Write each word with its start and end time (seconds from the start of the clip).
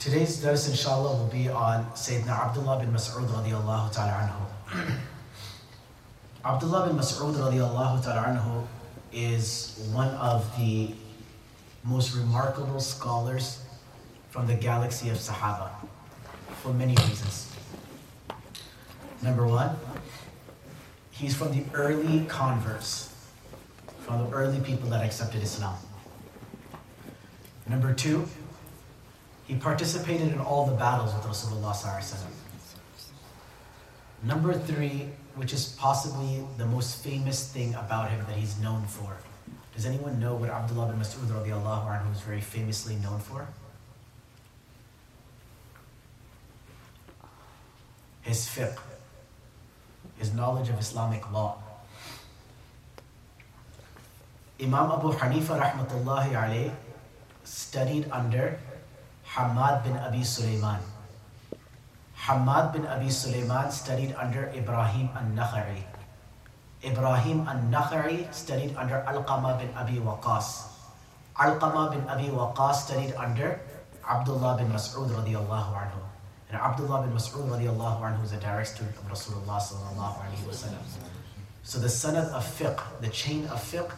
Today's 0.00 0.38
dars, 0.38 0.66
inshallah, 0.66 1.14
will 1.14 1.26
be 1.26 1.50
on 1.50 1.84
Sayyidina 1.92 2.30
Abdullah 2.30 2.80
bin 2.80 2.90
Mas'ud 2.90 3.28
radiallahu 3.28 3.92
ta'ala 3.92 4.32
anhu. 4.32 4.96
Abdullah 6.42 6.88
bin 6.88 6.96
Mas'ud 6.96 7.34
radiallahu 7.34 8.02
ta'ala 8.02 8.32
anhu 8.32 8.66
is 9.12 9.78
one 9.92 10.08
of 10.14 10.50
the 10.56 10.94
most 11.84 12.16
remarkable 12.16 12.80
scholars 12.80 13.62
from 14.30 14.46
the 14.46 14.54
galaxy 14.54 15.10
of 15.10 15.18
Sahaba 15.18 15.68
for 16.62 16.72
many 16.72 16.94
reasons. 17.04 17.52
Number 19.22 19.46
one, 19.46 19.76
he's 21.10 21.36
from 21.36 21.52
the 21.52 21.62
early 21.74 22.24
converts, 22.24 23.14
from 23.98 24.24
the 24.24 24.34
early 24.34 24.60
people 24.60 24.88
that 24.88 25.04
accepted 25.04 25.42
Islam. 25.42 25.76
Number 27.68 27.92
two, 27.92 28.26
he 29.50 29.56
participated 29.56 30.28
in 30.28 30.38
all 30.38 30.64
the 30.64 30.76
battles 30.76 31.12
with 31.12 31.24
Rasulullah. 31.24 31.74
Number 34.22 34.54
three, 34.54 35.08
which 35.34 35.52
is 35.52 35.74
possibly 35.76 36.44
the 36.56 36.66
most 36.66 37.02
famous 37.02 37.50
thing 37.52 37.74
about 37.74 38.10
him 38.10 38.24
that 38.28 38.36
he's 38.36 38.60
known 38.60 38.86
for. 38.86 39.16
Does 39.74 39.86
anyone 39.86 40.20
know 40.20 40.36
what 40.36 40.50
Abdullah 40.50 40.86
bin 40.86 41.00
Mas'ud 41.00 41.26
radiallahu 41.26 41.84
anhu 41.90 42.14
is 42.14 42.20
very 42.20 42.40
famously 42.40 42.94
known 43.02 43.18
for? 43.18 43.48
His 48.22 48.46
fiqh, 48.46 48.78
his 50.16 50.32
knowledge 50.32 50.68
of 50.68 50.78
Islamic 50.78 51.28
law. 51.32 51.58
Imam 54.62 54.92
Abu 54.92 55.10
Hanifa 55.10 55.58
rahmatullahi 55.58 56.38
alayh 56.38 56.72
studied 57.42 58.06
under 58.12 58.56
Hamad 59.30 59.84
bin 59.84 59.94
Abi 59.96 60.24
Sulaiman. 60.24 60.80
Hamad 62.18 62.72
bin 62.74 62.84
Abi 62.86 63.08
Sulaiman 63.08 63.70
studied 63.70 64.12
under 64.18 64.50
Ibrahim 64.50 65.08
al-Nakhai. 65.14 65.86
Ibrahim 66.82 67.46
al-Nakhai 67.46 68.26
studied 68.34 68.74
under 68.74 69.06
Alqama 69.06 69.54
bin 69.60 69.70
Abi 69.78 70.02
Waqas. 70.02 70.74
Alqama 71.38 71.94
bin 71.94 72.02
Abi 72.10 72.26
Waqas 72.26 72.90
studied 72.90 73.14
under 73.14 73.60
Abdullah 74.02 74.58
bin 74.58 74.66
Mas'ud 74.66 75.06
radiallahu 75.06 75.78
anhu. 75.78 76.02
And 76.50 76.58
Abdullah 76.58 77.06
bin 77.06 77.14
Mas'ud 77.14 77.46
radiallahu 77.46 78.02
anhu 78.02 78.24
is 78.24 78.32
a 78.32 78.40
direct 78.42 78.74
student 78.74 78.96
of 78.98 79.06
Rasulullah 79.14 79.62
sallallahu 79.62 80.26
alayhi 80.26 80.42
wasallam. 80.42 80.82
So 81.62 81.78
the 81.78 81.86
sanad 81.86 82.34
of 82.34 82.42
fiqh, 82.42 82.82
the 83.00 83.08
chain 83.14 83.46
of 83.46 83.62
fiqh 83.62 83.94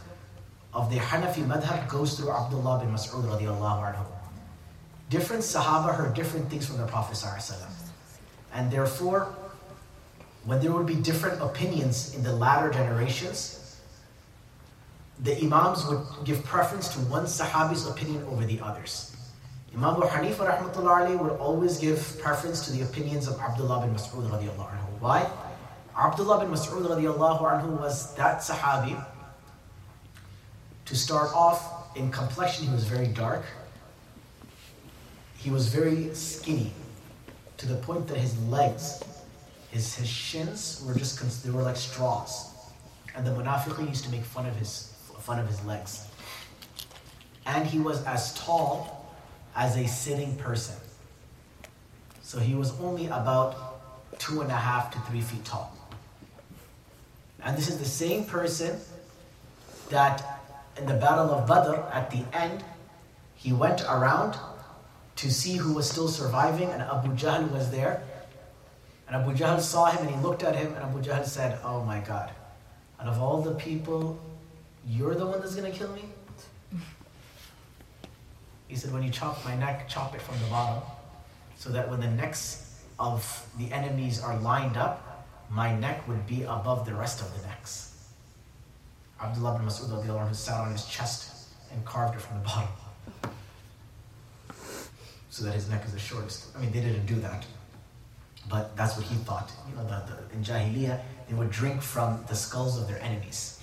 of 0.74 0.90
the 0.90 0.98
Hanafi 0.98 1.48
madhab 1.48 1.88
goes 1.88 2.18
through 2.18 2.32
Abdullah 2.32 2.80
bin 2.84 2.92
Mas'ud 2.92 3.24
radiallahu 3.24 3.96
anhu 3.96 4.11
different 5.12 5.42
Sahaba 5.42 5.94
heard 5.94 6.14
different 6.14 6.48
things 6.48 6.66
from 6.66 6.78
the 6.78 6.86
Prophet. 6.86 7.22
And 8.54 8.70
therefore, 8.70 9.28
when 10.44 10.58
there 10.60 10.72
would 10.72 10.86
be 10.86 10.94
different 10.94 11.40
opinions 11.42 12.14
in 12.16 12.22
the 12.22 12.32
latter 12.32 12.70
generations, 12.70 13.76
the 15.20 15.36
Imams 15.44 15.86
would 15.86 16.02
give 16.24 16.42
preference 16.44 16.88
to 16.94 16.98
one 17.16 17.24
Sahabi's 17.26 17.86
opinion 17.86 18.24
over 18.24 18.44
the 18.46 18.58
others. 18.60 19.14
Imam 19.76 19.96
Abu 19.96 20.06
Hanifa 20.06 20.42
rahmatullahi 20.50 21.18
would 21.18 21.32
always 21.32 21.78
give 21.78 22.18
preference 22.20 22.64
to 22.66 22.72
the 22.72 22.82
opinions 22.82 23.28
of 23.28 23.38
Abdullah 23.38 23.86
bin 23.86 23.94
Mas'ud 23.94 24.24
radiallahu 24.30 24.70
anhu. 24.76 24.90
Why? 25.00 25.30
Abdullah 25.96 26.40
bin 26.40 26.50
Mas'ud 26.56 26.84
radiallahu 26.94 27.42
anhu 27.52 27.78
was 27.80 28.14
that 28.16 28.38
Sahabi. 28.38 28.96
To 30.86 30.96
start 30.96 31.30
off, 31.34 31.96
in 31.96 32.10
complexion, 32.10 32.66
he 32.66 32.72
was 32.72 32.84
very 32.84 33.06
dark 33.06 33.44
he 35.42 35.50
was 35.50 35.68
very 35.68 36.14
skinny 36.14 36.70
to 37.56 37.66
the 37.66 37.74
point 37.74 38.06
that 38.06 38.16
his 38.16 38.38
legs, 38.44 39.02
his, 39.70 39.96
his 39.96 40.08
shins 40.08 40.84
were 40.86 40.94
just, 40.94 41.44
they 41.44 41.50
were 41.50 41.62
like 41.62 41.76
straws. 41.76 42.54
And 43.16 43.26
the 43.26 43.32
munafiqeen 43.32 43.88
used 43.88 44.04
to 44.04 44.10
make 44.10 44.22
fun 44.22 44.46
of 44.46 44.54
his, 44.54 44.92
fun 45.18 45.40
of 45.40 45.48
his 45.48 45.64
legs. 45.64 46.06
And 47.44 47.66
he 47.66 47.80
was 47.80 48.04
as 48.04 48.34
tall 48.34 49.12
as 49.56 49.76
a 49.76 49.86
sitting 49.88 50.36
person. 50.36 50.76
So 52.22 52.38
he 52.38 52.54
was 52.54 52.78
only 52.80 53.06
about 53.06 53.80
two 54.20 54.42
and 54.42 54.50
a 54.50 54.54
half 54.54 54.92
to 54.92 55.00
three 55.10 55.20
feet 55.20 55.44
tall. 55.44 55.76
And 57.42 57.58
this 57.58 57.68
is 57.68 57.78
the 57.78 57.84
same 57.84 58.24
person 58.24 58.78
that 59.90 60.40
in 60.78 60.86
the 60.86 60.94
Battle 60.94 61.32
of 61.32 61.48
Badr, 61.48 61.74
at 61.92 62.12
the 62.12 62.24
end, 62.32 62.62
he 63.34 63.52
went 63.52 63.82
around 63.82 64.36
to 65.22 65.30
see 65.30 65.56
who 65.56 65.72
was 65.72 65.88
still 65.88 66.08
surviving, 66.08 66.68
and 66.68 66.82
Abu 66.82 67.10
Jahl 67.14 67.48
was 67.52 67.70
there. 67.70 68.02
And 69.06 69.14
Abu 69.14 69.32
Jahl 69.36 69.60
saw 69.60 69.86
him 69.86 70.08
and 70.08 70.16
he 70.16 70.20
looked 70.20 70.42
at 70.42 70.56
him, 70.56 70.74
and 70.74 70.82
Abu 70.82 71.00
Jahl 71.00 71.24
said, 71.24 71.60
Oh 71.62 71.84
my 71.84 72.00
God, 72.00 72.32
out 72.98 73.06
of 73.06 73.22
all 73.22 73.40
the 73.40 73.54
people, 73.54 74.18
you're 74.84 75.14
the 75.14 75.24
one 75.24 75.40
that's 75.40 75.54
going 75.54 75.70
to 75.70 75.78
kill 75.78 75.92
me? 75.92 76.06
He 78.66 78.74
said, 78.74 78.92
When 78.92 79.04
you 79.04 79.10
chop 79.10 79.44
my 79.44 79.54
neck, 79.54 79.88
chop 79.88 80.12
it 80.16 80.20
from 80.20 80.36
the 80.40 80.46
bottom, 80.46 80.82
so 81.56 81.70
that 81.70 81.88
when 81.88 82.00
the 82.00 82.10
necks 82.10 82.80
of 82.98 83.46
the 83.58 83.70
enemies 83.70 84.20
are 84.20 84.36
lined 84.40 84.76
up, 84.76 85.24
my 85.50 85.72
neck 85.78 86.08
would 86.08 86.26
be 86.26 86.42
above 86.42 86.84
the 86.84 86.94
rest 86.94 87.20
of 87.20 87.32
the 87.40 87.46
necks. 87.46 88.08
Abdullah 89.22 89.56
bin 89.56 89.68
Mas'ud 89.68 90.34
sat 90.34 90.60
on 90.60 90.72
his 90.72 90.84
chest 90.86 91.46
and 91.70 91.84
carved 91.84 92.16
it 92.16 92.20
from 92.22 92.38
the 92.38 92.44
bottom 92.44 92.68
so 95.32 95.46
that 95.46 95.54
his 95.54 95.66
neck 95.70 95.82
is 95.86 95.92
the 95.94 95.98
shortest. 95.98 96.48
I 96.54 96.60
mean, 96.60 96.70
they 96.72 96.82
didn't 96.82 97.06
do 97.06 97.14
that, 97.20 97.46
but 98.50 98.76
that's 98.76 98.98
what 98.98 99.06
he 99.06 99.14
thought. 99.24 99.50
You 99.66 99.76
know, 99.76 99.84
the, 99.84 100.02
the, 100.12 100.34
in 100.34 100.44
Jahiliyyah, 100.44 101.00
they 101.26 101.34
would 101.34 101.50
drink 101.50 101.80
from 101.80 102.22
the 102.28 102.34
skulls 102.34 102.78
of 102.78 102.86
their 102.86 103.00
enemies. 103.00 103.58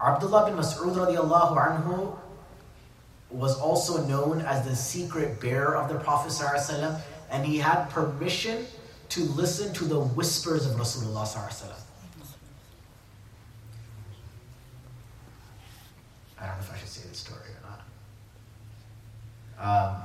Abdullah 0.00 0.46
bin 0.46 0.56
Mas'ud 0.56 0.94
radiallahu 0.94 1.58
anhu 1.58 2.16
was 3.28 3.60
also 3.60 4.02
known 4.06 4.40
as 4.40 4.66
the 4.66 4.74
secret 4.74 5.38
bearer 5.42 5.76
of 5.76 5.90
the 5.90 5.96
Prophet 5.96 6.32
ﷺ, 6.32 6.98
and 7.30 7.44
he 7.44 7.58
had 7.58 7.84
permission 7.90 8.64
to 9.10 9.20
listen 9.24 9.74
to 9.74 9.84
the 9.84 10.00
whispers 10.00 10.64
of 10.64 10.72
Rasulullah 10.76 11.26
ﷺ. 11.26 11.64
I 16.40 16.46
don't 16.46 16.54
know 16.54 16.62
if 16.62 16.72
I 16.72 16.78
should 16.78 16.88
say 16.88 17.06
this 17.06 17.18
story 17.18 17.40
or 17.40 17.68
not. 17.68 17.82
Um, 19.60 19.96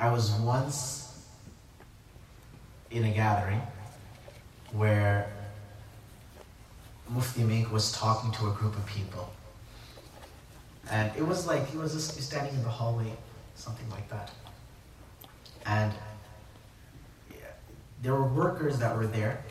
I 0.00 0.10
was 0.10 0.32
once 0.32 1.26
in 2.90 3.04
a 3.04 3.10
gathering 3.10 3.62
where 4.72 5.30
Mufti 7.08 7.42
Menk 7.44 7.72
was 7.72 7.92
talking 7.92 8.32
to 8.32 8.48
a 8.48 8.52
group 8.52 8.76
of 8.76 8.86
people. 8.86 9.30
And 10.90 11.12
it 11.16 11.22
was 11.22 11.46
like 11.46 11.68
he 11.68 11.76
was 11.76 11.92
just 11.92 12.20
standing 12.20 12.54
in 12.54 12.62
the 12.62 12.68
hallway, 12.68 13.12
something 13.54 13.88
like 13.90 14.08
that. 14.08 14.32
And 15.66 15.92
there 18.02 18.14
were 18.14 18.24
workers 18.24 18.78
that 18.78 18.96
were 18.96 19.06
there, 19.06 19.44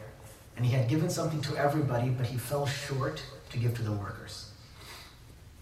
and 0.57 0.65
he 0.65 0.73
had 0.73 0.89
given 0.89 1.09
something 1.09 1.41
to 1.41 1.55
everybody, 1.55 2.09
but 2.09 2.25
he 2.25 2.37
fell 2.37 2.65
short 2.65 3.21
to 3.51 3.57
give 3.57 3.75
to 3.75 3.83
the 3.83 3.91
workers. 3.91 4.51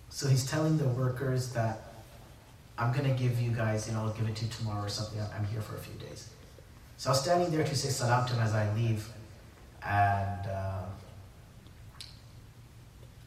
So 0.09 0.27
he's 0.27 0.49
telling 0.49 0.77
the 0.77 0.87
workers 0.87 1.49
that 1.49 1.86
I'm 2.77 2.93
gonna 2.93 3.13
give 3.13 3.39
you 3.41 3.51
guys, 3.51 3.87
you 3.87 3.93
know, 3.93 4.01
I'll 4.01 4.13
give 4.13 4.27
it 4.27 4.35
to 4.35 4.45
you 4.45 4.51
tomorrow 4.51 4.85
or 4.85 4.89
something. 4.89 5.19
I'm 5.35 5.45
here 5.45 5.61
for 5.61 5.75
a 5.75 5.79
few 5.79 5.95
days. 5.99 6.29
So 6.97 7.09
I 7.09 7.11
was 7.11 7.21
standing 7.21 7.51
there 7.51 7.63
to 7.63 7.75
say 7.75 7.89
salam 7.89 8.27
to 8.27 8.33
him 8.33 8.43
as 8.43 8.53
I 8.53 8.71
leave, 8.75 9.07
and 9.83 10.47
uh, 10.47 10.83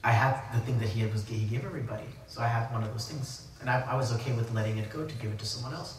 I 0.03 0.13
had 0.13 0.41
the 0.55 0.61
thing 0.61 0.79
that 0.79 0.89
he 0.89 1.05
was 1.07 1.27
he 1.27 1.45
gave 1.47 1.65
everybody. 1.65 2.07
So 2.27 2.43
I 2.43 2.47
had 2.49 2.73
one 2.73 2.83
of 2.83 2.93
those 2.93 3.09
things, 3.09 3.49
and 3.61 3.69
I, 3.69 3.81
I 3.83 3.97
was 3.97 4.13
okay 4.15 4.33
with 4.33 4.53
letting 4.53 4.79
it 4.79 4.91
go 4.91 5.05
to 5.05 5.15
give 5.17 5.31
it 5.33 5.39
to 5.39 5.47
someone 5.47 5.75
else. 5.75 5.99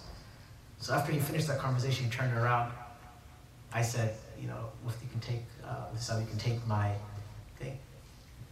So 0.80 0.94
after 0.94 1.12
he 1.12 1.20
finished 1.20 1.48
that 1.48 1.60
conversation, 1.60 2.06
he 2.06 2.12
turned 2.12 2.36
around. 2.38 2.72
I 3.74 3.82
said, 3.82 4.16
you 4.40 4.48
know, 4.48 4.72
if 4.88 4.96
you 5.02 5.10
can 5.10 5.20
take, 5.20 5.44
uh, 5.64 6.20
you 6.20 6.26
can 6.26 6.38
take 6.38 6.66
my 6.68 6.92
thing. 7.60 7.78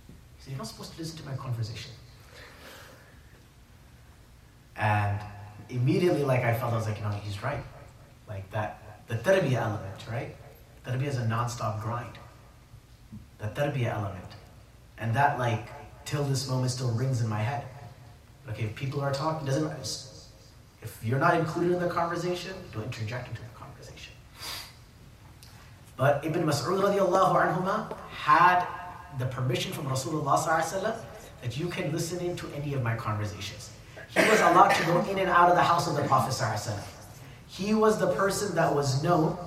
He 0.08 0.44
said, 0.44 0.52
you're 0.52 0.58
not 0.58 0.68
supposed 0.68 0.94
to 0.94 1.00
listen 1.00 1.18
to 1.18 1.26
my 1.26 1.36
conversation. 1.36 1.92
And 4.80 5.20
immediately, 5.70 6.24
like 6.24 6.44
I 6.44 6.54
felt, 6.54 6.74
I 6.74 6.78
was 6.78 6.88
like, 6.88 6.98
you 6.98 7.04
know, 7.04 7.12
he's 7.12 7.44
right. 7.44 7.64
Like 8.28 8.50
that, 8.52 9.04
the 9.08 9.16
tarbiyah 9.16 9.62
element, 9.62 10.06
right? 10.10 10.36
Tarbiyah 10.86 11.08
is 11.08 11.18
a 11.18 11.28
non-stop 11.28 11.82
grind. 11.82 12.18
The 13.40 13.48
tarbiyah 13.48 13.94
element. 13.94 14.32
And 14.98 15.14
that, 15.16 15.38
like, 15.38 15.68
till 16.06 16.24
this 16.24 16.48
moment 16.48 16.72
still 16.72 16.92
rings 16.92 17.22
in 17.22 17.28
my 17.28 17.40
head. 17.40 17.66
Okay, 18.50 18.64
if 18.64 18.76
people 18.76 19.02
are 19.02 19.14
talking, 19.14 19.46
doesn't 19.46 19.64
matter. 19.64 19.82
If 20.82 20.98
you're 21.04 21.20
not 21.20 21.36
included 21.36 21.74
in 21.74 21.80
the 21.82 21.90
conversation, 21.90 22.54
don't 22.74 22.86
interject 22.86 23.28
into 23.28 23.42
the 23.42 23.48
conversation. 23.50 24.14
But 25.98 26.24
Ibn 26.24 26.44
Mas'ud 26.44 26.82
radiallahu 26.82 27.36
anhuma 27.36 27.98
had 28.10 28.66
the 29.18 29.26
permission 29.26 29.74
from 29.74 29.88
Rasulullah 29.88 30.98
that 31.42 31.58
you 31.58 31.68
can 31.68 31.92
listen 31.92 32.20
in 32.26 32.38
to 32.38 32.48
any 32.56 32.74
of 32.74 32.82
my 32.82 32.96
conversations. 32.96 33.72
He 34.16 34.30
was 34.30 34.40
allowed 34.40 34.70
to 34.70 34.86
go 34.86 35.02
in 35.02 35.20
and 35.20 35.30
out 35.30 35.50
of 35.50 35.56
the 35.56 35.64
house 35.64 35.88
of 35.88 35.96
the 35.96 36.04
Prophet. 36.04 36.34
He 37.48 37.74
was 37.74 38.00
the 38.00 38.12
person 38.14 38.56
that 38.56 38.74
was 38.74 39.04
known 39.04 39.38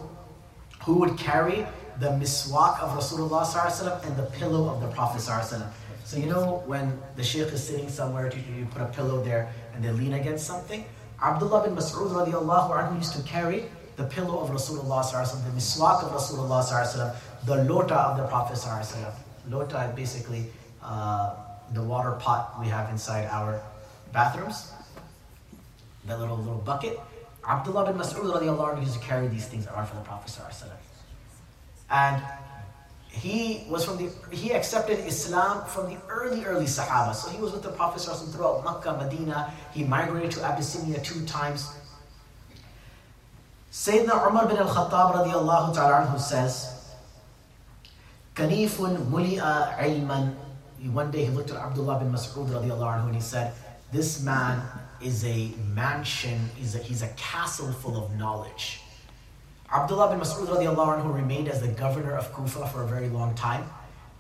who 0.83 0.95
would 0.99 1.17
carry 1.19 1.67
the 2.01 2.09
miswak 2.09 2.81
of 2.81 2.97
Rasulullah 2.99 4.05
and 4.05 4.17
the 4.17 4.25
pillow 4.39 4.69
of 4.69 4.81
the 4.81 4.89
Prophet. 4.89 5.21
So, 5.21 6.17
you 6.17 6.27
know, 6.27 6.63
when 6.67 6.99
the 7.17 7.23
Shaykh 7.23 7.53
is 7.53 7.63
sitting 7.63 7.89
somewhere, 7.89 8.33
you 8.35 8.67
put 8.67 8.83
a 8.83 8.87
pillow 8.87 9.23
there 9.23 9.53
and 9.75 9.85
they 9.85 9.91
lean 9.91 10.15
against 10.15 10.47
something? 10.47 10.85
Abdullah 11.23 11.65
bin 11.65 11.77
Mas'ud 11.77 12.11
radiallahu 12.11 12.71
anhu 12.71 12.99
used 12.99 13.15
to 13.15 13.23
carry 13.23 13.67
the 13.97 14.05
pillow 14.05 14.41
of 14.41 14.51
Rasulullah 14.51 15.03
the 15.45 15.51
miswak 15.51 16.03
of 16.03 16.11
Rasulullah 16.11 17.15
the 17.45 17.65
lota 17.65 17.95
of 17.95 18.17
the 18.17 18.25
Prophet 18.25 18.59
Lota 19.49 19.93
basically 19.95 20.47
uh, 20.83 21.35
the 21.73 21.83
water 21.83 22.13
pot 22.13 22.59
we 22.61 22.67
have 22.67 22.91
inside 22.91 23.27
our 23.27 23.63
bathrooms. 24.13 24.73
that 26.07 26.19
little 26.19 26.37
little 26.37 26.63
bucket. 26.65 27.01
Abdullah 27.49 27.87
bin 27.87 28.01
Mas'ud 28.01 28.23
radiallahu 28.23 28.81
used 28.81 28.95
to 28.95 29.01
carry 29.01 29.29
these 29.29 29.47
things 29.47 29.67
around 29.67 29.87
for 29.87 29.97
the 29.97 30.03
Prophet 30.03 30.33
And 31.91 32.23
he 33.09 33.67
was 33.69 33.85
from 33.85 33.99
the 33.99 34.11
he 34.35 34.53
accepted 34.53 34.99
Islam 35.07 35.67
from 35.67 35.93
the 35.93 35.99
early 36.09 36.45
early 36.45 36.65
Sahaba. 36.65 37.15
So 37.15 37.31
he 37.31 37.41
was 37.41 37.53
with 37.53 37.63
the 37.63 37.73
Prophet 37.73 38.01
throughout 38.33 38.65
Makkah, 38.65 38.97
Medina. 38.97 39.53
He 39.73 39.85
migrated 39.85 40.31
to 40.33 40.41
Abyssinia 40.41 41.01
two 41.01 41.25
times. 41.27 41.69
Sayyidina 43.73 44.29
Umar 44.29 44.47
bin 44.49 44.59
al-Khattab 44.59 45.17
radiallahu 45.17 45.75
ta'ala 45.75 46.07
anhu 46.07 46.21
says, 46.21 46.93
Kanifun 48.35 48.97
muli'a 49.09 49.79
ilman. 49.79 50.35
One 50.93 51.11
day 51.11 51.25
he 51.25 51.31
looked 51.31 51.51
at 51.51 51.57
Abdullah 51.57 51.99
bin 52.01 52.13
Mas'ud 52.13 52.49
radiallahu 52.49 53.01
anhu 53.01 53.07
and 53.07 53.15
he 53.15 53.21
said, 53.21 53.53
This 53.93 54.23
man 54.23 54.63
is 55.03 55.23
a 55.27 55.51
mansion, 55.75 56.49
he's 56.57 56.75
a, 56.75 56.79
he's 56.79 57.03
a 57.03 57.09
castle 57.09 57.71
full 57.71 58.03
of 58.03 58.17
knowledge. 58.17 58.81
Abdullah 59.71 60.09
bin 60.09 60.21
Mas'ud 60.21 60.47
radiallahu 60.47 61.03
anhu 61.03 61.15
remained 61.15 61.49
as 61.49 61.61
the 61.61 61.69
governor 61.69 62.17
of 62.17 62.33
Kufa 62.33 62.69
for 62.69 62.85
a 62.85 62.87
very 62.87 63.11
long 63.11 63.35
time. 63.35 63.69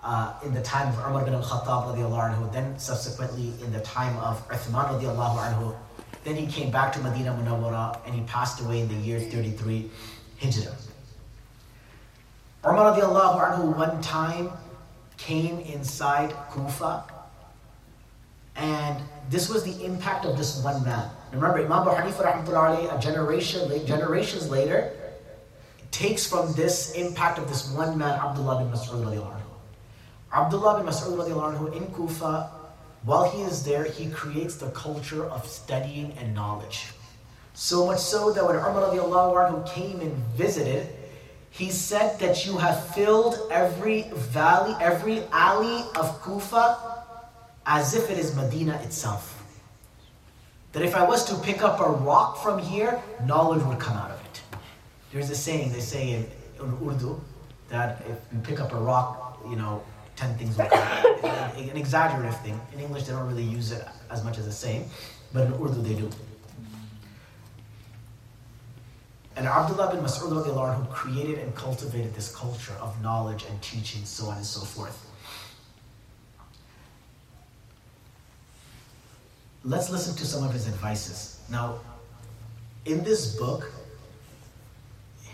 Uh, 0.05 0.35
in 0.45 0.53
the 0.53 0.61
time 0.61 0.89
of 0.89 0.99
Umar 0.99 1.25
bin 1.25 1.33
al-Khattab 1.33 1.95
radiallahu 1.95 2.35
anhu, 2.35 2.53
then 2.53 2.79
subsequently 2.79 3.55
in 3.65 3.73
the 3.73 3.81
time 3.81 4.15
of 4.19 4.47
Uthman 4.49 4.89
radiallahu 4.93 5.39
anhu. 5.39 5.75
Then 6.25 6.37
he 6.37 6.47
came 6.47 6.71
back 6.71 6.93
to 6.93 7.01
Medina 7.01 7.33
Munawwara 7.33 7.99
and 8.05 8.15
he 8.15 8.21
passed 8.23 8.61
away 8.61 8.81
in 8.81 8.89
the 8.89 8.95
year 8.95 9.21
33 9.21 9.91
Hijrah. 10.39 10.77
Umar 12.67 12.93
radiallahu 12.93 13.41
anhu 13.41 13.75
one 13.75 14.03
time 14.03 14.51
came 15.17 15.61
inside 15.61 16.35
Kufa 16.51 17.05
and 18.57 19.03
this 19.31 19.49
was 19.49 19.65
the 19.65 19.85
impact 19.85 20.25
of 20.25 20.37
this 20.37 20.63
one 20.63 20.85
man. 20.85 21.09
Remember, 21.33 21.59
Imam 21.59 21.89
Abu 21.89 21.91
Hanifa 21.91 22.97
a 22.97 23.01
generation, 23.01 23.87
generations 23.87 24.51
later, 24.51 24.93
takes 25.91 26.27
from 26.27 26.53
this 26.55 26.93
impact 26.93 27.39
of 27.39 27.49
this 27.49 27.71
one 27.73 27.97
man, 27.97 28.19
Abdullah 28.19 28.63
bin 28.63 28.73
Mas'ud. 28.73 29.41
Abdullah 30.33 30.79
bin 30.79 30.87
Mas'ud 30.87 31.77
in 31.77 31.87
Kufa, 31.95 32.51
while 33.05 33.31
he 33.31 33.43
is 33.43 33.65
there, 33.65 33.85
he 33.85 34.11
creates 34.11 34.57
the 34.57 34.71
culture 34.71 35.25
of 35.25 35.47
studying 35.47 36.13
and 36.19 36.35
knowledge. 36.35 36.89
So 37.55 37.87
much 37.87 38.01
so 38.01 38.33
that 38.33 38.45
when 38.45 38.57
Umar 38.57 39.63
came 39.67 40.01
and 40.01 40.17
visited, 40.37 40.89
he 41.51 41.71
said 41.71 42.19
that 42.21 42.47
you 42.47 42.57
have 42.57 42.95
filled 42.95 43.49
every 43.51 44.03
valley, 44.15 44.75
every 44.81 45.23
alley 45.33 45.85
of 45.97 46.23
Kufa 46.23 46.92
as 47.67 47.95
if 47.95 48.11
it 48.11 48.19
is 48.19 48.35
Medina 48.35 48.81
itself. 48.83 49.39
That 50.73 50.83
if 50.83 50.95
I 50.95 51.07
was 51.07 51.25
to 51.27 51.35
pick 51.37 51.63
up 51.63 51.81
a 51.81 51.91
rock 51.91 52.43
from 52.43 52.59
here, 52.59 53.01
knowledge 53.27 53.63
would 53.65 53.79
come 53.79 53.97
out 53.97 54.11
of 54.11 54.21
it. 54.25 54.41
There's 55.13 55.31
a 55.31 55.37
saying 55.37 55.73
they 55.73 55.81
say 55.81 56.13
in, 56.13 56.27
in 56.61 56.89
Urdu 56.89 57.21
that 57.69 58.03
if 58.09 58.19
you 58.33 58.39
pick 58.43 58.61
up 58.61 58.73
a 58.73 58.77
rock, 58.77 59.39
you 59.49 59.57
know, 59.57 59.83
10 60.17 60.37
things 60.39 60.57
will 60.57 60.67
come 60.67 60.79
out. 60.79 61.57
An 61.57 61.77
exaggerative 61.77 62.39
thing. 62.41 62.59
In 62.73 62.81
English, 62.81 63.05
they 63.05 63.13
don't 63.13 63.27
really 63.29 63.43
use 63.43 63.73
it 63.73 63.87
as 64.11 64.25
much 64.25 64.39
as 64.39 64.47
a 64.47 64.53
saying, 64.53 64.89
but 65.33 65.47
in 65.47 65.53
Urdu, 65.55 65.83
they 65.83 65.95
do. 65.95 66.11
And 69.37 69.47
Abdullah 69.47 69.95
bin 69.95 70.05
Mas'ud 70.05 70.91
created 70.91 71.39
and 71.39 71.55
cultivated 71.55 72.15
this 72.15 72.35
culture 72.35 72.75
of 72.81 73.01
knowledge 73.03 73.45
and 73.49 73.61
teaching, 73.63 74.05
so 74.05 74.27
on 74.27 74.37
and 74.37 74.47
so 74.47 74.61
forth. 74.61 75.07
Let's 79.65 79.91
listen 79.91 80.17
to 80.17 80.27
some 80.27 80.45
of 80.45 80.53
his 80.53 80.67
advices. 80.67 81.41
Now, 81.49 81.79
in 82.85 83.05
this 83.05 83.37
book, 83.37 83.71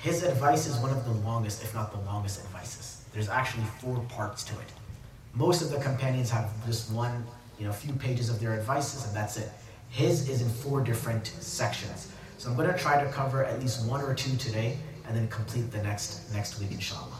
his 0.03 0.23
advice 0.23 0.67
is 0.67 0.77
one 0.77 0.91
of 0.91 1.05
the 1.05 1.13
longest, 1.27 1.63
if 1.63 1.75
not 1.75 1.93
the 1.93 2.01
longest 2.01 2.41
advices. 2.45 3.05
There's 3.13 3.31
actually 3.31 3.65
four 3.81 3.99
parts 4.11 4.45
to 4.45 4.53
it. 4.55 4.73
Most 5.35 5.63
of 5.63 5.71
the 5.71 5.79
companions 5.79 6.31
have 6.31 6.51
just 6.67 6.93
one, 6.93 7.25
you 7.59 7.67
know, 7.67 7.73
few 7.73 7.95
pages 7.95 8.29
of 8.29 8.39
their 8.39 8.53
advices, 8.53 9.07
and 9.07 9.17
that's 9.17 9.39
it. 9.39 9.51
His 9.89 10.29
is 10.29 10.43
in 10.43 10.49
four 10.49 10.83
different 10.83 11.27
sections. 11.27 12.13
So 12.37 12.51
I'm 12.51 12.57
going 12.57 12.71
to 12.71 12.79
try 12.79 13.03
to 13.03 13.11
cover 13.11 13.45
at 13.45 13.61
least 13.61 13.87
one 13.89 14.03
or 14.03 14.15
two 14.15 14.37
today 14.37 14.77
and 15.07 15.17
then 15.17 15.27
complete 15.29 15.73
the 15.73 15.83
next 15.83 16.33
next 16.35 16.61
week, 16.61 16.71
inshallah. 16.71 17.19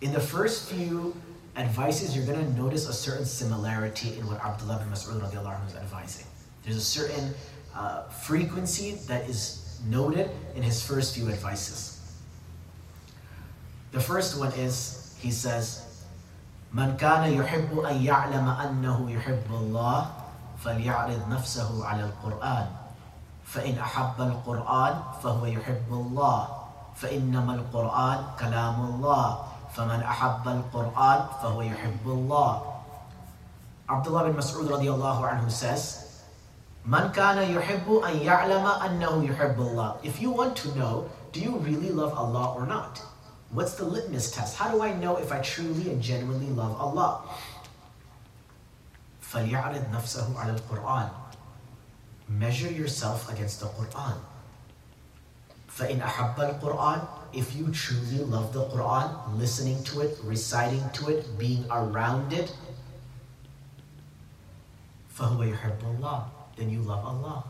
In 0.00 0.12
the 0.12 0.20
first 0.20 0.70
few 0.70 1.14
advices, 1.55 2.15
you're 2.15 2.25
going 2.25 2.43
to 2.43 2.53
notice 2.53 2.87
a 2.87 2.93
certain 2.93 3.25
similarity 3.25 4.17
in 4.17 4.27
what 4.27 4.39
Abdullah 4.43 4.79
bin 4.79 4.89
Mas'ud 4.89 5.21
is 5.67 5.75
advising. 5.75 6.25
There's 6.63 6.77
a 6.77 6.81
certain 6.81 7.33
uh, 7.75 8.03
frequency 8.09 8.99
that 9.07 9.29
is 9.29 9.79
noted 9.87 10.29
in 10.55 10.63
his 10.63 10.81
first 10.81 11.15
few 11.15 11.29
advices. 11.29 11.99
The 13.91 13.99
first 13.99 14.39
one 14.39 14.51
is, 14.53 15.15
he 15.19 15.31
says, 15.31 15.85
من 16.73 16.97
كان 16.97 17.33
يحب 17.33 17.79
أن 17.79 17.97
يعلم 18.05 18.45
أنه 18.45 19.11
يحب 19.11 19.49
الله 19.49 20.11
فليعرض 20.63 21.29
نفسه 21.29 21.85
على 21.85 22.03
القرآن 22.05 22.67
فإن 23.45 23.79
أحب 23.79 24.21
القرآن 24.21 24.93
فهو 25.23 25.45
يحب 25.45 25.89
الله 25.89 26.47
فإنما 26.95 27.55
القرآن 27.55 28.19
كلام 28.39 28.77
الله 28.81 29.27
فمن 29.75 30.01
أحب 30.03 30.47
القرآن 30.47 31.25
فهو 31.41 31.61
يحب 31.61 32.05
الله 32.05 32.61
Abdullah 33.89 34.29
bin 34.29 34.37
Mas'ud 34.37 34.69
radiallahu 34.69 35.25
anhu 35.25 35.49
says 35.49 36.05
من 36.85 37.11
كان 37.11 37.37
يحب 37.51 37.89
أن 38.05 38.17
يعلم 38.21 38.65
أنه 38.65 39.13
يحب 39.29 39.57
الله 39.59 39.95
If 40.03 40.21
you 40.21 40.31
want 40.31 40.55
to 40.57 40.77
know, 40.77 41.09
do 41.31 41.39
you 41.39 41.57
really 41.57 41.89
love 41.89 42.13
Allah 42.13 42.53
or 42.55 42.65
not? 42.65 43.01
What's 43.51 43.73
the 43.73 43.85
litmus 43.85 44.31
test? 44.31 44.57
How 44.57 44.69
do 44.69 44.81
I 44.81 44.93
know 44.93 45.17
if 45.17 45.31
I 45.31 45.41
truly 45.41 45.89
and 45.89 46.01
genuinely 46.01 46.53
love 46.53 46.79
Allah? 46.79 47.21
فَلْيَعْرِضْ 49.21 49.91
نَفْسَهُ 49.93 50.35
عَلَى 50.35 50.59
الْقُرْآنِ 50.59 51.09
Measure 52.29 52.71
yourself 52.71 53.31
against 53.31 53.59
the 53.59 53.67
Quran. 53.67 54.17
فَإِنْ 55.69 56.01
أَحَبَّ 56.01 56.37
الْقُرْآنِ 56.37 57.22
If 57.33 57.55
you 57.55 57.69
truly 57.69 58.23
love 58.23 58.53
the 58.53 58.65
Quran, 58.65 59.37
listening 59.37 59.83
to 59.85 60.01
it, 60.01 60.17
reciting 60.23 60.83
to 60.93 61.09
it, 61.09 61.37
being 61.37 61.65
around 61.69 62.33
it, 62.33 62.51
فَهُوَ 65.15 65.43
يُحِبُّ 65.53 65.99
اللَّهِ 65.99 66.23
Then 66.55 66.69
you 66.69 66.81
love 66.81 67.05
Allah. 67.05 67.43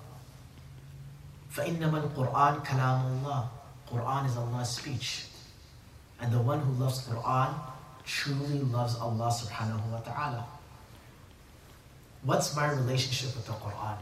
فَإِنَّمَا 1.54 2.12
الْقُرْآنِ 2.12 2.66
كَلَامُ 2.66 3.24
اللَّهِ 3.24 3.48
Quran 3.92 4.26
is 4.26 4.38
Allah's 4.38 4.70
speech. 4.70 5.26
And 6.20 6.34
the 6.34 6.42
one 6.42 6.60
who 6.60 6.72
loves 6.74 7.08
Quran 7.08 7.54
truly 8.06 8.60
loves 8.60 8.96
Allah 8.98 9.30
subhanahu 9.32 9.92
wa 9.92 10.00
ta'ala. 10.00 10.46
What's 12.24 12.56
my 12.56 12.72
relationship 12.72 13.36
with 13.36 13.46
the 13.46 13.54
Quran? 13.54 13.98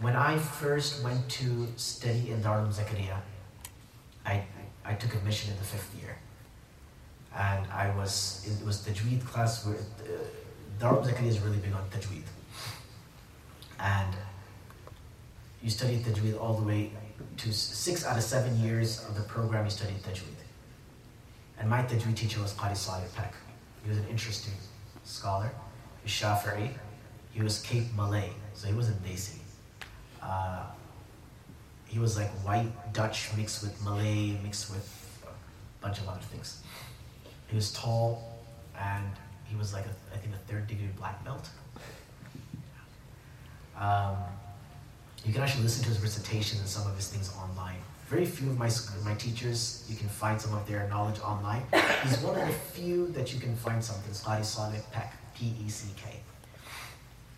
When 0.00 0.14
I 0.14 0.36
first 0.36 1.02
went 1.02 1.28
to 1.40 1.68
study 1.76 2.30
in 2.30 2.42
Darul 2.42 2.68
Zakaria, 2.68 3.22
I, 4.25 4.43
I 4.85 4.93
took 4.93 5.13
admission 5.15 5.51
in 5.51 5.57
the 5.57 5.63
fifth 5.63 5.95
year. 5.99 6.17
And 7.35 7.65
I 7.71 7.95
was, 7.95 8.45
it 8.45 8.65
was 8.65 8.85
Tajweed 8.85 9.25
class 9.25 9.65
where 9.65 9.75
uh, 9.75 11.03
Zakaria 11.03 11.27
is 11.27 11.39
really 11.39 11.57
big 11.57 11.73
on 11.73 11.87
Tajweed. 11.89 12.23
And 13.79 14.15
you 15.63 15.69
study 15.69 15.97
Tajweed 15.99 16.39
all 16.39 16.53
the 16.53 16.63
way 16.63 16.91
to 17.37 17.53
six 17.53 18.05
out 18.05 18.17
of 18.17 18.23
seven 18.23 18.59
years 18.59 19.05
of 19.07 19.15
the 19.15 19.21
program, 19.21 19.65
you 19.65 19.71
studied 19.71 20.01
Tajweed. 20.03 20.41
And 21.59 21.69
my 21.69 21.83
Tajweed 21.83 22.15
teacher 22.15 22.41
was 22.41 22.53
Qari 22.53 22.75
Salih 22.75 23.05
Peck. 23.15 23.33
He 23.83 23.89
was 23.89 23.97
an 23.97 24.07
interesting 24.09 24.53
scholar. 25.03 25.51
He 26.03 26.05
was 26.05 26.11
Shafi'i. 26.11 26.71
He 27.31 27.41
was 27.41 27.61
Cape 27.61 27.85
Malay, 27.95 28.29
so 28.53 28.67
he 28.67 28.73
wasn't 28.73 29.03
Desi. 29.03 29.37
Uh, 30.21 30.63
he 31.91 31.99
was 31.99 32.15
like 32.15 32.29
white 32.45 32.71
Dutch 32.93 33.29
mixed 33.35 33.61
with 33.61 33.83
Malay, 33.83 34.37
mixed 34.43 34.71
with 34.71 34.87
a 35.23 35.83
bunch 35.83 35.99
of 35.99 36.07
other 36.07 36.21
things. 36.21 36.61
He 37.47 37.55
was 37.55 37.73
tall 37.73 38.39
and 38.79 39.11
he 39.43 39.57
was 39.57 39.73
like, 39.73 39.85
a, 39.85 40.15
I 40.15 40.17
think, 40.17 40.33
a 40.33 40.37
third 40.49 40.67
degree 40.67 40.87
black 40.97 41.23
belt. 41.25 41.49
Um, 43.77 44.15
you 45.25 45.33
can 45.33 45.43
actually 45.43 45.63
listen 45.63 45.83
to 45.83 45.89
his 45.89 45.99
recitations 46.01 46.61
and 46.61 46.69
some 46.69 46.89
of 46.89 46.95
his 46.95 47.09
things 47.09 47.33
online. 47.35 47.79
Very 48.07 48.25
few 48.25 48.49
of 48.49 48.57
my, 48.57 48.69
my 49.03 49.13
teachers, 49.15 49.85
you 49.89 49.97
can 49.97 50.07
find 50.07 50.39
some 50.39 50.53
of 50.53 50.65
their 50.67 50.87
knowledge 50.87 51.19
online. 51.19 51.63
He's 52.03 52.19
one 52.19 52.39
of 52.39 52.47
the 52.47 52.53
few 52.53 53.07
that 53.09 53.33
you 53.33 53.39
can 53.39 53.55
find 53.57 53.83
something. 53.83 54.13
Qari 54.13 54.45
Saleh 54.45 54.81
Peck, 54.91 55.13
P-E-C-K. 55.35 56.21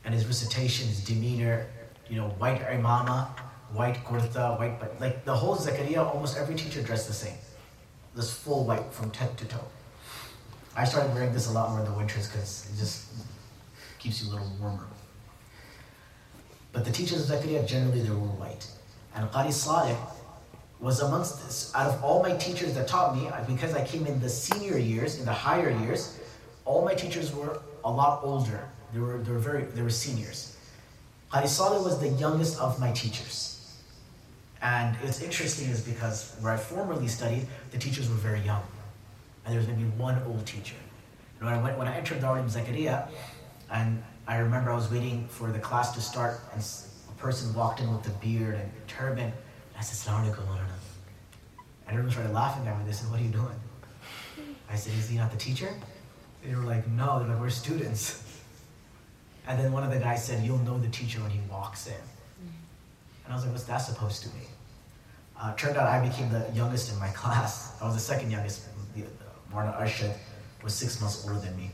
And 0.06 0.14
his 0.14 0.28
recitation, 0.28 0.88
his 0.88 1.04
demeanor, 1.04 1.66
you 2.08 2.18
know, 2.18 2.30
white 2.38 2.62
imama, 2.68 3.30
white 3.74 4.04
kurta, 4.06 4.58
white, 4.60 4.80
but 4.80 5.00
like 5.00 5.26
the 5.26 5.36
whole 5.36 5.56
Zakaria, 5.56 6.06
almost 6.06 6.38
every 6.38 6.56
teacher 6.56 6.82
dressed 6.82 7.08
the 7.08 7.14
same. 7.14 7.38
This 8.16 8.32
full 8.32 8.66
white 8.66 8.94
from 8.94 9.12
head 9.14 9.36
to 9.38 9.46
toe. 9.46 9.66
I 10.76 10.86
started 10.86 11.14
wearing 11.14 11.34
this 11.34 11.50
a 11.50 11.52
lot 11.52 11.70
more 11.72 11.80
in 11.80 11.86
the 11.86 11.94
winters 11.94 12.28
because 12.28 12.70
it 12.74 12.78
just 12.78 13.08
keeps 14.00 14.24
you 14.24 14.30
a 14.30 14.32
little 14.32 14.52
warmer. 14.60 14.88
But 16.72 16.86
the 16.86 16.92
teachers 16.92 17.30
of 17.30 17.38
Zakaria, 17.38 17.66
generally 17.68 18.02
they 18.02 18.10
were 18.10 18.18
white. 18.18 18.68
And 19.16 19.30
Qari 19.32 19.54
Saleh 19.54 19.98
was 20.80 21.02
amongst 21.02 21.44
this. 21.44 21.72
Out 21.76 21.88
of 21.92 22.04
all 22.04 22.22
my 22.22 22.36
teachers 22.36 22.74
that 22.74 22.88
taught 22.88 23.16
me, 23.16 23.30
because 23.48 23.74
I 23.76 23.86
came 23.86 24.08
in 24.08 24.20
the 24.20 24.30
senior 24.30 24.78
years, 24.78 25.20
in 25.20 25.26
the 25.26 25.34
higher 25.34 25.70
years, 25.70 26.20
all 26.66 26.84
my 26.84 26.96
teachers 26.96 27.34
were 27.34 27.62
a 27.86 27.92
lot 27.92 28.22
older. 28.24 28.68
They 28.94 29.00
were, 29.00 29.20
they 29.20 29.32
were 29.32 29.40
very, 29.40 29.64
they 29.64 29.82
were 29.82 29.90
seniors. 29.90 30.58
Qari 31.32 31.48
Saleh 31.48 31.84
was 31.84 32.00
the 32.00 32.10
youngest 32.10 32.60
of 32.60 32.80
my 32.80 32.92
teachers. 32.92 33.53
And 34.64 34.96
it's 35.04 35.22
interesting 35.22 35.70
is 35.70 35.82
because 35.82 36.36
where 36.40 36.54
I 36.54 36.58
formerly 36.58 37.10
studied, 37.10 37.48
the 37.72 37.78
teachers 37.78 38.08
were 38.08 38.16
very 38.16 38.40
young. 38.40 38.64
And 39.44 39.54
there 39.54 39.60
was 39.60 39.68
maybe 39.68 39.84
one 39.98 40.24
old 40.26 40.46
teacher. 40.46 40.78
And 41.40 41.50
when 41.50 41.54
I, 41.54 41.62
went, 41.62 41.78
when 41.78 41.88
I 41.90 41.98
entered 41.98 42.22
Darul 42.22 42.50
Zakaria, 42.50 43.10
and 43.70 44.02
I 44.26 44.38
remember 44.38 44.72
I 44.72 44.76
was 44.76 44.90
waiting 44.90 45.28
for 45.28 45.52
the 45.52 45.60
class 45.60 45.94
to 45.96 46.02
start, 46.02 46.40
and 46.54 46.64
a 46.64 47.22
person 47.22 47.54
walked 47.54 47.82
in 47.82 47.94
with 47.94 48.08
a 48.08 48.12
beard 48.26 48.56
and 48.56 48.64
a 48.64 48.88
turban. 48.88 49.26
And 49.26 49.34
I 49.78 49.82
said, 49.82 49.98
Salaam 49.98 50.32
alaikum, 50.32 50.48
And 50.48 51.90
everyone 51.90 52.12
started 52.12 52.32
laughing 52.32 52.66
at 52.66 52.80
me. 52.80 52.86
They 52.86 52.94
said, 52.94 53.12
What 53.12 53.20
are 53.20 53.24
you 53.24 53.32
doing? 53.32 53.60
I 54.72 54.76
said, 54.76 54.94
Is 54.94 55.10
he 55.10 55.18
not 55.18 55.30
the 55.30 55.38
teacher? 55.38 55.74
They 56.42 56.56
were 56.56 56.64
like, 56.64 56.88
No, 56.88 57.20
they're 57.20 57.28
like, 57.28 57.42
We're 57.42 57.50
students. 57.50 58.24
And 59.46 59.60
then 59.60 59.74
one 59.74 59.84
of 59.84 59.92
the 59.92 60.00
guys 60.00 60.24
said, 60.24 60.42
You'll 60.46 60.60
know 60.60 60.80
the 60.80 60.88
teacher 60.88 61.20
when 61.20 61.32
he 61.32 61.42
walks 61.52 61.88
in. 61.88 61.94
And 63.24 63.34
I 63.34 63.36
was 63.36 63.44
like, 63.44 63.54
What's 63.54 63.66
that 63.66 63.78
supposed 63.78 64.24
to 64.24 64.30
mean? 64.30 64.48
Uh, 65.40 65.54
turned 65.56 65.78
out 65.78 65.88
I 65.88 66.06
became 66.06 66.32
the 66.32 66.46
youngest 66.54 66.92
in 66.92 67.00
my 67.00 67.08
class. 67.22 67.76
I 67.82 67.86
was 67.86 67.96
the 67.96 68.02
second 68.02 68.32
youngest. 68.32 68.68
Marna 69.52 69.72
Arshad 69.80 70.16
was 70.64 70.74
six 70.74 71.00
months 71.02 71.28
older 71.28 71.40
than 71.40 71.56
me. 71.58 71.72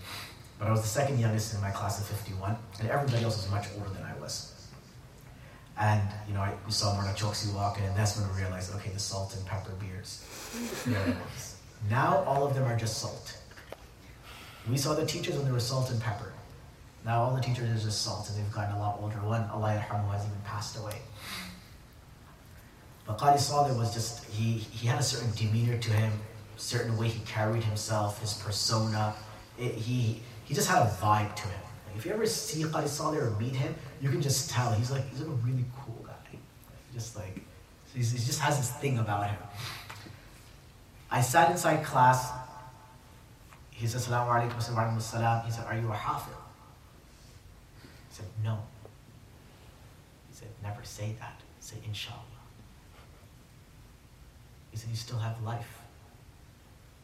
But 0.57 0.67
I 0.67 0.71
was 0.71 0.81
the 0.81 0.87
second 0.87 1.19
youngest 1.19 1.53
in 1.53 1.61
my 1.61 1.71
class 1.71 2.01
of 2.01 2.07
51, 2.07 2.57
and 2.79 2.89
everybody 2.89 3.23
else 3.23 3.37
was 3.37 3.49
much 3.49 3.67
older 3.77 3.89
than 3.91 4.03
I 4.03 4.13
was. 4.19 4.67
And, 5.79 6.01
you 6.27 6.33
know, 6.33 6.41
I, 6.41 6.53
we 6.65 6.71
saw 6.73 6.93
Marna 6.93 7.13
Choksi 7.13 7.53
walk 7.55 7.77
in, 7.77 7.85
and 7.85 7.95
that's 7.95 8.19
when 8.19 8.29
we 8.29 8.41
realized, 8.41 8.75
okay, 8.75 8.89
the 8.89 8.99
salt 8.99 9.33
and 9.37 9.45
pepper 9.45 9.71
beards. 9.79 10.25
now 11.89 12.23
all 12.25 12.45
of 12.45 12.53
them 12.53 12.65
are 12.65 12.77
just 12.77 12.97
salt. 12.97 13.37
We 14.69 14.75
saw 14.75 14.93
the 14.93 15.05
teachers 15.05 15.35
when 15.37 15.45
they 15.45 15.51
were 15.53 15.61
salt 15.61 15.89
and 15.89 16.01
pepper. 16.01 16.33
Now 17.09 17.23
all 17.23 17.33
the 17.33 17.41
teachers 17.41 17.67
are 17.71 17.85
just 17.87 18.03
salt, 18.03 18.29
and 18.29 18.37
they've 18.37 18.53
gotten 18.53 18.75
a 18.75 18.79
lot 18.79 18.99
older. 19.01 19.15
One, 19.15 19.41
Allah 19.49 19.71
has 19.71 20.25
even 20.25 20.37
passed 20.45 20.77
away. 20.77 21.01
But 23.07 23.17
Qari 23.17 23.39
Saleh 23.39 23.75
was 23.75 23.91
just, 23.95 24.25
he, 24.25 24.59
he 24.59 24.85
had 24.85 24.99
a 24.99 25.01
certain 25.01 25.31
demeanor 25.35 25.79
to 25.79 25.91
him, 25.91 26.11
certain 26.57 26.95
way 26.99 27.07
he 27.07 27.19
carried 27.25 27.63
himself, 27.63 28.21
his 28.21 28.33
persona. 28.33 29.15
It, 29.57 29.73
he, 29.73 30.21
he 30.45 30.53
just 30.53 30.69
had 30.69 30.83
a 30.83 30.89
vibe 31.01 31.35
to 31.35 31.47
him. 31.47 31.61
Like 31.87 31.97
if 31.97 32.05
you 32.05 32.13
ever 32.13 32.27
see 32.27 32.61
Qari 32.61 32.87
Saleh 32.87 33.23
or 33.23 33.31
meet 33.39 33.55
him, 33.55 33.73
you 33.99 34.11
can 34.11 34.21
just 34.21 34.51
tell 34.51 34.71
he's 34.73 34.91
like 34.91 35.09
he's 35.09 35.21
like 35.21 35.29
a 35.29 35.41
really 35.47 35.65
cool 35.83 36.05
guy. 36.05 36.37
Just 36.93 37.15
like 37.15 37.41
he 37.91 38.01
just 38.01 38.39
has 38.39 38.59
this 38.59 38.69
thing 38.73 38.99
about 38.99 39.31
him. 39.31 39.39
I 41.09 41.21
sat 41.21 41.49
inside 41.49 41.83
class. 41.83 42.29
He 43.71 43.87
said, 43.87 44.01
Salaam 44.01 44.27
alaikum. 44.27 44.55
He 45.45 45.51
said, 45.51 45.65
Are 45.65 45.75
you 45.75 45.91
a 45.91 45.95
hafid? 45.95 46.38
Said, 48.19 48.27
No. 48.43 48.59
He 50.29 50.35
said, 50.35 50.49
Never 50.61 50.83
say 50.83 51.15
that. 51.19 51.39
Say, 51.59 51.77
Inshallah. 51.85 52.19
He 54.71 54.77
said, 54.77 54.89
You 54.89 54.95
still 54.95 55.19
have 55.19 55.41
life 55.43 55.79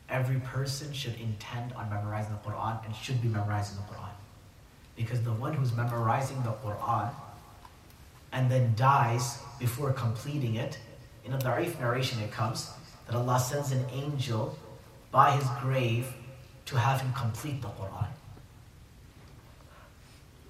every 0.10 0.40
person 0.40 0.94
should 0.94 1.20
intend 1.20 1.74
on 1.74 1.90
memorizing 1.90 2.34
the 2.34 2.50
Quran 2.50 2.86
and 2.86 2.96
should 2.96 3.22
be 3.22 3.28
memorizing 3.28 3.78
the 3.78 3.94
Quran. 3.94 4.10
Because 4.96 5.22
the 5.24 5.34
one 5.34 5.54
who's 5.54 5.74
memorizing 5.74 6.42
the 6.44 6.52
Quran 6.52 7.12
and 8.32 8.52
then 8.52 8.74
dies 8.76 9.40
before 9.60 9.92
completing 9.94 10.56
it, 10.56 10.78
in 11.24 11.34
a 11.34 11.38
da'if 11.38 11.80
narration 11.80 12.22
it 12.22 12.32
comes 12.32 12.72
that 13.08 13.16
Allah 13.16 13.40
sends 13.40 13.72
an 13.72 13.86
angel 13.92 14.58
by 15.12 15.32
his 15.32 15.48
grave 15.62 16.14
to 16.66 16.78
have 16.78 17.02
him 17.02 17.12
complete 17.14 17.62
the 17.62 17.68
Quran. 17.68 18.08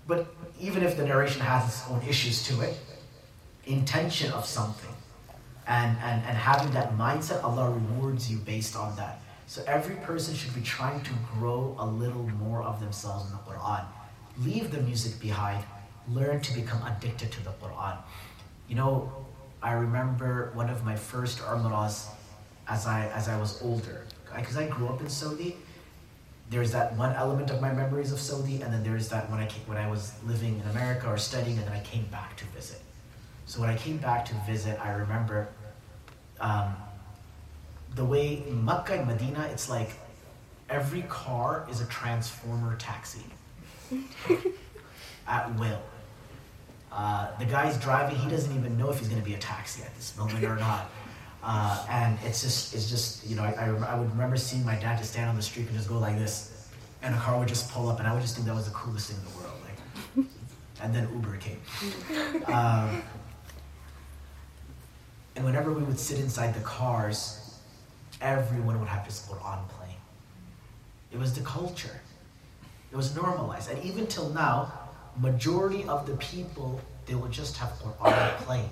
But 0.07 0.27
even 0.59 0.83
if 0.83 0.97
the 0.97 1.05
narration 1.05 1.41
has 1.41 1.67
its 1.67 1.89
own 1.89 2.01
issues 2.07 2.43
to 2.47 2.61
it, 2.61 2.77
intention 3.65 4.31
of 4.31 4.45
something 4.45 4.93
and, 5.67 5.97
and, 5.97 6.23
and 6.23 6.37
having 6.37 6.71
that 6.73 6.95
mindset, 6.97 7.43
Allah 7.43 7.71
rewards 7.71 8.31
you 8.31 8.37
based 8.37 8.75
on 8.75 8.95
that. 8.97 9.21
So 9.47 9.63
every 9.67 9.95
person 9.95 10.35
should 10.35 10.53
be 10.53 10.61
trying 10.61 11.01
to 11.01 11.11
grow 11.33 11.75
a 11.79 11.85
little 11.85 12.27
more 12.29 12.63
of 12.63 12.79
themselves 12.79 13.25
in 13.25 13.31
the 13.31 13.43
Quran. 13.43 13.85
Leave 14.39 14.71
the 14.71 14.81
music 14.81 15.19
behind. 15.19 15.63
Learn 16.09 16.39
to 16.41 16.53
become 16.53 16.81
addicted 16.83 17.31
to 17.31 17.43
the 17.43 17.51
Quran. 17.61 17.97
You 18.67 18.75
know, 18.75 19.11
I 19.61 19.73
remember 19.73 20.51
one 20.53 20.69
of 20.69 20.83
my 20.83 20.95
first 20.95 21.39
umrahs 21.39 22.07
as 22.67 22.85
I 22.85 23.07
as 23.09 23.27
I 23.27 23.39
was 23.39 23.61
older, 23.61 24.05
because 24.35 24.57
I, 24.57 24.65
I 24.65 24.67
grew 24.67 24.87
up 24.87 25.01
in 25.01 25.09
Saudi. 25.09 25.57
There's 26.49 26.71
that 26.71 26.95
one 26.95 27.13
element 27.15 27.49
of 27.49 27.59
my 27.61 27.73
memories 27.73 28.11
of 28.11 28.19
Saudi, 28.19 28.61
and 28.61 28.71
then 28.71 28.83
there's 28.83 29.09
that 29.09 29.29
when 29.31 29.39
I 29.39 29.47
came, 29.47 29.63
when 29.65 29.77
I 29.77 29.89
was 29.89 30.13
living 30.25 30.59
in 30.59 30.69
America 30.69 31.07
or 31.07 31.17
studying, 31.17 31.57
and 31.57 31.65
then 31.65 31.73
I 31.73 31.81
came 31.81 32.05
back 32.05 32.37
to 32.37 32.45
visit. 32.45 32.81
So 33.45 33.61
when 33.61 33.69
I 33.69 33.77
came 33.77 33.97
back 33.97 34.25
to 34.25 34.35
visit, 34.47 34.79
I 34.83 34.91
remember 34.93 35.47
um, 36.39 36.75
the 37.95 38.05
way 38.05 38.43
in 38.47 38.63
Makkah 38.63 38.93
and 38.93 39.07
Medina, 39.07 39.47
it's 39.51 39.69
like 39.69 39.91
every 40.69 41.03
car 41.03 41.67
is 41.69 41.81
a 41.81 41.85
transformer 41.85 42.75
taxi 42.77 43.25
at 45.27 45.59
will. 45.59 45.81
Uh, 46.91 47.27
the 47.37 47.45
guy's 47.45 47.77
driving, 47.77 48.17
he 48.17 48.29
doesn't 48.29 48.55
even 48.55 48.77
know 48.77 48.89
if 48.89 48.99
he's 48.99 49.09
going 49.09 49.21
to 49.21 49.25
be 49.25 49.33
a 49.33 49.39
taxi 49.39 49.83
at 49.83 49.93
this 49.95 50.15
moment 50.17 50.43
or 50.43 50.55
not. 50.55 50.89
Uh, 51.47 51.85
and 51.91 52.17
it's 52.23 52.41
just, 52.41 52.73
it's 52.73 52.89
just, 52.89 53.23
you 53.27 53.35
know, 53.35 53.43
I, 53.43 53.51
I, 53.51 53.65
I, 53.67 53.99
would 53.99 54.09
remember 54.09 54.35
seeing 54.35 54.65
my 54.65 54.73
dad 54.73 54.97
just 54.97 55.11
stand 55.11 55.29
on 55.29 55.35
the 55.35 55.43
street 55.43 55.67
and 55.67 55.75
just 55.75 55.87
go 55.87 55.99
like 55.99 56.17
this, 56.17 56.67
and 57.03 57.13
a 57.13 57.17
car 57.19 57.37
would 57.37 57.47
just 57.47 57.69
pull 57.69 57.87
up, 57.87 57.99
and 57.99 58.07
I 58.07 58.13
would 58.13 58.23
just 58.23 58.33
think 58.33 58.47
that 58.47 58.55
was 58.55 58.65
the 58.65 58.73
coolest 58.73 59.11
thing 59.11 59.19
in 59.19 59.31
the 59.31 59.37
world. 59.37 59.53
Like, 59.63 60.25
and 60.81 60.95
then 60.95 61.07
Uber 61.13 61.37
came. 61.37 61.61
Um, 62.47 63.03
and 65.35 65.45
whenever 65.45 65.71
we 65.71 65.83
would 65.83 65.99
sit 65.99 66.17
inside 66.19 66.55
the 66.55 66.61
cars, 66.61 67.59
everyone 68.21 68.79
would 68.79 68.89
have 68.89 69.05
this 69.05 69.27
Quran 69.29 69.69
playing. 69.69 69.97
It 71.11 71.19
was 71.19 71.35
the 71.35 71.41
culture. 71.41 72.01
It 72.91 72.95
was 72.95 73.15
normalized. 73.15 73.69
And 73.69 73.83
even 73.83 74.07
till 74.07 74.29
now, 74.29 74.73
majority 75.19 75.83
of 75.83 76.07
the 76.07 76.15
people, 76.15 76.81
they 77.05 77.13
will 77.13 77.27
just 77.27 77.55
have 77.57 77.69
Quran 77.73 78.37
playing. 78.37 78.69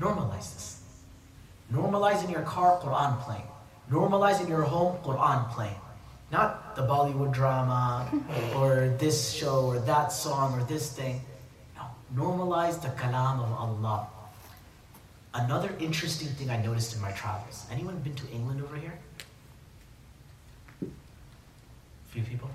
Normalize 0.00 0.54
this. 0.54 0.73
Normalize 1.74 2.24
in 2.24 2.30
your 2.30 2.42
car, 2.42 2.80
Quran 2.80 3.20
playing. 3.22 3.48
Normalize 3.90 4.40
in 4.40 4.48
your 4.48 4.62
home, 4.62 4.96
Quran 5.02 5.50
playing. 5.50 5.74
Not 6.30 6.76
the 6.76 6.82
Bollywood 6.82 7.32
drama 7.32 8.08
or 8.56 8.94
this 8.98 9.32
show 9.32 9.66
or 9.66 9.78
that 9.80 10.12
song 10.12 10.58
or 10.58 10.64
this 10.64 10.92
thing. 10.92 11.20
No, 11.76 11.82
normalize 12.14 12.80
the 12.80 12.88
kalam 12.88 13.40
of 13.40 13.52
Allah. 13.52 14.06
Another 15.34 15.74
interesting 15.80 16.28
thing 16.28 16.48
I 16.48 16.62
noticed 16.62 16.94
in 16.94 17.02
my 17.02 17.10
travels. 17.10 17.66
Anyone 17.70 17.98
been 17.98 18.14
to 18.14 18.30
England 18.30 18.62
over 18.62 18.76
here? 18.76 18.96
A 20.82 20.86
few 22.10 22.22
people? 22.22 22.50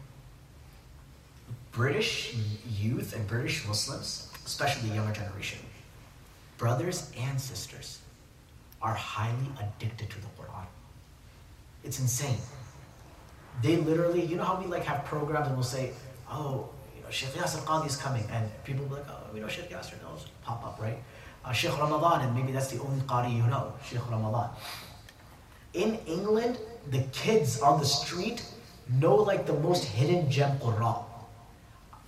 British 1.73 2.35
youth 2.79 3.13
and 3.13 3.27
British 3.27 3.67
Muslims, 3.67 4.31
especially 4.45 4.89
the 4.89 4.95
younger 4.95 5.13
generation, 5.13 5.59
brothers 6.57 7.11
and 7.17 7.39
sisters, 7.39 7.99
are 8.81 8.93
highly 8.93 9.49
addicted 9.59 10.09
to 10.09 10.19
the 10.21 10.27
Quran. 10.37 10.65
It's 11.83 11.99
insane. 11.99 12.37
They 13.61 13.77
literally, 13.77 14.25
you 14.25 14.37
know 14.37 14.43
how 14.43 14.59
we 14.59 14.67
like 14.67 14.83
have 14.83 15.05
programs 15.05 15.47
and 15.47 15.55
we'll 15.55 15.63
say, 15.63 15.91
oh, 16.29 16.69
you 16.95 17.03
know, 17.03 17.09
Sheikh 17.09 17.29
Yasir 17.29 17.63
Qadhi 17.65 17.87
is 17.87 17.97
coming, 17.97 18.23
and 18.31 18.49
people 18.63 18.85
will 18.85 18.97
be 18.97 19.01
like, 19.01 19.09
oh, 19.09 19.33
we 19.33 19.39
know 19.39 19.47
Sheikh 19.47 19.69
Yasir 19.69 20.01
knows, 20.01 20.27
pop 20.43 20.65
up, 20.65 20.79
right? 20.79 20.99
uh, 21.45 21.51
Sheikh 21.51 21.77
Ramadan, 21.77 22.21
and 22.21 22.35
maybe 22.35 22.51
that's 22.51 22.71
the 22.71 22.79
only 22.81 23.01
Qari 23.01 23.35
you 23.35 23.43
know, 23.43 23.73
Sheikh 23.85 24.09
Ramadan. 24.09 24.49
In 25.73 25.99
England, 26.07 26.57
the 26.89 27.01
kids 27.11 27.61
on 27.61 27.79
the 27.79 27.85
street, 27.85 28.43
know 28.99 29.15
like 29.15 29.45
the 29.45 29.53
most 29.53 29.85
hidden 29.85 30.29
gem 30.29 30.57
Qur'an. 30.59 31.03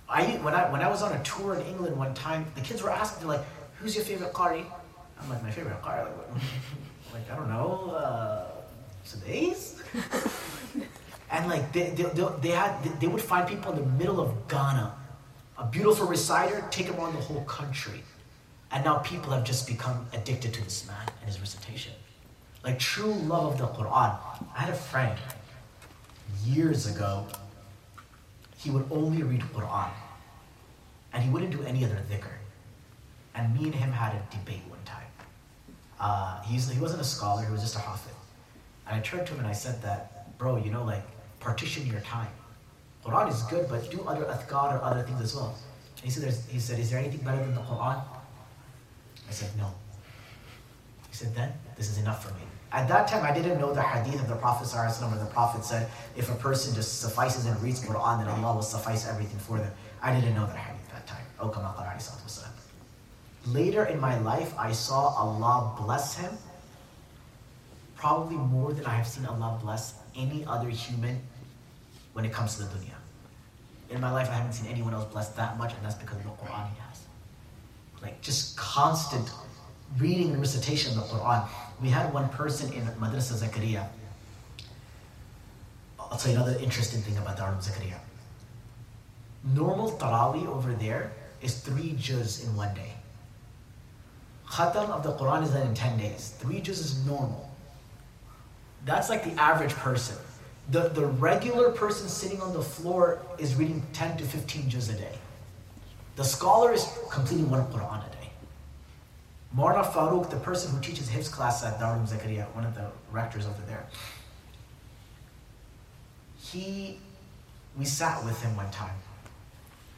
I, 0.08 0.24
when, 0.42 0.52
I, 0.54 0.70
when 0.70 0.82
I 0.82 0.88
was 0.88 1.02
on 1.02 1.12
a 1.12 1.22
tour 1.22 1.54
in 1.54 1.62
England 1.66 1.96
one 1.96 2.12
time, 2.14 2.44
the 2.54 2.60
kids 2.60 2.82
were 2.82 2.90
asking, 2.90 3.28
like, 3.28 3.40
who's 3.78 3.94
your 3.96 4.04
favorite 4.04 4.32
Qari? 4.32 4.64
I'm 5.22 5.30
like, 5.30 5.42
my 5.42 5.50
favorite 5.50 5.80
Qari? 5.82 6.04
Like, 6.04 6.42
like 7.12 7.30
I 7.30 7.36
don't 7.36 7.48
know, 7.48 7.90
uh, 7.90 8.46
today's? 9.08 9.82
and 11.30 11.48
like, 11.48 11.72
they, 11.72 11.90
they, 11.90 12.04
they, 12.04 12.26
they, 12.40 12.48
had, 12.48 12.82
they 13.00 13.06
would 13.06 13.22
find 13.22 13.46
people 13.46 13.72
in 13.72 13.78
the 13.78 13.90
middle 13.90 14.20
of 14.20 14.48
Ghana, 14.48 14.94
a 15.58 15.66
beautiful 15.66 16.06
reciter, 16.06 16.64
take 16.70 16.86
him 16.86 16.98
on 16.98 17.14
the 17.14 17.20
whole 17.20 17.44
country. 17.44 18.02
And 18.72 18.84
now 18.84 18.98
people 18.98 19.32
have 19.32 19.44
just 19.44 19.66
become 19.66 20.06
addicted 20.12 20.54
to 20.54 20.64
this 20.64 20.86
man 20.86 21.06
and 21.20 21.28
his 21.28 21.38
recitation. 21.38 21.92
Like 22.64 22.78
true 22.78 23.12
love 23.12 23.52
of 23.52 23.58
the 23.58 23.66
Quran. 23.66 24.16
I 24.56 24.60
had 24.60 24.70
a 24.70 24.76
friend 24.76 25.18
years 26.44 26.86
ago, 26.86 27.26
he 28.56 28.70
would 28.70 28.86
only 28.90 29.22
read 29.22 29.40
Quran. 29.54 29.90
And 31.12 31.22
he 31.22 31.30
wouldn't 31.30 31.50
do 31.50 31.62
any 31.64 31.84
other 31.84 32.00
dhikr. 32.10 32.32
And 33.34 33.54
me 33.54 33.64
and 33.64 33.74
him 33.74 33.92
had 33.92 34.14
a 34.14 34.22
debate. 34.34 34.62
Uh, 36.02 36.42
he's, 36.42 36.68
he 36.68 36.80
wasn't 36.80 37.00
a 37.00 37.04
scholar, 37.04 37.44
he 37.44 37.52
was 37.52 37.60
just 37.60 37.76
a 37.76 37.78
hafid. 37.78 38.12
And 38.88 38.96
I 38.96 39.00
turned 39.00 39.24
to 39.28 39.34
him 39.34 39.38
and 39.38 39.48
I 39.48 39.52
said 39.52 39.80
that, 39.82 40.36
bro, 40.36 40.56
you 40.56 40.70
know, 40.72 40.82
like, 40.84 41.04
partition 41.38 41.86
your 41.86 42.00
time. 42.00 42.26
Quran 43.04 43.30
is 43.30 43.42
good, 43.44 43.68
but 43.68 43.88
do 43.88 44.02
other 44.02 44.24
athkar 44.24 44.74
or 44.74 44.82
other 44.82 45.02
things 45.02 45.20
as 45.20 45.34
well. 45.36 45.56
And 45.96 46.04
he 46.04 46.10
said, 46.10 46.34
he 46.50 46.58
said, 46.58 46.80
is 46.80 46.90
there 46.90 46.98
anything 46.98 47.20
better 47.20 47.38
than 47.38 47.54
the 47.54 47.60
Quran? 47.60 48.02
I 49.28 49.30
said, 49.30 49.50
no. 49.56 49.72
He 51.08 51.14
said, 51.14 51.34
then, 51.36 51.52
this 51.76 51.88
is 51.88 51.98
enough 51.98 52.24
for 52.26 52.34
me. 52.34 52.42
At 52.72 52.88
that 52.88 53.06
time, 53.06 53.22
I 53.24 53.32
didn't 53.32 53.60
know 53.60 53.72
the 53.72 53.82
hadith 53.82 54.20
of 54.20 54.28
the 54.28 54.36
Prophet 54.36 54.66
where 54.74 55.18
the 55.18 55.26
Prophet 55.26 55.64
said, 55.64 55.88
if 56.16 56.30
a 56.30 56.34
person 56.34 56.74
just 56.74 57.00
suffices 57.00 57.46
and 57.46 57.60
reads 57.62 57.80
Quran, 57.80 58.18
then 58.18 58.28
Allah 58.28 58.56
will 58.56 58.62
suffice 58.62 59.06
everything 59.06 59.38
for 59.38 59.58
them. 59.58 59.70
I 60.02 60.12
didn't 60.12 60.34
know 60.34 60.46
that 60.46 60.56
hadith 60.56 60.82
at 60.88 61.06
that 61.06 61.06
time. 61.06 61.24
Later 63.46 63.84
in 63.84 64.00
my 64.00 64.18
life, 64.20 64.54
I 64.58 64.72
saw 64.72 65.08
Allah 65.16 65.74
bless 65.80 66.16
him 66.16 66.30
probably 67.96 68.36
more 68.36 68.72
than 68.72 68.84
I 68.84 68.94
have 68.94 69.06
seen 69.06 69.26
Allah 69.26 69.58
bless 69.62 69.94
any 70.16 70.44
other 70.44 70.68
human 70.68 71.20
when 72.14 72.24
it 72.24 72.32
comes 72.32 72.56
to 72.56 72.64
the 72.64 72.68
dunya. 72.68 72.98
In 73.90 74.00
my 74.00 74.10
life, 74.10 74.28
I 74.28 74.34
haven't 74.34 74.52
seen 74.54 74.70
anyone 74.70 74.94
else 74.94 75.04
blessed 75.12 75.36
that 75.36 75.56
much, 75.58 75.72
and 75.74 75.84
that's 75.84 75.94
because 75.94 76.16
of 76.16 76.24
the 76.24 76.30
Quran 76.30 76.68
he 76.70 76.80
has. 76.80 77.04
Like 78.02 78.20
just 78.20 78.56
constant 78.56 79.30
reading 79.98 80.30
and 80.30 80.40
recitation 80.40 80.98
of 80.98 81.08
the 81.08 81.14
Quran. 81.14 81.46
We 81.80 81.90
had 81.90 82.12
one 82.12 82.28
person 82.30 82.72
in 82.72 82.84
Madrasa 82.98 83.34
Zakaria. 83.42 83.86
I'll 85.98 86.18
tell 86.18 86.32
you 86.32 86.38
another 86.38 86.58
interesting 86.58 87.00
thing 87.02 87.16
about 87.18 87.36
Darul 87.36 87.62
Zakaria. 87.62 87.98
Normal 89.54 89.92
Taraweeh 89.92 90.46
over 90.46 90.72
there 90.74 91.12
is 91.40 91.60
three 91.60 91.94
juz 91.98 92.44
in 92.44 92.54
one 92.56 92.74
day. 92.74 92.92
Khatam 94.52 94.90
of 94.90 95.02
the 95.02 95.12
Quran 95.12 95.44
is 95.44 95.50
done 95.50 95.66
in 95.66 95.74
10 95.74 95.96
days. 95.96 96.34
Three 96.38 96.60
juz 96.60 96.78
is 96.78 97.06
normal. 97.06 97.50
That's 98.84 99.08
like 99.08 99.24
the 99.24 99.40
average 99.40 99.72
person. 99.72 100.16
The, 100.70 100.90
the 100.90 101.06
regular 101.06 101.70
person 101.70 102.06
sitting 102.06 102.38
on 102.42 102.52
the 102.52 102.60
floor 102.60 103.22
is 103.38 103.54
reading 103.54 103.82
10 103.94 104.18
to 104.18 104.24
15 104.24 104.68
juz 104.68 104.90
a 104.90 104.92
day. 104.92 105.16
The 106.16 106.24
scholar 106.24 106.70
is 106.70 106.86
completing 107.10 107.48
one 107.48 107.64
Quran 107.72 108.06
a 108.06 108.10
day. 108.10 108.30
Marna 109.54 109.84
Farouk, 109.84 110.28
the 110.28 110.36
person 110.36 110.74
who 110.74 110.82
teaches 110.82 111.08
his 111.08 111.30
class 111.30 111.64
at 111.64 111.80
Darul 111.80 112.06
Zakaria, 112.06 112.44
one 112.54 112.64
of 112.64 112.74
the 112.74 112.90
rectors 113.10 113.46
over 113.46 113.62
there, 113.66 113.86
he, 116.38 116.98
we 117.78 117.86
sat 117.86 118.22
with 118.22 118.42
him 118.42 118.54
one 118.56 118.70
time, 118.70 118.96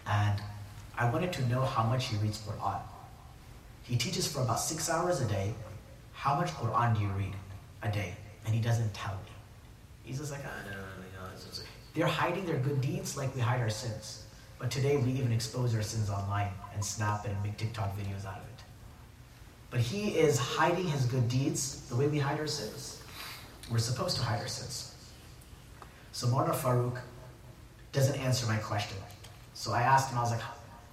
and 0.06 0.40
I 0.96 1.10
wanted 1.10 1.32
to 1.32 1.48
know 1.48 1.62
how 1.62 1.82
much 1.82 2.06
he 2.06 2.16
reads 2.18 2.38
Quran. 2.38 2.80
He 3.84 3.96
teaches 3.96 4.26
for 4.26 4.40
about 4.40 4.58
six 4.58 4.88
hours 4.90 5.20
a 5.20 5.26
day. 5.26 5.54
How 6.12 6.34
much 6.34 6.50
Quran 6.50 6.96
do 6.96 7.02
you 7.02 7.08
read 7.08 7.34
a 7.82 7.90
day? 7.90 8.14
And 8.44 8.54
he 8.54 8.60
doesn't 8.60 8.92
tell 8.94 9.14
me. 9.14 9.30
He's 10.02 10.18
just 10.18 10.32
like, 10.32 10.40
ah, 10.44 10.62
no, 10.64 10.72
no, 10.72 10.78
no. 10.78 10.84
They're 11.94 12.06
hiding 12.06 12.46
their 12.46 12.56
good 12.56 12.80
deeds 12.80 13.16
like 13.16 13.34
we 13.34 13.40
hide 13.40 13.60
our 13.60 13.70
sins. 13.70 14.24
But 14.58 14.70
today 14.70 14.96
we 14.96 15.12
even 15.12 15.32
expose 15.32 15.74
our 15.74 15.82
sins 15.82 16.08
online 16.08 16.50
and 16.72 16.84
snap 16.84 17.26
and 17.26 17.40
make 17.42 17.56
TikTok 17.58 17.96
videos 17.96 18.24
out 18.24 18.38
of 18.38 18.44
it. 18.44 18.64
But 19.70 19.80
he 19.80 20.16
is 20.16 20.38
hiding 20.38 20.86
his 20.86 21.04
good 21.04 21.28
deeds 21.28 21.82
the 21.88 21.96
way 21.96 22.08
we 22.08 22.18
hide 22.18 22.40
our 22.40 22.46
sins. 22.46 23.02
We're 23.70 23.78
supposed 23.78 24.16
to 24.16 24.22
hide 24.22 24.40
our 24.40 24.48
sins. 24.48 24.94
So 26.12 26.26
Marna 26.28 26.54
Farouk 26.54 27.00
doesn't 27.92 28.18
answer 28.18 28.46
my 28.46 28.56
question. 28.56 28.96
So 29.52 29.72
I 29.72 29.82
asked 29.82 30.10
him, 30.10 30.18
I 30.18 30.22
was 30.22 30.30
like, 30.30 30.42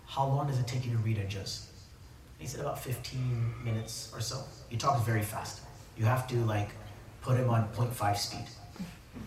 how 0.08 0.28
long 0.28 0.48
does 0.48 0.60
it 0.60 0.68
take 0.68 0.86
you 0.86 0.92
to 0.92 0.98
read 0.98 1.18
a 1.18 1.26
juz? 1.26 1.71
He 2.42 2.48
said 2.48 2.60
about 2.60 2.80
15 2.80 3.54
minutes 3.64 4.12
or 4.16 4.20
so. 4.20 4.44
He 4.68 4.76
talks 4.76 5.06
very 5.06 5.22
fast. 5.22 5.62
You 5.96 6.06
have 6.06 6.28
to 6.30 6.36
like 6.46 6.70
put 7.22 7.38
him 7.38 7.52
on 7.52 7.70
0.5 7.76 8.18
speed. 8.18 8.48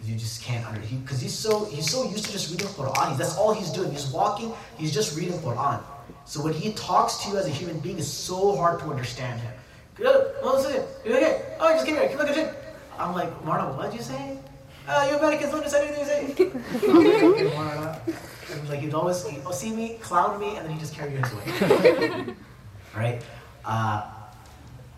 You 0.03 0.17
just 0.17 0.43
can't 0.43 0.67
under 0.67 0.81
because 0.81 1.21
he, 1.21 1.27
he's 1.27 1.39
so 1.39 1.65
he's 1.67 1.89
so 1.89 2.11
used 2.11 2.25
to 2.25 2.33
just 2.33 2.51
reading 2.51 2.67
Quran. 2.67 3.17
That's 3.17 3.37
all 3.37 3.55
he's 3.55 3.71
doing. 3.71 3.93
He's 3.93 4.09
walking. 4.09 4.53
He's 4.77 4.93
just 4.93 5.17
reading 5.17 5.39
Quran. 5.39 5.81
So 6.25 6.43
when 6.43 6.55
he 6.55 6.73
talks 6.73 7.19
to 7.19 7.31
you 7.31 7.37
as 7.37 7.47
a 7.47 7.51
human 7.51 7.79
being, 7.79 7.99
it's 7.99 8.09
so 8.09 8.57
hard 8.57 8.81
to 8.81 8.87
understand 8.87 9.41
him. 9.41 9.53
Oh, 10.01 11.71
just 11.73 11.87
came 11.87 11.95
here. 11.95 12.09
Come 12.09 12.27
look 12.27 12.37
at. 12.37 12.57
I'm 12.99 13.15
like, 13.15 13.45
Marna, 13.45 13.77
what'd 13.77 13.95
you 13.95 14.03
say? 14.03 14.39
Uh, 14.89 15.07
you 15.09 15.17
Americans 15.19 15.53
don't 15.53 15.63
understand 15.63 15.95
anything 15.95 16.51
you 16.51 17.51
say. 17.51 18.11
Like 18.69 18.81
he'd 18.81 18.95
always 18.95 19.27
he'd 19.27 19.43
see 19.53 19.75
me, 19.75 19.99
clown 20.01 20.39
me, 20.39 20.57
and 20.57 20.67
then 20.67 20.73
he 20.75 20.79
just 20.79 20.95
carry 20.95 21.11
his 21.11 21.33
way. 21.35 22.35
right? 22.97 23.23
Uh, 23.65 24.11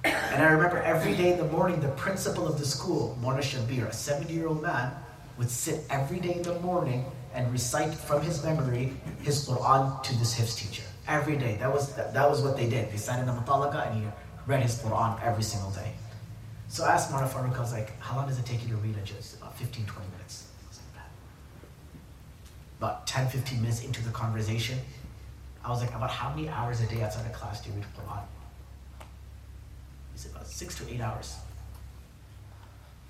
and 0.04 0.42
I 0.42 0.52
remember 0.52 0.78
every 0.78 1.14
day 1.14 1.32
in 1.32 1.38
the 1.38 1.44
morning, 1.46 1.80
the 1.80 1.88
principal 1.88 2.46
of 2.46 2.59
the 2.59 2.64
school, 2.64 3.18
Mona 3.20 3.38
Shabir, 3.38 3.88
a 3.88 3.92
70 3.92 4.32
year 4.32 4.48
old 4.48 4.62
man, 4.62 4.92
would 5.38 5.50
sit 5.50 5.85
every 5.90 6.20
day 6.20 6.35
in 6.35 6.42
the 6.42 6.59
morning 6.61 7.04
and 7.35 7.50
recite 7.52 7.92
from 7.92 8.22
his 8.22 8.42
memory 8.42 8.92
his 9.22 9.46
Quran 9.48 10.02
to 10.02 10.16
this 10.18 10.38
Hifz 10.38 10.56
teacher 10.56 10.85
every 11.06 11.37
day. 11.37 11.56
That 11.61 11.72
was, 11.72 11.94
that, 11.94 12.14
that 12.14 12.28
was 12.28 12.42
what 12.42 12.56
they 12.56 12.68
did. 12.68 12.90
They 12.90 13.18
in 13.18 13.26
the 13.26 13.32
Mutalaka 13.32 13.87
and 13.87 14.02
he 14.02 14.09
read 14.46 14.62
his 14.62 14.80
Quran 14.80 15.22
every 15.22 15.42
single 15.42 15.70
day. 15.70 15.92
So 16.68 16.85
I 16.85 16.92
asked 16.92 17.11
Marna 17.11 17.28
Farouk, 17.28 17.56
I 17.56 17.61
was 17.61 17.72
like, 17.72 17.98
how 18.00 18.16
long 18.16 18.26
does 18.26 18.38
it 18.38 18.46
take 18.46 18.62
you 18.62 18.70
to 18.70 18.76
read 18.76 18.96
a 18.96 19.00
juz? 19.00 19.37
About 19.40 19.56
15, 19.56 19.87
20 19.87 20.11
minutes. 20.11 20.48
Like 20.94 21.04
about 22.78 23.06
10, 23.06 23.28
15 23.28 23.61
minutes 23.61 23.85
into 23.85 24.02
the 24.02 24.11
conversation, 24.11 24.78
I 25.66 25.70
was 25.70 25.81
like, 25.81 25.92
about 25.96 26.11
how 26.11 26.31
many 26.31 26.48
hours 26.48 26.81
a 26.81 26.87
day 26.87 27.02
outside 27.02 27.26
of 27.26 27.33
class 27.33 27.61
do 27.61 27.70
you 27.70 27.74
read 27.74 27.85
the 27.85 28.00
Quran? 28.00 28.22
He 30.12 30.18
said, 30.18 30.31
about 30.31 30.46
six 30.46 30.76
to 30.76 30.88
eight 30.88 31.00
hours. 31.00 31.35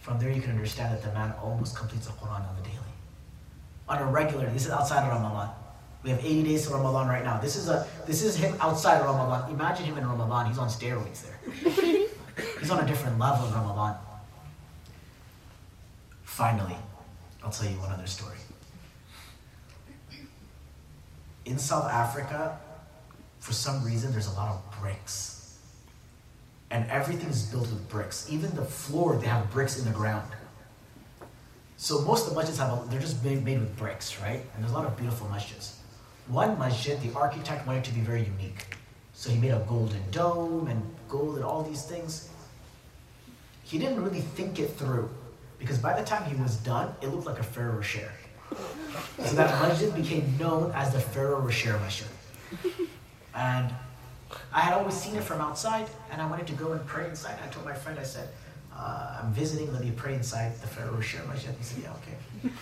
From 0.00 0.18
there, 0.18 0.30
you 0.30 0.40
can 0.40 0.52
understand 0.52 0.94
that 0.94 1.02
the 1.02 1.12
man 1.12 1.34
almost 1.42 1.76
completes 1.76 2.06
the 2.06 2.12
Quran 2.14 2.48
on 2.48 2.56
the 2.56 2.62
daily. 2.62 2.94
On 3.90 3.98
a 3.98 4.06
regular, 4.06 4.46
this 4.46 4.64
is 4.64 4.72
outside 4.72 5.02
of 5.02 5.08
Ramadan. 5.08 5.50
We 6.02 6.10
have 6.10 6.24
80 6.24 6.44
days 6.44 6.66
to 6.66 6.72
Ramadan 6.72 7.08
right 7.08 7.24
now. 7.24 7.38
This 7.38 7.56
is 7.56 7.68
a 7.68 7.86
this 8.06 8.22
is 8.22 8.36
him 8.36 8.56
outside 8.60 9.00
of 9.00 9.06
Ramadan. 9.06 9.50
Imagine 9.50 9.84
him 9.84 9.98
in 9.98 10.08
Ramadan. 10.08 10.46
He's 10.46 10.58
on 10.58 10.68
steroids 10.68 11.24
there. 11.24 11.38
He's 12.60 12.70
on 12.70 12.82
a 12.82 12.86
different 12.86 13.18
level 13.18 13.46
of 13.46 13.54
Ramadan. 13.54 13.96
Finally, 16.22 16.76
I'll 17.42 17.50
tell 17.50 17.68
you 17.68 17.76
one 17.78 17.90
other 17.90 18.06
story. 18.06 18.36
In 21.46 21.58
South 21.58 21.84
Africa, 21.84 22.58
for 23.38 23.52
some 23.52 23.84
reason, 23.84 24.10
there's 24.10 24.26
a 24.26 24.32
lot 24.32 24.48
of 24.48 24.80
bricks. 24.80 25.56
And 26.70 26.90
everything's 26.90 27.46
built 27.46 27.68
with 27.68 27.88
bricks. 27.88 28.26
Even 28.28 28.54
the 28.56 28.64
floor, 28.64 29.16
they 29.16 29.28
have 29.28 29.48
bricks 29.52 29.78
in 29.78 29.84
the 29.84 29.92
ground. 29.92 30.28
So 31.76 32.00
most 32.00 32.26
of 32.26 32.34
the 32.34 32.40
masjids 32.40 32.58
have, 32.58 32.72
a, 32.72 32.90
they're 32.90 33.00
just 33.00 33.22
made, 33.22 33.44
made 33.44 33.60
with 33.60 33.76
bricks, 33.76 34.20
right? 34.20 34.40
And 34.54 34.62
there's 34.62 34.72
a 34.72 34.74
lot 34.74 34.86
of 34.86 34.96
beautiful 34.96 35.28
masjids. 35.28 35.76
One 36.26 36.58
masjid, 36.58 37.00
the 37.00 37.16
architect 37.16 37.64
wanted 37.64 37.84
to 37.84 37.92
be 37.92 38.00
very 38.00 38.24
unique. 38.24 38.76
So 39.12 39.30
he 39.30 39.38
made 39.38 39.52
a 39.52 39.64
golden 39.68 40.02
dome 40.10 40.66
and 40.66 40.82
gold 41.08 41.36
and 41.36 41.44
all 41.44 41.62
these 41.62 41.84
things. 41.84 42.28
He 43.62 43.78
didn't 43.78 44.02
really 44.02 44.20
think 44.20 44.58
it 44.58 44.70
through 44.70 45.08
because 45.60 45.78
by 45.78 45.98
the 45.98 46.04
time 46.04 46.28
he 46.28 46.34
was 46.42 46.56
done, 46.56 46.92
it 47.00 47.08
looked 47.08 47.26
like 47.26 47.38
a 47.38 47.44
Ferrero 47.44 47.76
Rocher. 47.76 48.10
So 49.18 49.34
that 49.36 49.50
masjid 49.60 49.94
became 49.94 50.36
known 50.38 50.72
as 50.72 50.92
the 50.92 51.00
Ferrero 51.00 51.40
Rocher 51.40 51.78
Masjid. 51.80 52.08
And 53.34 53.72
I 54.52 54.60
had 54.60 54.74
always 54.74 54.94
seen 54.94 55.16
it 55.16 55.24
from 55.24 55.40
outside, 55.40 55.88
and 56.10 56.20
I 56.20 56.26
wanted 56.28 56.46
to 56.48 56.52
go 56.54 56.72
and 56.72 56.84
pray 56.86 57.08
inside. 57.08 57.38
I 57.44 57.48
told 57.48 57.64
my 57.64 57.74
friend, 57.74 57.98
I 57.98 58.02
said, 58.02 58.28
uh, 58.74 59.20
I'm 59.22 59.32
visiting, 59.32 59.72
let 59.72 59.82
me 59.82 59.92
pray 59.96 60.14
inside 60.14 60.54
the 60.60 60.66
Ferrero 60.66 60.94
Rocher 60.94 61.22
Masjid. 61.28 61.54
He 61.58 61.64
said, 61.64 61.82
yeah, 61.82 61.92
okay. 61.98 62.52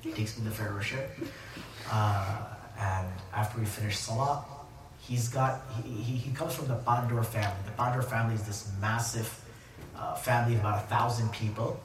He 0.00 0.12
takes 0.12 0.38
me 0.38 0.44
to 0.44 0.50
the 0.50 0.54
Ferrero 0.54 0.76
Rocher. 0.76 1.08
Uh, 1.90 2.38
and 2.78 3.08
after 3.34 3.58
we 3.58 3.66
finish 3.66 3.98
Salah, 3.98 4.44
he's 4.98 5.28
got, 5.28 5.62
he, 5.84 5.90
he, 5.90 6.16
he 6.16 6.34
comes 6.34 6.54
from 6.54 6.68
the 6.68 6.76
Pandur 6.76 7.24
family. 7.24 7.56
The 7.66 7.82
Pandur 7.82 8.04
family 8.04 8.34
is 8.34 8.42
this 8.42 8.70
massive 8.80 9.28
uh, 9.96 10.14
family 10.14 10.54
of 10.54 10.60
about 10.60 10.84
a 10.84 10.86
thousand 10.86 11.30
people. 11.32 11.80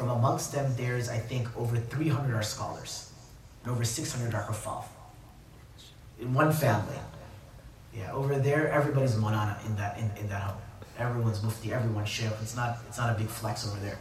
From 0.00 0.08
amongst 0.08 0.52
them, 0.52 0.72
there's, 0.78 1.10
I 1.10 1.18
think, 1.18 1.46
over 1.58 1.76
300 1.76 2.34
are 2.34 2.42
scholars, 2.42 3.12
and 3.62 3.70
over 3.70 3.84
600 3.84 4.34
are 4.34 4.44
hafaf. 4.44 4.84
In 6.18 6.32
one 6.32 6.52
family. 6.52 6.96
Yeah, 7.94 8.10
over 8.12 8.38
there, 8.38 8.70
everybody's 8.70 9.14
monana 9.16 9.62
in 9.66 9.76
that, 9.76 9.98
in, 9.98 10.10
in 10.18 10.26
that 10.30 10.40
home. 10.40 10.62
Everyone's 10.98 11.42
mufti, 11.42 11.74
everyone's 11.74 12.08
sheikh. 12.08 12.30
It's 12.40 12.56
not, 12.56 12.78
it's 12.88 12.96
not 12.96 13.14
a 13.14 13.18
big 13.18 13.28
flex 13.28 13.68
over 13.68 13.78
there. 13.80 13.98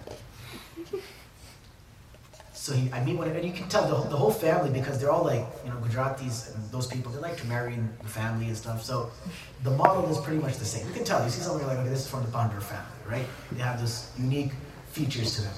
So 2.53 2.71
he, 2.71 2.89
I 2.93 3.03
meet 3.03 3.17
one, 3.17 3.27
and 3.27 3.43
you 3.43 3.51
can 3.51 3.67
tell 3.67 3.85
the, 3.85 3.95
whole- 3.95 4.09
the 4.09 4.15
whole 4.15 4.31
family 4.31 4.69
because 4.71 5.01
they're 5.01 5.11
all 5.11 5.25
like, 5.25 5.45
you 5.65 5.69
know, 5.69 5.75
Gujaratis 5.81 6.55
and 6.55 6.71
those 6.71 6.87
people, 6.87 7.11
they 7.11 7.19
like 7.19 7.35
to 7.41 7.47
marry 7.47 7.73
in 7.73 7.89
the 8.01 8.07
family 8.07 8.45
and 8.45 8.55
stuff. 8.55 8.81
So 8.85 9.11
the 9.65 9.71
model 9.71 10.09
is 10.09 10.17
pretty 10.19 10.39
much 10.39 10.59
the 10.59 10.65
same. 10.65 10.87
You 10.87 10.93
can 10.93 11.03
tell, 11.03 11.21
you 11.25 11.29
see 11.29 11.43
you're 11.43 11.59
like, 11.67 11.79
okay, 11.79 11.89
this 11.89 12.05
is 12.05 12.07
from 12.09 12.21
the 12.23 12.31
Pandur 12.31 12.61
family, 12.63 12.85
right? 13.05 13.25
They 13.51 13.61
have 13.63 13.81
those 13.81 14.09
unique 14.17 14.53
features 14.93 15.35
to 15.35 15.41
them. 15.41 15.53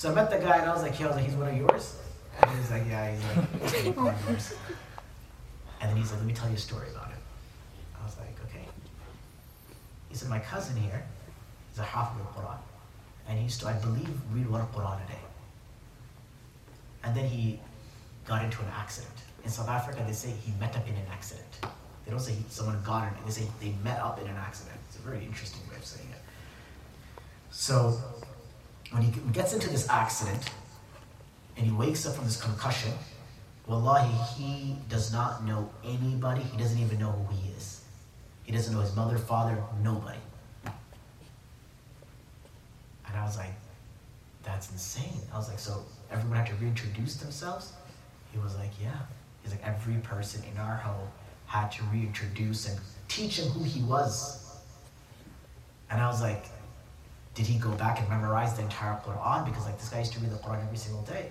So 0.00 0.10
I 0.10 0.14
met 0.14 0.30
the 0.30 0.38
guy 0.38 0.56
and 0.56 0.70
I 0.70 0.72
was 0.72 0.80
like, 0.80 0.98
yeah, 0.98 1.04
I 1.04 1.08
was 1.08 1.16
like, 1.16 1.26
he's 1.26 1.34
one 1.34 1.48
of 1.48 1.56
yours? 1.58 1.96
And 2.40 2.50
he's 2.58 2.70
like, 2.70 2.84
yeah, 2.88 3.12
he's 3.12 3.84
like, 3.84 3.96
one 3.98 4.14
of 4.14 4.30
yours. 4.30 4.54
And 5.78 5.90
then 5.90 5.96
he's 5.98 6.10
like, 6.10 6.20
let 6.20 6.26
me 6.26 6.32
tell 6.32 6.48
you 6.48 6.54
a 6.54 6.58
story 6.58 6.88
about 6.90 7.08
him." 7.08 7.18
I 8.00 8.06
was 8.06 8.16
like, 8.16 8.34
okay. 8.46 8.64
He 10.08 10.14
said, 10.14 10.30
my 10.30 10.38
cousin 10.38 10.74
here 10.78 11.04
is 11.70 11.78
a 11.78 11.82
Hafiz 11.82 12.24
al-Quran. 12.24 12.56
And 13.28 13.36
he 13.36 13.44
used 13.44 13.60
to, 13.60 13.68
I 13.68 13.74
believe, 13.74 14.08
read 14.32 14.48
one 14.48 14.66
Quran 14.68 15.04
a 15.04 15.06
day. 15.06 15.24
And 17.04 17.14
then 17.14 17.26
he 17.26 17.60
got 18.24 18.42
into 18.42 18.58
an 18.62 18.68
accident. 18.74 19.12
In 19.44 19.50
South 19.50 19.68
Africa, 19.68 20.02
they 20.06 20.14
say 20.14 20.30
he 20.30 20.52
met 20.58 20.74
up 20.76 20.88
in 20.88 20.94
an 20.94 21.06
accident. 21.12 21.58
They 22.06 22.10
don't 22.10 22.20
say 22.20 22.32
he, 22.32 22.44
someone 22.48 22.80
got 22.86 23.08
in. 23.08 23.24
They 23.26 23.32
say 23.32 23.46
they 23.60 23.74
met 23.84 24.00
up 24.00 24.18
in 24.18 24.28
an 24.28 24.36
accident. 24.38 24.78
It's 24.88 24.96
a 24.96 25.02
very 25.02 25.22
interesting 25.26 25.60
way 25.68 25.76
of 25.76 25.84
saying 25.84 26.08
it. 26.08 26.22
So 27.50 28.00
when 28.90 29.02
he 29.02 29.12
gets 29.32 29.52
into 29.52 29.68
this 29.68 29.88
accident 29.88 30.50
and 31.56 31.66
he 31.66 31.72
wakes 31.72 32.06
up 32.06 32.14
from 32.14 32.24
this 32.24 32.40
concussion, 32.40 32.92
wallahi, 33.66 34.12
he 34.36 34.76
does 34.88 35.12
not 35.12 35.44
know 35.44 35.70
anybody. 35.84 36.42
He 36.42 36.58
doesn't 36.58 36.78
even 36.78 36.98
know 36.98 37.12
who 37.12 37.34
he 37.34 37.50
is. 37.50 37.82
He 38.44 38.52
doesn't 38.52 38.74
know 38.74 38.80
his 38.80 38.94
mother, 38.96 39.16
father, 39.16 39.62
nobody. 39.82 40.18
And 40.64 40.74
I 43.16 43.24
was 43.24 43.36
like, 43.36 43.54
that's 44.42 44.70
insane. 44.72 45.20
I 45.32 45.36
was 45.36 45.48
like, 45.48 45.58
so 45.58 45.84
everyone 46.10 46.38
had 46.38 46.46
to 46.48 46.54
reintroduce 46.54 47.16
themselves? 47.16 47.72
He 48.32 48.38
was 48.38 48.56
like, 48.56 48.70
yeah. 48.80 48.98
He's 49.42 49.52
like, 49.52 49.64
every 49.64 49.96
person 49.96 50.42
in 50.50 50.58
our 50.58 50.76
home 50.76 51.08
had 51.46 51.70
to 51.72 51.82
reintroduce 51.92 52.68
and 52.68 52.78
teach 53.08 53.38
him 53.38 53.48
who 53.50 53.64
he 53.64 53.82
was. 53.82 54.60
And 55.90 56.00
I 56.00 56.06
was 56.06 56.20
like, 56.20 56.44
did 57.34 57.46
he 57.46 57.58
go 57.58 57.70
back 57.72 58.00
and 58.00 58.08
memorize 58.08 58.54
the 58.54 58.62
entire 58.62 58.98
Quran? 59.00 59.44
Because 59.44 59.64
like 59.64 59.78
this 59.78 59.88
guy 59.88 60.00
used 60.00 60.12
to 60.12 60.20
read 60.20 60.30
the 60.30 60.36
Quran 60.36 60.64
every 60.64 60.76
single 60.76 61.02
day. 61.02 61.30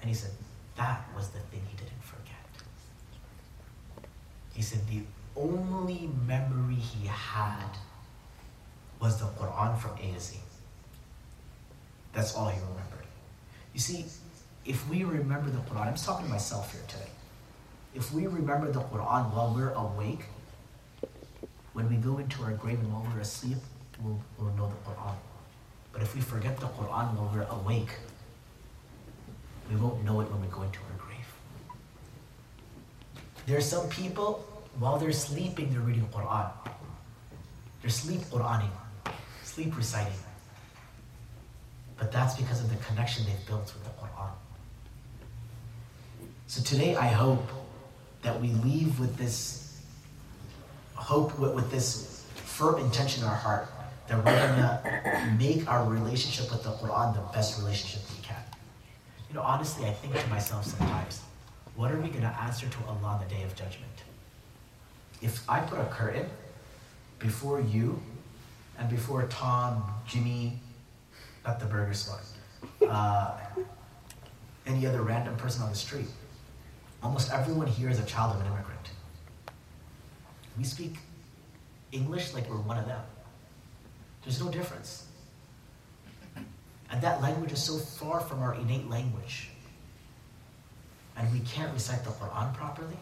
And 0.00 0.08
he 0.08 0.14
said, 0.14 0.30
that 0.76 1.04
was 1.16 1.28
the 1.28 1.40
thing 1.40 1.60
he 1.68 1.76
didn't 1.76 2.02
forget. 2.02 2.34
He 4.54 4.62
said 4.62 4.80
the 4.88 5.02
only 5.36 6.10
memory 6.26 6.74
he 6.74 7.06
had 7.06 7.70
was 9.00 9.18
the 9.18 9.26
Quran 9.26 9.76
from 9.78 9.92
A 9.92 10.12
to 10.14 10.20
Z. 10.20 10.38
That's 12.12 12.34
all 12.34 12.48
he 12.48 12.60
remembered. 12.60 13.06
You 13.72 13.80
see, 13.80 14.04
if 14.64 14.88
we 14.88 15.04
remember 15.04 15.50
the 15.50 15.58
Quran, 15.58 15.88
I'm 15.88 15.94
talking 15.94 16.26
to 16.26 16.32
myself 16.32 16.72
here 16.72 16.82
today. 16.86 17.10
If 17.94 18.12
we 18.12 18.26
remember 18.26 18.70
the 18.70 18.80
Quran 18.80 19.32
while 19.32 19.52
we're 19.54 19.72
awake, 19.72 20.24
when 21.72 21.88
we 21.88 21.96
go 21.96 22.18
into 22.18 22.42
our 22.42 22.52
grave 22.52 22.78
and 22.78 22.92
while 22.92 23.06
we're 23.12 23.20
asleep, 23.20 23.58
we'll, 24.02 24.20
we'll 24.38 24.52
know 24.54 24.68
the 24.68 24.90
Quran. 24.90 25.14
But 25.92 26.02
if 26.02 26.14
we 26.14 26.20
forget 26.20 26.58
the 26.58 26.66
Quran 26.66 27.14
while 27.14 27.30
we're 27.32 27.46
awake, 27.60 27.90
we 29.70 29.76
won't 29.76 30.04
know 30.04 30.20
it 30.20 30.30
when 30.30 30.40
we 30.40 30.48
go 30.48 30.62
into 30.62 30.78
our 30.80 30.98
grave. 30.98 31.26
There 33.46 33.56
are 33.56 33.62
some 33.62 33.88
people, 33.88 34.44
while 34.78 34.98
they're 34.98 35.12
sleeping, 35.12 35.72
they're 35.72 35.80
reading 35.80 36.08
Quran. 36.12 36.50
They're 37.80 37.90
sleep 37.90 38.20
Quraning, 38.22 38.70
sleep 39.42 39.76
reciting. 39.76 40.12
But 41.98 42.10
that's 42.10 42.34
because 42.34 42.60
of 42.60 42.70
the 42.70 42.76
connection 42.84 43.24
they've 43.24 43.46
built 43.46 43.72
with 43.72 43.84
the 43.84 43.90
Quran. 43.90 44.30
So 46.46 46.62
today 46.62 46.96
I 46.96 47.06
hope 47.06 47.46
that 48.22 48.40
we 48.40 48.48
leave 48.48 48.98
with 48.98 49.16
this 49.16 49.80
hope, 50.94 51.38
with, 51.38 51.54
with 51.54 51.70
this 51.70 52.26
firm 52.34 52.80
intention 52.80 53.22
in 53.22 53.28
our 53.28 53.36
heart 53.36 53.68
that 54.06 54.18
we're 54.18 54.24
gonna 54.24 55.36
make 55.38 55.68
our 55.68 55.88
relationship 55.88 56.50
with 56.50 56.62
the 56.62 56.70
Quran 56.72 57.14
the 57.14 57.20
best 57.32 57.58
relationship 57.60 58.02
we 58.10 58.22
can. 58.22 58.42
You 59.28 59.36
know, 59.36 59.42
honestly, 59.42 59.86
I 59.86 59.92
think 59.92 60.14
to 60.14 60.26
myself 60.28 60.64
sometimes, 60.66 61.22
what 61.74 61.90
are 61.90 62.00
we 62.00 62.08
gonna 62.08 62.36
answer 62.42 62.68
to 62.68 62.78
Allah 62.86 63.18
on 63.18 63.20
the 63.26 63.34
day 63.34 63.42
of 63.42 63.54
judgment? 63.54 63.92
If 65.22 65.48
I 65.48 65.60
put 65.60 65.78
a 65.78 65.86
curtain 65.86 66.26
before 67.18 67.60
you 67.60 68.00
and 68.78 68.90
before 68.90 69.24
Tom, 69.28 69.82
Jimmy, 70.06 70.58
not 71.46 71.58
the 71.58 71.66
burger 71.66 71.94
spot, 71.94 72.20
uh, 72.86 73.38
any 74.66 74.86
other 74.86 75.02
random 75.02 75.36
person 75.36 75.62
on 75.62 75.70
the 75.70 75.76
street, 75.76 76.06
almost 77.02 77.32
everyone 77.32 77.66
here 77.66 77.88
is 77.88 77.98
a 77.98 78.04
child 78.04 78.34
of 78.34 78.40
an 78.40 78.46
immigrant. 78.52 78.90
We 80.58 80.64
speak 80.64 80.96
English 81.92 82.34
like 82.34 82.48
we're 82.48 82.56
one 82.56 82.78
of 82.78 82.86
them. 82.86 83.00
There's 84.24 84.40
no 84.42 84.50
difference. 84.50 85.06
And 86.90 87.02
that 87.02 87.20
language 87.20 87.52
is 87.52 87.62
so 87.62 87.76
far 87.76 88.20
from 88.20 88.40
our 88.40 88.54
innate 88.54 88.88
language. 88.88 89.50
And 91.16 91.32
we 91.32 91.40
can't 91.40 91.72
recite 91.72 92.04
the 92.04 92.10
Quran 92.10 92.54
properly. 92.54 92.96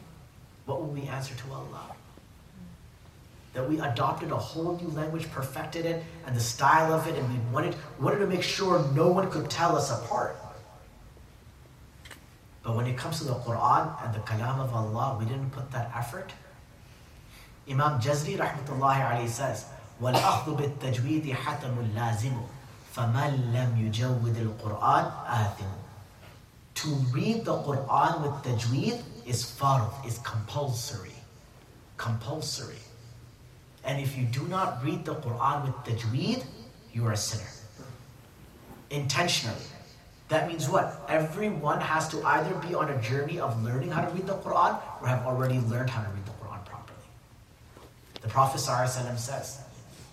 What 0.66 0.80
will 0.80 0.88
we 0.88 1.02
answer 1.02 1.35
to 1.35 1.52
Allah? 1.52 1.96
That 3.54 3.68
we 3.68 3.80
adopted 3.80 4.30
a 4.30 4.37
whole 4.37 4.78
new 4.80 4.88
language, 4.88 5.30
perfected 5.30 5.85
it, 5.85 6.02
and 6.26 6.35
the 6.35 6.40
style 6.40 6.92
of 6.92 7.06
it, 7.06 7.16
and 7.16 7.28
we 7.28 7.52
wanted, 7.52 7.76
wanted 8.00 8.18
to 8.20 8.26
make 8.26 8.42
sure 8.42 8.82
no 8.94 9.08
one 9.08 9.30
could 9.30 9.50
tell 9.50 9.76
us 9.76 9.90
apart. 9.90 10.37
But 12.62 12.76
when 12.76 12.87
it 12.87 12.96
comes 12.96 13.18
to 13.18 13.24
the 13.24 13.35
Quran 13.35 14.04
and 14.04 14.14
the 14.14 14.20
Kalam 14.20 14.61
of 14.61 14.72
Allah, 14.72 15.16
we 15.18 15.26
didn't 15.26 15.50
put 15.50 15.70
that 15.72 15.90
effort. 15.94 16.32
Imam 17.68 18.00
Jazri 18.00 18.38
rahmatullahi 18.38 19.00
alayhi 19.00 19.28
says, 19.28 19.66
وَالْأَخْذُ 20.01 20.55
بِالتَّجْوِيدِ 20.57 21.33
حَتَمٌ 21.33 21.93
لَازِمٌ 21.95 22.38
فَمَنْ 22.93 23.53
لَمْ 23.53 23.69
يُجَوِّدِ 23.77 24.36
الْقُرْآنِ 24.36 25.05
آثِمٌ 25.25 25.71
To 26.75 26.89
read 27.13 27.45
the 27.45 27.53
Quran 27.53 28.21
with 28.21 28.36
tajweed 28.43 29.01
is 29.25 29.43
fard, 29.43 29.89
is 30.05 30.19
compulsory. 30.19 31.17
Compulsory. 31.97 32.81
And 33.83 33.99
if 34.01 34.17
you 34.17 34.25
do 34.25 34.47
not 34.47 34.83
read 34.83 35.05
the 35.05 35.15
Quran 35.15 35.65
with 35.65 35.75
tajweed, 35.86 36.43
you 36.93 37.05
are 37.05 37.13
a 37.13 37.17
sinner. 37.17 37.49
Intentionally. 38.89 39.67
That 40.29 40.47
means 40.47 40.67
what? 40.69 41.05
Everyone 41.07 41.79
has 41.79 42.07
to 42.10 42.21
either 42.23 42.53
be 42.55 42.75
on 42.75 42.89
a 42.89 43.01
journey 43.01 43.39
of 43.39 43.63
learning 43.63 43.91
how 43.91 44.01
to 44.01 44.13
read 44.13 44.27
the 44.27 44.36
Quran 44.36 44.79
or 45.01 45.07
have 45.07 45.25
already 45.25 45.60
learned 45.60 45.89
how 45.89 46.03
to 46.03 46.10
read 46.10 46.25
the 46.25 46.31
Quran 46.31 46.65
properly. 46.65 46.99
The 48.21 48.27
Prophet 48.27 48.60
ﷺ 48.60 49.17
says 49.17 49.61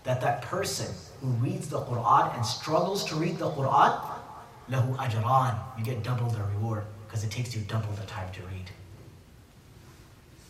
that 0.10 0.22
that 0.22 0.42
person 0.42 0.92
who 1.22 1.28
reads 1.34 1.70
the 1.70 1.80
Quran 1.82 2.36
and 2.36 2.44
struggles 2.44 3.06
to 3.06 3.14
read 3.14 3.38
the 3.38 3.52
Quran, 3.52 3.94
lahu 4.72 4.96
ajran, 4.96 5.56
you 5.78 5.86
get 5.86 6.02
double 6.02 6.28
the 6.32 6.42
reward 6.56 6.84
because 7.06 7.24
it 7.24 7.30
takes 7.30 7.56
you 7.56 7.62
double 7.68 7.92
the 7.94 8.08
time 8.08 8.28
to 8.34 8.42
read. 8.42 8.72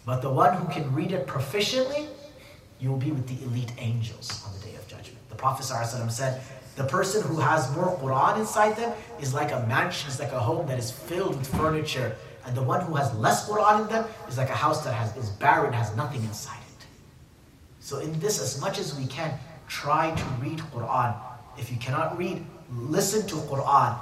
But 0.06 0.22
the 0.22 0.30
one 0.30 0.56
who 0.56 0.66
can 0.72 0.96
read 0.96 1.12
it 1.12 1.28
proficiently, 1.28 2.08
you 2.80 2.90
will 2.90 3.04
be 3.10 3.12
with 3.12 3.28
the 3.28 3.44
elite 3.44 3.74
angels 3.80 4.42
on 4.48 4.58
the 4.58 4.66
day 4.66 4.76
of 4.78 4.88
judgment. 4.88 5.20
The 5.30 5.36
Prophet 5.36 5.66
said, 5.66 6.42
the 6.78 6.86
person 6.86 7.22
who 7.24 7.42
has 7.42 7.70
more 7.76 7.98
Quran 7.98 8.40
inside 8.40 8.78
them 8.78 8.94
is 9.20 9.34
like 9.34 9.52
a 9.52 9.68
mansion, 9.68 10.10
is 10.10 10.22
like 10.22 10.32
a 10.32 10.40
home 10.40 10.68
that 10.68 10.80
is 10.80 10.90
filled 10.90 11.38
with 11.38 11.54
furniture. 11.58 12.16
And 12.46 12.56
the 12.56 12.64
one 12.64 12.80
who 12.80 12.96
has 12.96 13.14
less 13.16 13.50
Quran 13.50 13.82
in 13.82 13.88
them 13.90 14.06
is 14.30 14.38
like 14.38 14.50
a 14.50 14.56
house 14.56 14.86
that 14.86 14.94
has, 14.94 15.18
is 15.18 15.32
barren, 15.32 15.74
has 15.74 15.94
nothing 15.98 16.24
inside 16.24 16.64
it. 16.78 16.86
So 17.82 18.00
in 18.00 18.18
this, 18.22 18.42
as 18.42 18.62
much 18.62 18.80
as 18.80 18.98
we 18.98 19.06
can, 19.06 19.38
try 19.70 20.14
to 20.14 20.24
read 20.42 20.60
Quran. 20.74 21.16
If 21.58 21.72
you 21.72 21.78
cannot 21.78 22.18
read, 22.18 22.44
listen 22.74 23.26
to 23.28 23.36
Quran. 23.36 23.98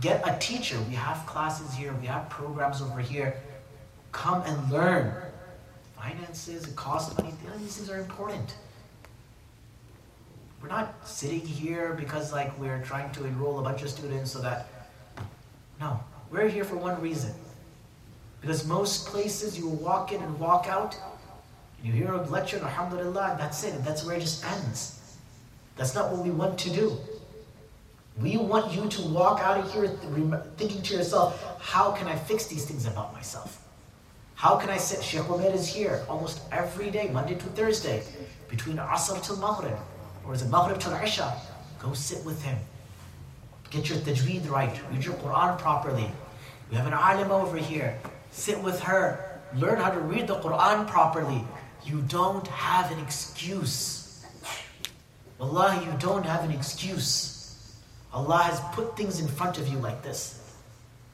Get 0.00 0.26
a 0.26 0.36
teacher. 0.38 0.76
We 0.88 0.94
have 0.94 1.24
classes 1.26 1.72
here, 1.74 1.94
we 2.00 2.06
have 2.06 2.28
programs 2.28 2.82
over 2.82 3.00
here. 3.00 3.36
Come 4.10 4.42
and 4.42 4.72
learn. 4.72 5.14
Finances, 5.96 6.64
it 6.64 6.76
costs 6.76 7.16
money, 7.16 7.32
these 7.58 7.76
things 7.76 7.90
are 7.90 7.98
important. 7.98 8.56
We're 10.60 10.68
not 10.68 10.94
sitting 11.06 11.40
here 11.40 11.92
because 11.92 12.32
like 12.32 12.58
we're 12.58 12.82
trying 12.82 13.12
to 13.12 13.24
enroll 13.26 13.58
a 13.58 13.62
bunch 13.62 13.82
of 13.82 13.90
students 13.90 14.30
so 14.32 14.40
that 14.40 14.68
no, 15.80 16.00
we're 16.30 16.48
here 16.48 16.64
for 16.64 16.76
one 16.76 17.00
reason. 17.00 17.34
Because 18.40 18.66
most 18.66 19.06
places 19.06 19.58
you 19.58 19.68
walk 19.68 20.12
in 20.12 20.22
and 20.22 20.38
walk 20.38 20.66
out, 20.68 20.96
you 21.82 21.92
hear 21.92 22.12
a 22.12 22.22
lecture, 22.28 22.58
alhamdulillah, 22.58 23.32
and 23.32 23.40
that's 23.40 23.64
it, 23.64 23.84
that's 23.84 24.04
where 24.04 24.16
it 24.16 24.20
just 24.20 24.44
ends. 24.44 24.93
That's 25.76 25.94
not 25.94 26.10
what 26.12 26.24
we 26.24 26.30
want 26.30 26.58
to 26.60 26.70
do. 26.70 26.96
We 28.20 28.36
want 28.36 28.72
you 28.72 28.88
to 28.88 29.02
walk 29.08 29.40
out 29.40 29.58
of 29.58 29.72
here 29.72 29.88
thinking 30.56 30.82
to 30.82 30.94
yourself, 30.94 31.42
how 31.60 31.90
can 31.92 32.06
I 32.06 32.14
fix 32.14 32.46
these 32.46 32.64
things 32.64 32.86
about 32.86 33.12
myself? 33.12 33.60
How 34.36 34.56
can 34.56 34.70
I 34.70 34.76
sit? 34.76 35.02
Sheikh 35.02 35.22
Umair 35.22 35.52
is 35.54 35.66
here 35.66 36.04
almost 36.08 36.40
every 36.52 36.90
day, 36.90 37.08
Monday 37.12 37.34
to 37.34 37.44
Thursday, 37.56 38.02
between 38.48 38.76
Asr 38.76 39.20
till 39.24 39.36
Maghrib, 39.36 39.78
or 40.24 40.34
is 40.34 40.42
it 40.42 40.48
Maghrib 40.48 40.78
till 40.78 40.92
Isha? 40.94 41.40
Go 41.80 41.92
sit 41.92 42.24
with 42.24 42.42
him. 42.42 42.58
Get 43.70 43.88
your 43.88 43.98
tajweed 43.98 44.48
right. 44.48 44.78
Read 44.92 45.04
your 45.04 45.14
Quran 45.14 45.58
properly. 45.58 46.08
We 46.70 46.76
have 46.76 46.86
an 46.86 46.92
alim 46.92 47.32
over 47.32 47.56
here. 47.56 47.98
Sit 48.30 48.62
with 48.62 48.80
her. 48.80 49.40
Learn 49.56 49.78
how 49.78 49.90
to 49.90 49.98
read 49.98 50.28
the 50.28 50.36
Quran 50.36 50.86
properly. 50.86 51.44
You 51.84 52.02
don't 52.02 52.46
have 52.46 52.92
an 52.92 53.00
excuse. 53.00 54.03
Allah, 55.44 55.82
you 55.84 55.92
don't 55.98 56.24
have 56.24 56.42
an 56.42 56.50
excuse. 56.50 57.76
Allah 58.14 58.38
has 58.44 58.60
put 58.72 58.96
things 58.96 59.20
in 59.20 59.28
front 59.28 59.58
of 59.58 59.68
you 59.68 59.76
like 59.78 60.02
this. 60.02 60.40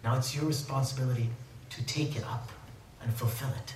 Now 0.05 0.17
it's 0.17 0.37
your 0.37 0.45
responsibility 0.45 1.29
to 1.71 1.85
take 1.87 2.15
it 2.15 2.23
up 2.25 2.49
and 3.03 3.13
fulfill 3.13 3.49
it. 3.49 3.75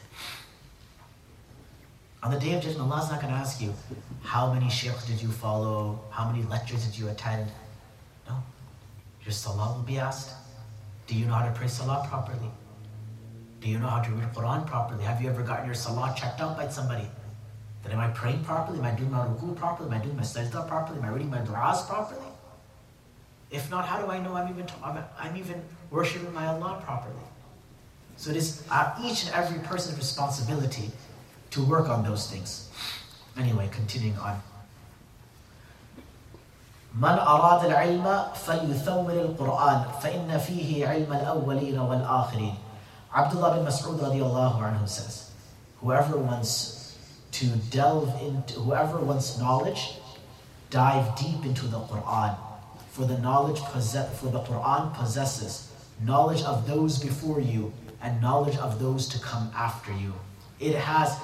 On 2.23 2.31
the 2.31 2.38
day 2.38 2.55
of 2.55 2.62
judgment, 2.62 2.88
Allah's 2.93 3.11
not 3.11 3.21
going 3.21 3.33
to 3.33 3.38
ask 3.38 3.61
you, 3.61 3.75
how 4.23 4.53
many 4.53 4.71
shaykhs 4.71 5.07
did 5.09 5.21
you 5.21 5.29
follow? 5.29 6.01
How 6.11 6.31
many 6.31 6.45
lectures 6.45 6.87
did 6.87 6.97
you 6.97 7.09
attend? 7.09 7.51
No. 8.29 8.37
Your 9.25 9.33
salah 9.33 9.75
will 9.75 9.83
be 9.83 9.99
asked. 9.99 10.31
Do 11.09 11.17
you 11.17 11.27
know 11.27 11.35
how 11.35 11.47
to 11.47 11.53
pray 11.53 11.67
salah 11.67 12.07
properly? 12.09 12.51
Do 13.61 13.69
you 13.69 13.81
know 13.81 13.88
how 13.88 14.03
to 14.03 14.11
read 14.12 14.23
the 14.23 14.40
Quran 14.40 14.67
properly? 14.69 15.03
Have 15.03 15.21
you 15.21 15.29
ever 15.29 15.43
gotten 15.43 15.67
your 15.67 15.75
salah 15.75 16.14
checked 16.17 16.40
out 16.40 16.57
by 16.57 16.69
somebody? 16.69 17.09
That 17.84 17.94
am 17.94 18.00
I 18.00 18.08
praying 18.10 18.44
properly? 18.44 18.80
Am 18.80 18.86
I 18.86 18.92
doing 18.92 19.12
my 19.12 19.26
ruku 19.26 19.56
properly? 19.56 19.89
Am 19.89 20.02
I 20.02 20.04
doing 20.04 20.15
my 20.15 20.24
sajda 20.24 20.68
properly? 20.68 21.00
Am 21.00 21.06
I 21.06 21.10
reading 21.10 21.30
my 21.30 21.39
du'as 21.39 21.88
properly? 21.88 22.22
If 23.52 23.72
not, 23.72 23.86
how 23.86 24.02
do 24.02 24.12
I 24.12 24.20
know 24.20 24.36
I'm 24.36 24.50
even, 24.50 24.68
I'm 24.84 25.36
even 25.38 25.62
worshiping 25.89 26.34
my 26.34 26.46
Allah 26.48 26.82
properly? 26.84 27.15
So 28.18 28.32
it 28.32 28.36
is 28.36 28.63
uh, 28.70 29.00
each 29.04 29.26
and 29.26 29.34
every 29.34 29.60
person's 29.60 29.98
responsibility 29.98 30.92
to 31.52 31.65
work 31.65 31.89
on 31.89 32.04
those 32.04 32.30
things. 32.30 32.70
Anyway, 33.38 33.70
continuing 33.72 34.18
on. 34.18 34.42
من 37.00 37.15
أراد 37.20 37.65
العلم 37.65 38.24
فليثور 38.34 39.12
القرآن 39.12 39.86
فإن 40.02 40.38
فيه 40.38 40.88
علم 40.88 41.13
الأولين 41.13 41.80
والآخرين 41.80 42.56
Abdullah 43.13 43.58
bin 43.58 43.65
Mas'ud 43.65 43.98
radiallahu 43.98 44.62
anhu 44.62 44.88
says, 44.88 45.32
whoever 45.82 46.18
wants 46.18 46.73
to 47.35 47.47
delve 47.70 48.09
into, 48.23 48.55
whoever 48.61 48.99
wants 48.99 49.38
knowledge, 49.38 49.94
dive 50.70 51.18
deep 51.18 51.44
into 51.44 51.66
the 51.66 51.81
Quran. 51.81 52.37
For 52.90 53.05
the 53.05 53.18
knowledge 53.18 53.61
possess, 53.73 54.20
for 54.20 54.27
the 54.27 54.40
Quran 54.40 54.94
possesses 54.94 55.73
knowledge 56.01 56.42
of 56.42 56.66
those 56.68 57.01
before 57.01 57.40
you 57.40 57.73
and 58.01 58.23
knowledge 58.23 58.57
of 58.59 58.79
those 58.79 59.09
to 59.09 59.18
come 59.18 59.51
after 59.57 59.92
you. 59.92 60.12
It 60.61 60.77
has 60.77 61.18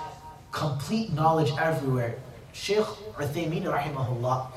complete 0.50 1.12
knowledge 1.12 1.52
everywhere. 1.56 2.16
Sheikh 2.52 2.86
Uthaymeen 3.16 3.64
rahimahullah, 3.64 4.48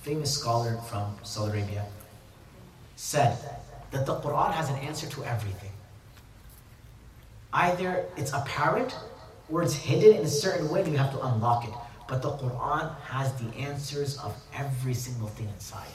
famous 0.00 0.32
scholar 0.32 0.78
from 0.88 1.14
Saudi 1.22 1.58
Arabia, 1.58 1.84
said 2.96 3.36
that 3.90 4.06
the 4.06 4.14
Quran 4.20 4.52
has 4.52 4.70
an 4.70 4.76
answer 4.76 5.06
to 5.08 5.24
everything. 5.24 5.72
Either 7.52 8.06
it's 8.16 8.32
apparent 8.32 8.96
or 9.50 9.62
it's 9.62 9.74
hidden 9.74 10.18
in 10.18 10.24
a 10.24 10.28
certain 10.28 10.68
way 10.68 10.88
you 10.88 10.96
have 10.96 11.12
to 11.12 11.20
unlock 11.22 11.64
it. 11.66 11.74
But 12.08 12.22
the 12.22 12.30
Quran 12.30 12.94
has 13.00 13.32
the 13.34 13.54
answers 13.56 14.18
of 14.18 14.36
every 14.54 14.94
single 14.94 15.28
thing 15.28 15.48
inside. 15.48 15.88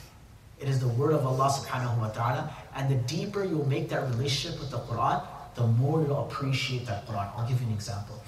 It 0.59 0.69
is 0.69 0.79
the 0.79 0.89
word 0.89 1.13
of 1.13 1.25
Allah 1.25 1.49
subhanahu 1.49 1.97
wa 1.97 2.09
ta'ala. 2.09 2.53
And 2.75 2.89
the 2.89 3.01
deeper 3.07 3.43
you'll 3.43 3.67
make 3.67 3.89
that 3.89 4.03
relationship 4.09 4.59
with 4.59 4.69
the 4.69 4.79
Quran, 4.79 5.23
the 5.55 5.65
more 5.65 6.01
you'll 6.01 6.25
appreciate 6.25 6.85
that 6.85 7.07
Quran. 7.07 7.31
I'll 7.35 7.47
give 7.47 7.59
you 7.61 7.67
an 7.67 7.73
example. 7.73 8.21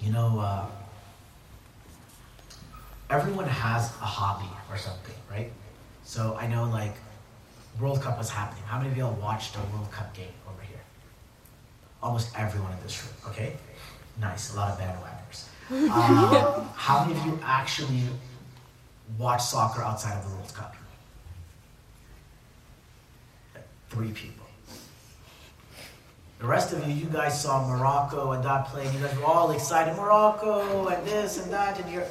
You 0.00 0.12
know, 0.12 0.38
uh, 0.38 0.66
everyone 3.10 3.46
has 3.46 3.88
a 4.00 4.06
hobby 4.06 4.50
or 4.70 4.78
something, 4.78 5.14
right? 5.30 5.50
So 6.04 6.36
I 6.38 6.46
know 6.46 6.64
like 6.64 6.94
World 7.80 8.00
Cup 8.02 8.18
was 8.18 8.30
happening. 8.30 8.62
How 8.64 8.78
many 8.78 8.90
of 8.90 8.96
y'all 8.96 9.14
watched 9.14 9.56
a 9.56 9.60
World 9.74 9.90
Cup 9.90 10.14
game 10.14 10.36
over 10.46 10.62
here? 10.62 10.83
Almost 12.04 12.38
everyone 12.38 12.70
in 12.70 12.80
this 12.82 13.02
room, 13.02 13.14
okay? 13.32 13.56
Nice, 14.20 14.52
a 14.52 14.56
lot 14.56 14.72
of 14.72 14.78
bandwagoners. 14.78 15.44
Um, 15.90 16.68
how 16.76 17.06
many 17.06 17.18
of 17.18 17.24
you 17.26 17.40
actually 17.42 18.02
watch 19.16 19.42
soccer 19.42 19.80
outside 19.82 20.14
of 20.18 20.28
the 20.28 20.36
World 20.36 20.52
Cup? 20.52 20.76
Three 23.88 24.10
people. 24.12 24.44
The 26.40 26.46
rest 26.46 26.74
of 26.74 26.86
you, 26.86 26.92
you 26.92 27.06
guys 27.06 27.40
saw 27.40 27.66
Morocco 27.66 28.32
and 28.32 28.44
that 28.44 28.66
play, 28.66 28.84
and 28.84 28.94
you 28.94 29.00
guys 29.00 29.16
were 29.16 29.24
all 29.24 29.52
excited, 29.52 29.96
Morocco 29.96 30.86
and 30.88 31.06
this 31.06 31.42
and 31.42 31.50
that, 31.50 31.80
and 31.80 31.90
you're. 31.90 32.06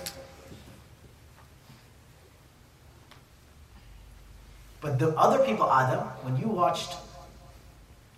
But 4.81 4.97
the 4.97 5.09
other 5.09 5.45
people, 5.45 5.71
Adam, 5.71 6.07
when 6.23 6.35
you 6.37 6.47
watched, 6.47 6.95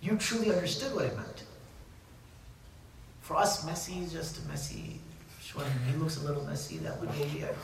you 0.00 0.16
truly 0.16 0.50
understood 0.50 0.94
what 0.94 1.04
it 1.04 1.14
meant. 1.14 1.42
For 3.26 3.36
us, 3.36 3.64
Messi 3.64 4.04
is 4.04 4.12
just 4.12 4.38
a 4.38 4.40
Messi. 4.42 4.98
He 5.90 5.96
looks 5.96 6.18
a 6.18 6.24
little 6.24 6.44
messy. 6.44 6.78
That 6.78 7.00
would 7.00 7.10
be 7.12 7.40
it. 7.40 7.56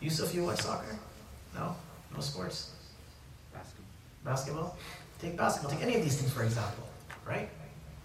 Yusuf, 0.00 0.34
you 0.34 0.44
watch 0.44 0.60
soccer? 0.60 0.96
No? 1.54 1.76
No 2.14 2.20
sports? 2.20 2.72
Basketball? 4.24 4.78
Take 5.20 5.36
basketball, 5.36 5.70
take 5.70 5.82
any 5.82 5.96
of 5.96 6.02
these 6.02 6.16
things, 6.16 6.32
for 6.32 6.44
example, 6.44 6.84
right? 7.26 7.50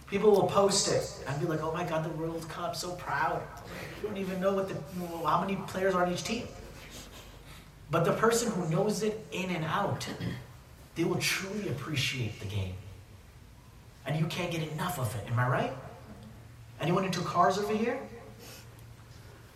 People 0.08 0.32
will 0.32 0.48
post 0.48 0.90
it 0.90 1.26
and 1.28 1.40
be 1.40 1.48
like, 1.48 1.64
oh 1.64 1.72
my 1.72 1.86
God, 1.86 2.04
the 2.04 2.10
World 2.18 2.48
Cup, 2.50 2.76
so 2.76 2.92
proud. 2.92 3.42
You 4.02 4.10
don't 4.10 4.18
even 4.18 4.42
know 4.42 4.54
what 4.54 4.68
the, 4.68 4.76
how 5.26 5.40
many 5.40 5.56
players 5.68 5.96
are 5.96 6.06
on 6.06 6.12
each 6.12 6.26
team. 6.26 6.46
But 7.90 8.04
the 8.04 8.14
person 8.14 8.52
who 8.52 8.70
knows 8.70 9.02
it 9.02 9.26
in 9.32 9.50
and 9.50 9.64
out, 9.64 10.06
they 10.96 11.06
will 11.06 11.20
truly 11.20 11.70
appreciate 11.70 12.40
the 12.42 12.48
game. 12.48 12.74
And 14.06 14.20
you 14.20 14.26
can't 14.26 14.52
get 14.52 14.68
enough 14.72 15.00
of 15.00 15.14
it, 15.16 15.32
am 15.32 15.40
I 15.40 15.48
right? 15.48 15.74
Anyone 16.80 17.06
into 17.06 17.22
cars 17.22 17.58
over 17.58 17.76
here? 17.76 18.00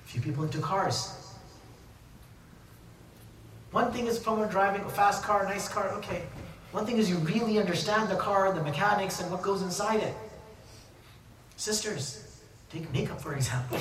A 0.04 0.08
few 0.08 0.22
people 0.22 0.44
into 0.44 0.60
cars. 0.60 1.36
One 3.72 3.92
thing 3.92 4.06
is 4.08 4.20
someone 4.20 4.48
driving 4.48 4.82
a 4.82 4.90
fast 4.90 5.24
car, 5.24 5.44
nice 5.44 5.68
car, 5.68 5.90
okay. 5.96 6.24
One 6.72 6.86
thing 6.86 6.98
is 6.98 7.10
you 7.10 7.18
really 7.18 7.58
understand 7.60 8.10
the 8.10 8.16
car, 8.16 8.54
the 8.54 8.62
mechanics, 8.62 9.20
and 9.20 9.32
what 9.32 9.42
goes 9.42 9.62
inside 9.62 10.02
it. 10.02 10.14
Sisters, 11.58 12.42
take 12.70 12.92
makeup 12.94 13.20
for 13.20 13.36
example. 13.36 13.80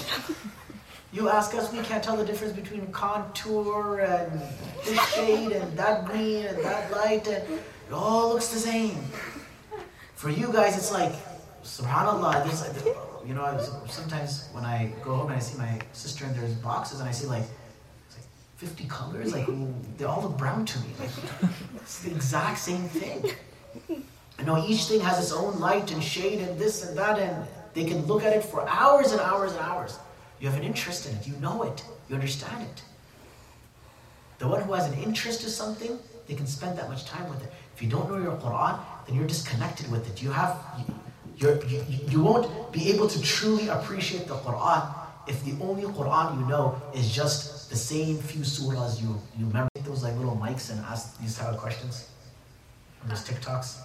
You 1.12 1.28
ask 1.28 1.54
us, 1.54 1.72
we 1.72 1.78
can't 1.82 2.02
tell 2.02 2.16
the 2.16 2.24
difference 2.24 2.54
between 2.54 2.88
contour 2.90 4.00
and 4.00 4.40
this 4.84 5.00
shade 5.12 5.52
and 5.52 5.78
that 5.78 6.06
green 6.06 6.44
and 6.44 6.58
that 6.64 6.90
light, 6.90 7.28
and 7.28 7.36
it 7.36 7.92
all 7.92 8.30
looks 8.30 8.48
the 8.48 8.58
same. 8.58 8.98
For 10.24 10.30
you 10.30 10.50
guys, 10.50 10.74
it's 10.78 10.90
like, 10.90 11.12
subhanAllah, 11.64 12.46
this, 12.46 12.82
you 13.26 13.34
know, 13.34 13.44
sometimes 13.86 14.48
when 14.52 14.64
I 14.64 14.90
go 15.04 15.16
home 15.16 15.26
and 15.26 15.36
I 15.36 15.38
see 15.38 15.58
my 15.58 15.78
sister 15.92 16.24
and 16.24 16.34
there's 16.34 16.54
boxes 16.54 17.00
and 17.00 17.06
I 17.06 17.12
see 17.12 17.26
like 17.26 17.42
50 18.56 18.86
colors, 18.86 19.34
like 19.34 19.46
they 19.98 20.06
all 20.06 20.22
look 20.22 20.38
brown 20.38 20.64
to 20.64 20.78
me. 20.78 20.86
Like 20.98 21.10
it's 21.76 21.98
the 21.98 22.10
exact 22.10 22.58
same 22.58 22.88
thing. 22.88 23.32
I 24.38 24.44
know 24.44 24.66
each 24.66 24.84
thing 24.84 25.00
has 25.00 25.18
its 25.18 25.30
own 25.30 25.60
light 25.60 25.92
and 25.92 26.02
shade 26.02 26.40
and 26.40 26.58
this 26.58 26.86
and 26.86 26.96
that, 26.96 27.18
and 27.18 27.46
they 27.74 27.84
can 27.84 28.06
look 28.06 28.24
at 28.24 28.34
it 28.34 28.42
for 28.42 28.66
hours 28.66 29.12
and 29.12 29.20
hours 29.20 29.52
and 29.52 29.60
hours. 29.60 29.98
You 30.40 30.48
have 30.48 30.58
an 30.58 30.64
interest 30.64 31.06
in 31.06 31.14
it, 31.16 31.28
you 31.28 31.34
know 31.34 31.64
it, 31.64 31.84
you 32.08 32.14
understand 32.14 32.62
it. 32.62 32.82
The 34.38 34.48
one 34.48 34.62
who 34.62 34.72
has 34.72 34.90
an 34.90 34.98
interest 35.02 35.42
in 35.42 35.50
something, 35.50 35.98
they 36.26 36.34
can 36.34 36.46
spend 36.46 36.78
that 36.78 36.88
much 36.88 37.04
time 37.04 37.28
with 37.28 37.42
it. 37.42 37.52
If 37.76 37.82
you 37.82 37.90
don't 37.90 38.08
know 38.08 38.16
your 38.16 38.36
Quran, 38.36 38.80
then 39.06 39.16
you're 39.16 39.26
disconnected 39.26 39.90
with 39.90 40.08
it. 40.10 40.22
You 40.22 40.30
have, 40.30 40.56
you, 41.36 41.60
you, 41.68 41.84
you 42.08 42.22
won't 42.22 42.72
be 42.72 42.90
able 42.92 43.08
to 43.08 43.20
truly 43.22 43.68
appreciate 43.68 44.26
the 44.26 44.34
Quran 44.34 44.94
if 45.26 45.42
the 45.44 45.56
only 45.64 45.84
Quran 45.84 46.40
you 46.40 46.46
know 46.46 46.80
is 46.94 47.10
just 47.10 47.70
the 47.70 47.76
same 47.76 48.18
few 48.18 48.42
surahs 48.42 49.00
you, 49.00 49.20
you 49.38 49.46
remember 49.46 49.70
those 49.82 50.02
like 50.02 50.16
little 50.16 50.36
mics 50.36 50.70
and 50.70 50.80
ask 50.80 51.18
these 51.20 51.36
type 51.36 51.48
of 51.48 51.58
questions 51.58 52.10
on 53.02 53.08
those 53.08 53.26
TikToks? 53.26 53.80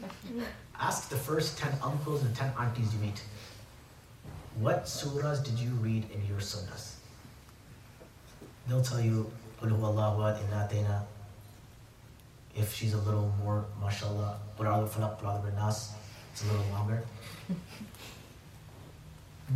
ask 0.80 1.08
the 1.08 1.16
first 1.16 1.58
10 1.58 1.72
uncles 1.82 2.22
and 2.22 2.34
10 2.34 2.52
aunties 2.58 2.92
you 2.94 3.00
meet. 3.00 3.22
What 4.58 4.84
surahs 4.84 5.44
did 5.44 5.58
you 5.58 5.70
read 5.80 6.04
in 6.10 6.24
your 6.26 6.38
sunnahs? 6.38 6.94
They'll 8.68 8.82
tell 8.82 9.00
you, 9.00 9.30
if 12.54 12.74
she's 12.74 12.94
a 12.94 12.98
little 12.98 13.32
more, 13.42 13.64
mashallah, 13.80 14.38
it's 14.58 16.44
a 16.44 16.46
little 16.46 16.66
longer. 16.72 17.02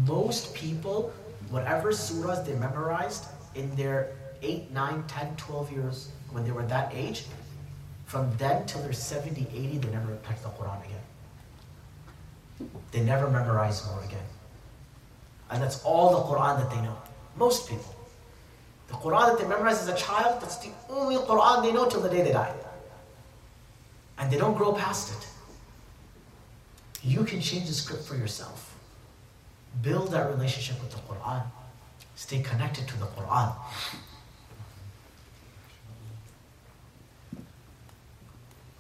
Most 0.07 0.55
people, 0.55 1.13
whatever 1.51 1.93
surahs 1.93 2.45
they 2.45 2.55
memorized, 2.55 3.27
in 3.55 3.75
their 3.77 4.13
8, 4.43 4.71
9, 4.71 5.05
10, 5.07 5.37
12 5.37 5.73
years, 5.73 6.11
when 6.31 6.45
they 6.45 6.51
were 6.51 6.67
that 6.67 6.93
age, 6.95 7.25
from 8.07 8.31
then 8.37 8.67
till 8.67 8.83
they're 8.83 8.93
70, 8.93 9.47
80, 9.53 9.79
they 9.79 9.89
never 9.91 10.17
touch 10.17 10.43
the 10.43 10.49
Quran 10.51 10.79
again. 10.85 12.71
They 12.93 13.01
never 13.01 13.29
memorize 13.29 13.87
more 13.87 14.03
again. 14.05 14.25
And 15.51 15.63
that's 15.63 15.83
all 15.85 16.11
the 16.11 16.35
Quran 16.35 16.59
that 16.61 16.71
they 16.71 16.81
know. 16.83 16.97
Most 17.37 17.69
people. 17.69 17.95
The 18.89 18.95
Quran 18.95 19.27
that 19.29 19.39
they 19.39 19.49
memorize 19.49 19.81
as 19.81 19.89
a 19.89 19.97
child, 19.97 20.41
that's 20.41 20.59
the 20.59 20.71
only 20.89 21.17
Quran 21.17 21.63
they 21.63 21.73
know 21.73 21.89
till 21.89 22.01
the 22.01 22.09
day 22.09 22.23
they 22.23 22.33
die 22.33 22.53
And 24.18 24.32
they 24.32 24.38
don't 24.38 24.56
grow 24.56 24.74
past 24.74 25.12
it. 25.12 25.28
You 27.04 27.24
can 27.24 27.42
change 27.42 27.68
the 27.68 27.74
script 27.74 28.04
for 28.04 28.16
yourself. 28.16 28.76
Build 29.82 30.12
that 30.12 30.30
relationship 30.30 30.80
with 30.82 30.92
the 30.92 30.98
Quran. 31.12 31.44
Stay 32.16 32.42
connected 32.42 32.88
to 32.88 32.98
the 33.00 33.06
Quran. 33.06 33.56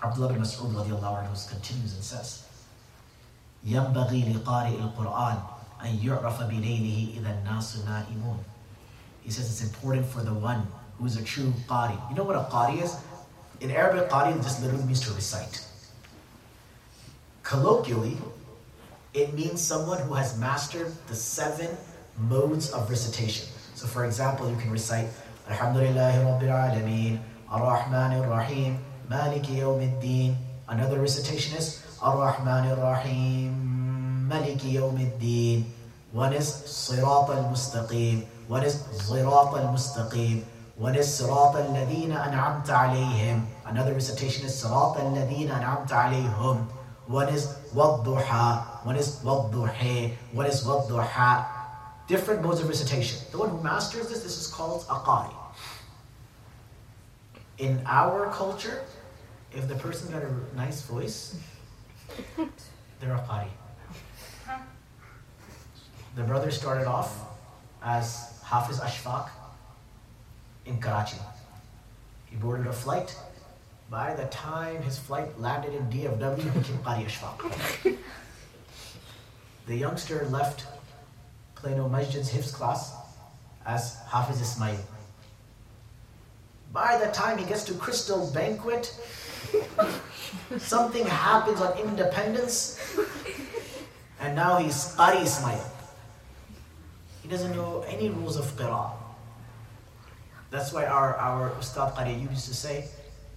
Abdullah 0.04 0.34
bin 0.34 0.42
Mas'ud 0.42 0.74
radiallahu 0.74 1.26
anhu 1.26 1.50
continues 1.50 1.94
and 1.94 2.04
says, 2.04 2.44
ينبغي 3.66 4.34
لقارئ 4.34 4.80
القرآن 4.82 5.38
أن 5.82 6.00
يعرف 6.04 6.42
بليله 6.42 7.18
إذا 7.18 7.30
الناس 7.30 7.78
نائمون. 7.86 8.40
He 9.24 9.32
says 9.32 9.50
it's 9.50 9.64
important 9.64 10.06
for 10.06 10.22
the 10.22 10.34
one 10.34 10.68
who 10.98 11.06
is 11.06 11.18
a 11.18 11.24
true 11.24 11.54
qari. 11.68 11.98
You 12.10 12.16
know 12.16 12.24
what 12.24 12.36
a 12.36 12.50
qari 12.52 12.82
is? 12.82 12.98
In 13.61 13.71
Arabic, 13.71 14.11
qari 14.11 14.37
just 14.43 14.63
literally 14.63 14.85
means 14.85 15.01
to 15.01 15.13
recite. 15.13 15.65
Colloquially, 17.43 18.19
it 19.15 19.33
means 19.33 19.63
someone 19.63 19.99
who 20.03 20.15
has 20.15 20.39
mastered 20.39 20.93
the 21.09 21.15
seven 21.15 21.71
modes 22.19 22.71
of 22.71 22.91
recitation. 22.91 23.47
So 23.75 23.87
for 23.87 24.05
example, 24.05 24.51
you 24.51 24.57
can 24.57 24.71
recite 24.71 25.09
Alhamdulillahi 25.49 26.21
Rabbil 26.27 26.53
Alameen, 26.53 27.19
Ar-Rahman 27.49 28.21
Ar-Rahim, 28.21 28.79
Maliki 29.09 29.63
Yawmiddin. 29.63 30.35
Another 30.69 31.01
recitation 31.01 31.57
is 31.57 31.83
Ar-Rahman 32.03 32.77
Ar-Rahim, 32.77 34.29
Maliki 34.29 34.75
Yawmiddin. 34.75 35.65
One 36.13 36.33
is 36.33 36.47
Sirat 36.67 37.29
al-Mustaqim. 37.31 38.25
One 38.49 38.65
is 38.65 38.77
Zirat 39.07 39.53
al-Mustaqim. 39.57 40.43
One 40.77 40.95
is 40.95 41.07
Sirat 41.09 41.55
al-Ladina 41.55 42.29
an'amta 42.29 42.69
alayhim. 42.69 43.47
Another 43.65 43.95
recitation 43.95 44.45
is 44.45 44.53
Sirat 44.63 44.99
al-Ladina 44.99 45.59
an'amta 45.59 45.89
alayhim. 45.89 46.67
One 47.07 47.29
is 47.31 47.47
Wadduha. 47.75 48.85
One 48.85 48.97
is 48.97 49.21
Wadduhe. 49.25 50.13
One 50.33 50.45
is 50.45 50.65
Wadduha. 50.65 51.47
Different 52.07 52.43
modes 52.43 52.61
of 52.61 52.69
recitation. 52.69 53.19
The 53.33 53.39
one 53.39 53.49
who 53.49 53.63
masters 53.63 54.11
this, 54.11 54.23
this 54.23 54.37
is 54.37 54.49
called 54.49 54.85
a 54.91 54.97
qari. 54.97 55.35
In 57.57 57.81
our 57.87 58.31
culture, 58.31 58.83
if 59.55 59.69
the 59.69 59.77
person 59.77 60.13
got 60.13 60.23
a 60.23 60.57
nice 60.57 60.83
voice, 60.83 61.41
they're 63.01 63.15
a 63.15 63.25
qari. 63.27 63.49
The 66.17 66.23
brother 66.23 66.51
started 66.51 66.87
off 66.87 67.25
as 67.83 68.39
Hafiz 68.45 68.79
Ashfaq 68.79 69.31
in 70.67 70.79
Karachi. 70.81 71.19
He 72.27 72.37
boarded 72.37 72.67
a 72.67 72.73
flight. 72.73 73.17
By 73.89 74.15
the 74.15 74.25
time 74.27 74.83
his 74.83 74.99
flight 74.99 75.39
landed 75.41 75.75
in 75.75 75.87
DFW, 75.87 76.39
he 76.39 76.51
became 76.51 76.79
Qari 76.79 77.07
Ashfaq. 77.07 77.97
the 79.67 79.77
youngster 79.77 80.27
left 80.27 80.67
Plano 81.55 81.89
Masjid's 81.89 82.31
Hifz 82.31 82.53
class 82.53 82.95
as 83.65 83.99
Hafiz 84.09 84.41
Ismail. 84.41 84.79
By 86.73 86.99
the 87.03 87.11
time 87.13 87.39
he 87.39 87.45
gets 87.45 87.65
to 87.65 87.75
Crystal 87.75 88.31
Banquet, 88.35 88.93
something 90.59 91.07
happens 91.07 91.61
on 91.61 91.79
Independence, 91.79 92.79
and 94.21 94.35
now 94.35 94.57
he's 94.57 94.95
Qari 94.97 95.23
Ismail. 95.23 95.65
He 97.23 97.29
doesn't 97.29 97.55
know 97.57 97.85
any 97.89 98.11
rules 98.11 98.37
of 98.37 98.45
Qira'ah. 98.57 99.06
That's 100.51 100.73
why 100.73 100.87
our, 100.87 101.17
our 101.17 101.51
Ustad 101.59 101.95
Qari 101.95 102.21
used 102.31 102.47
to 102.47 102.55
say, 102.55 102.89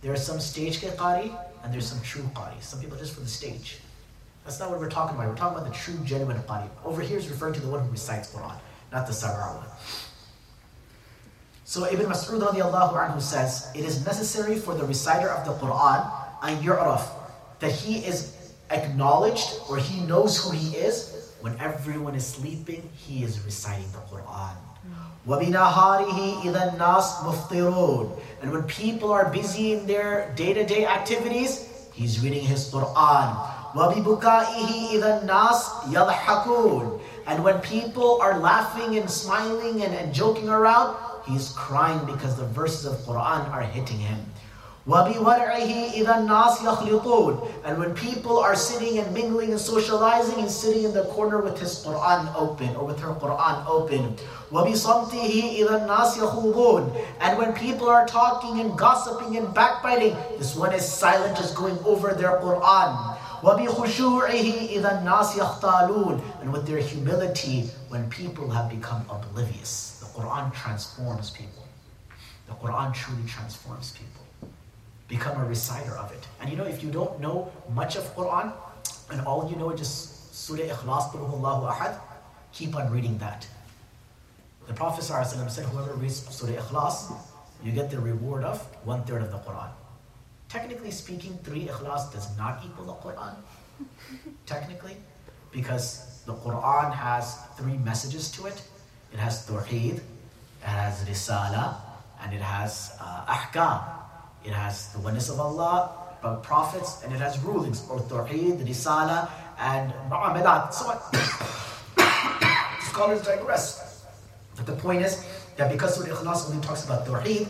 there 0.02 0.13
are 0.13 0.17
some 0.17 0.39
stage 0.39 0.80
Qari 0.80 1.38
and 1.63 1.74
there's 1.74 1.88
some 1.88 2.02
true 2.02 2.24
Qari. 2.34 2.62
Some 2.62 2.80
people 2.80 2.98
just 2.98 3.13
for 3.13 3.22
the 3.22 3.28
stage. 3.28 3.80
That's 4.45 4.60
not 4.60 4.72
what 4.72 4.80
we're 4.80 4.89
talking 4.89 5.15
about. 5.15 5.28
We're 5.28 5.36
talking 5.36 5.58
about 5.60 5.72
the 5.72 5.78
true, 5.78 5.98
genuine 6.06 6.38
Qari. 6.43 6.69
Over 6.86 7.02
here 7.02 7.17
is 7.17 7.30
referring 7.30 7.54
to 7.54 7.60
the 7.62 7.69
one 7.69 7.84
who 7.84 7.91
recites 7.91 8.34
Quran, 8.34 8.58
not 8.91 9.08
the 9.08 9.13
Sarar 9.13 9.58
one. 9.58 9.67
So 11.65 11.86
Ibn 11.86 12.06
Mas'ud 12.06 12.41
radiallahu 12.41 12.93
anhu 12.93 13.22
says, 13.22 13.69
it 13.76 13.86
is 13.86 14.06
necessary 14.06 14.58
for 14.58 14.74
the 14.74 14.86
reciter 14.86 15.30
of 15.30 15.45
the 15.45 15.54
Quran, 15.63 16.12
an 16.41 16.58
yu'raf, 16.63 17.08
that 17.60 17.72
he 17.72 18.00
is 18.00 18.54
acknowledged 18.72 19.60
or 19.69 19.78
he 19.78 20.02
knows 20.02 20.43
who 20.43 20.52
he 20.52 20.78
is 20.78 21.34
when 21.41 21.60
everyone 21.60 22.15
is 22.15 22.26
sleeping, 22.26 22.89
he 22.95 23.24
is 23.24 23.43
reciting 23.45 23.86
the 23.91 24.00
Quran. 24.10 24.56
وَبِنَهَارِهِ 25.27 26.44
إِذَا 26.44 26.77
النَّاسِ 26.77 27.24
مُفْطِرُونَ 27.24 28.20
And 28.42 28.53
when 28.53 28.62
people 28.64 29.11
are 29.11 29.31
busy 29.31 29.72
in 29.72 29.87
their 29.87 30.33
day-to-day 30.37 30.85
activities, 30.85 31.88
he's 31.94 32.20
reading 32.22 32.44
his 32.44 32.70
Quran. 32.70 33.33
وَبِبُكَائِهِ 33.74 35.00
إِذَا 35.00 35.24
النَّاسِ 35.24 35.88
يَضْحَكُونَ 35.88 37.00
And 37.27 37.42
when 37.42 37.59
people 37.61 38.20
are 38.20 38.38
laughing 38.38 38.98
and 38.98 39.09
smiling 39.09 39.83
and, 39.83 39.94
and 39.94 40.12
joking 40.12 40.50
around, 40.50 40.94
he's 41.27 41.48
crying 41.57 42.05
because 42.05 42.37
the 42.37 42.46
verses 42.46 42.85
of 42.85 43.00
Quran 43.09 43.48
are 43.50 43.62
hitting 43.62 43.98
him. 43.98 44.20
وَبِوَرْعِهِ 44.87 45.96
إِذَا 45.96 46.29
النَّاسِ 46.29 46.61
يَخْلِطُونَ 46.61 47.64
And 47.64 47.79
when 47.79 47.94
people 47.94 48.38
are 48.38 48.55
sitting 48.55 48.98
and 48.98 49.14
mingling 49.14 49.53
and 49.53 49.59
socializing, 49.59 50.42
he's 50.42 50.55
sitting 50.55 50.85
in 50.85 50.92
the 50.92 51.05
corner 51.05 51.40
with 51.40 51.59
his 51.59 51.83
Quran 51.83 52.29
open 52.37 52.77
or 52.77 52.85
with 52.85 53.00
her 53.00 53.14
Quran 53.14 53.64
open. 53.66 54.14
وَبِصَمْتِهِ 54.53 55.64
إِذَا 55.64 55.88
النَّاسِ 55.88 56.18
يَخُوضُونَ 56.20 57.07
And 57.20 57.38
when 57.38 57.55
people 57.55 57.88
are 57.88 58.07
talking 58.07 58.61
and 58.61 58.77
gossiping 58.77 59.38
and 59.38 59.55
backbiting, 59.55 60.14
this 60.37 60.55
one 60.55 60.74
is 60.74 60.87
silent, 60.87 61.38
just 61.38 61.57
going 61.57 61.79
over 61.87 62.12
their 62.12 62.37
Quran. 62.44 63.16
وَبِخُشُوعِهِ 63.40 64.68
إِذَا 64.77 65.00
النَّاسِ 65.00 65.40
يَخْتَالُونَ 65.40 66.20
And 66.42 66.53
with 66.53 66.66
their 66.66 66.81
humility, 66.81 67.70
when 67.88 68.11
people 68.11 68.50
have 68.50 68.68
become 68.68 69.07
oblivious. 69.09 70.05
The 70.05 70.20
Quran 70.20 70.53
transforms 70.53 71.31
people. 71.31 71.64
The 72.48 72.53
Quran 72.53 72.92
truly 72.92 73.27
transforms 73.27 73.92
people 73.92 74.17
become 75.10 75.41
a 75.41 75.45
reciter 75.45 75.98
of 75.98 76.12
it. 76.13 76.26
And 76.39 76.50
you 76.50 76.56
know, 76.56 76.63
if 76.63 76.82
you 76.82 76.91
don't 76.91 77.19
know 77.19 77.52
much 77.74 77.98
of 77.98 78.04
Quran, 78.15 78.54
and 79.12 79.22
all 79.26 79.50
you 79.50 79.58
know 79.58 79.72
is 79.72 79.80
just 79.80 80.36
Surah 80.36 80.69
Ikhlas, 80.76 81.13
Allahu 81.15 81.65
Ahad, 81.67 82.00
keep 82.54 82.76
on 82.76 82.91
reading 82.91 83.17
that. 83.17 83.45
The 84.67 84.74
Prophet 84.74 85.04
ﷺ 85.04 85.50
said, 85.50 85.65
whoever 85.65 85.93
reads 85.95 86.24
Surah 86.34 86.62
Ikhlas, 86.62 87.12
you 87.63 87.72
get 87.72 87.89
the 87.89 88.00
reward 88.00 88.43
of 88.43 88.62
one 88.86 89.04
third 89.04 89.24
of 89.24 89.32
the 89.32 89.39
Quran. 89.39 89.72
Technically 90.48 90.91
speaking, 90.91 91.38
three 91.43 91.65
Ikhlas 91.65 92.13
does 92.13 92.38
not 92.38 92.62
equal 92.63 92.86
the 92.86 92.93
Quran. 92.93 93.36
Technically, 94.45 94.95
because 95.52 96.22
the 96.26 96.34
Quran 96.34 96.93
has 96.93 97.38
three 97.58 97.78
messages 97.78 98.30
to 98.32 98.45
it. 98.45 98.62
It 99.12 99.17
has 99.17 99.48
Tawheed, 99.48 99.98
it 99.98 100.04
has 100.62 101.04
Risala, 101.06 101.78
and 102.22 102.34
it 102.34 102.41
has 102.41 102.91
uh, 103.00 103.26
Ahkam. 103.26 103.82
It 104.43 104.54
has 104.54 104.93
the 104.93 104.99
oneness 104.99 105.30
of 105.30 105.39
Allah, 105.39 105.91
but 106.21 106.43
prophets, 106.43 107.04
and 107.04 107.13
it 107.13 107.19
has 107.19 107.39
rulings, 107.39 107.86
or 107.89 107.99
Tawheed, 107.99 108.65
Risala, 108.65 109.30
and 109.60 109.91
Mu'amalat, 110.10 110.73
so 110.73 110.89
on. 110.89 110.99
Scholars 112.82 113.21
digress. 113.21 114.06
But 114.56 114.65
the 114.65 114.75
point 114.75 115.02
is 115.02 115.25
that 115.58 115.71
because 115.71 115.96
Surah 115.96 116.15
Ikhlas 116.15 116.50
only 116.50 116.62
talks 116.65 116.85
about 116.85 117.06
Tawheed, 117.06 117.48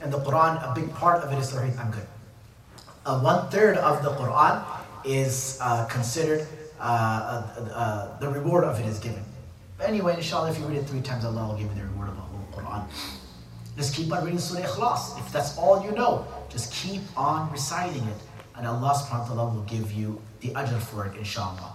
and 0.00 0.12
the 0.12 0.18
Quran, 0.18 0.58
a 0.62 0.74
big 0.74 0.92
part 0.94 1.22
of 1.22 1.32
it 1.32 1.38
is 1.38 1.52
Tawheed, 1.52 1.78
I'm 1.78 1.90
good. 1.90 2.06
Uh, 3.06 3.20
one 3.20 3.48
third 3.50 3.76
of 3.78 4.02
the 4.02 4.10
Quran 4.10 4.64
is 5.04 5.58
uh, 5.60 5.86
considered, 5.86 6.46
uh, 6.80 6.82
uh, 6.82 7.60
uh, 7.62 8.18
the 8.18 8.28
reward 8.28 8.64
of 8.64 8.80
it 8.80 8.86
is 8.86 8.98
given. 8.98 9.22
But 9.78 9.88
anyway, 9.88 10.16
inshallah, 10.16 10.50
if 10.50 10.58
you 10.58 10.66
read 10.66 10.78
it 10.78 10.86
three 10.86 11.02
times, 11.02 11.24
Allah 11.24 11.48
will 11.48 11.58
give 11.58 11.68
you 11.68 11.82
the 11.82 11.86
reward 11.88 12.08
of 12.08 12.16
the 12.16 12.22
whole 12.22 12.46
Quran. 12.52 12.86
Just 13.76 13.94
keep 13.94 14.12
on 14.12 14.24
reading 14.24 14.38
Surah 14.38 14.66
Ikhlas. 14.66 15.18
If 15.18 15.32
that's 15.32 15.58
all 15.58 15.84
you 15.84 15.90
know, 15.92 16.26
just 16.48 16.72
keep 16.72 17.02
on 17.16 17.50
reciting 17.50 18.02
it. 18.04 18.18
And 18.56 18.66
Allah 18.66 18.94
subhanahu 18.94 19.30
wa 19.30 19.34
ta'ala 19.34 19.54
will 19.54 19.62
give 19.62 19.90
you 19.90 20.20
the 20.40 20.50
ajr 20.50 20.78
for 20.78 21.06
it, 21.06 21.16
inshallah. 21.16 21.74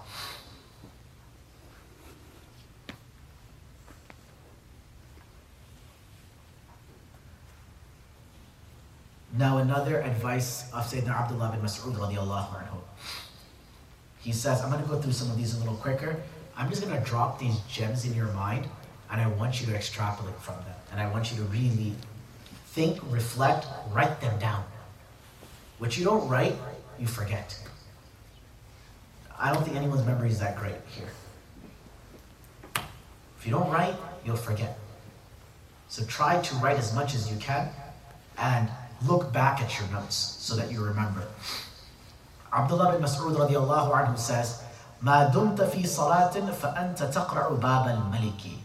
Now 9.38 9.58
another 9.60 10.02
advice 10.02 10.70
of 10.74 10.84
Sayyidina 10.86 11.16
Abdullah 11.16 11.52
bin 11.52 11.62
Mas'ud 11.62 11.96
radiallahu 11.96 12.60
anhu. 12.60 12.80
He 14.20 14.32
says, 14.32 14.62
I'm 14.62 14.70
going 14.70 14.84
to 14.84 14.90
go 14.90 15.00
through 15.00 15.14
some 15.14 15.32
of 15.32 15.38
these 15.38 15.56
a 15.56 15.60
little 15.60 15.76
quicker. 15.76 16.18
I'm 16.58 16.70
just 16.70 16.82
going 16.82 16.94
to 16.94 17.06
drop 17.10 17.40
these 17.40 17.58
gems 17.70 18.06
in 18.06 18.14
your 18.14 18.28
mind 18.34 18.68
and 19.10 19.22
I 19.22 19.28
want 19.28 19.62
you 19.62 19.68
to 19.68 19.76
extrapolate 19.76 20.36
from 20.42 20.56
them. 20.56 20.79
And 20.93 21.01
I 21.01 21.11
want 21.11 21.31
you 21.31 21.37
to 21.39 21.45
really 21.45 21.95
think, 22.67 23.01
reflect, 23.11 23.67
write 23.93 24.21
them 24.21 24.39
down. 24.39 24.65
What 25.79 25.99
you 25.99 26.05
don't 26.05 26.29
write, 26.29 26.57
you 26.99 27.07
forget. 27.07 27.59
I 29.39 29.53
don't 29.53 29.65
think 29.65 29.77
anyone's 29.77 30.07
memory 30.07 30.29
is 30.29 30.39
that 30.39 30.57
great 30.57 30.77
here. 30.97 31.11
If 33.39 33.47
you 33.47 33.53
don't 33.53 33.71
write, 33.71 33.95
you'll 34.25 34.37
forget. 34.37 34.79
So 35.89 36.05
try 36.05 36.41
to 36.41 36.55
write 36.57 36.79
as 36.79 36.95
much 36.95 37.15
as 37.15 37.31
you 37.31 37.37
can 37.39 37.69
and 38.39 38.69
look 39.07 39.33
back 39.33 39.61
at 39.61 39.79
your 39.79 39.89
notes 39.91 40.17
so 40.17 40.57
that 40.57 40.73
you 40.73 40.83
remember. 40.83 41.23
Abdullah 42.53 42.93
bin 42.93 43.03
Mas'ud 43.03 43.37
radiallahu 43.37 43.93
anhu 43.93 44.19
says, 44.19 44.63
ما 45.03 45.31
دمت 45.31 45.61
في 45.61 45.87
صلاة 45.87 46.33
فأنت 46.53 47.03
تقرأ 47.03 47.61
باب 47.61 47.89
الملك. 47.89 48.59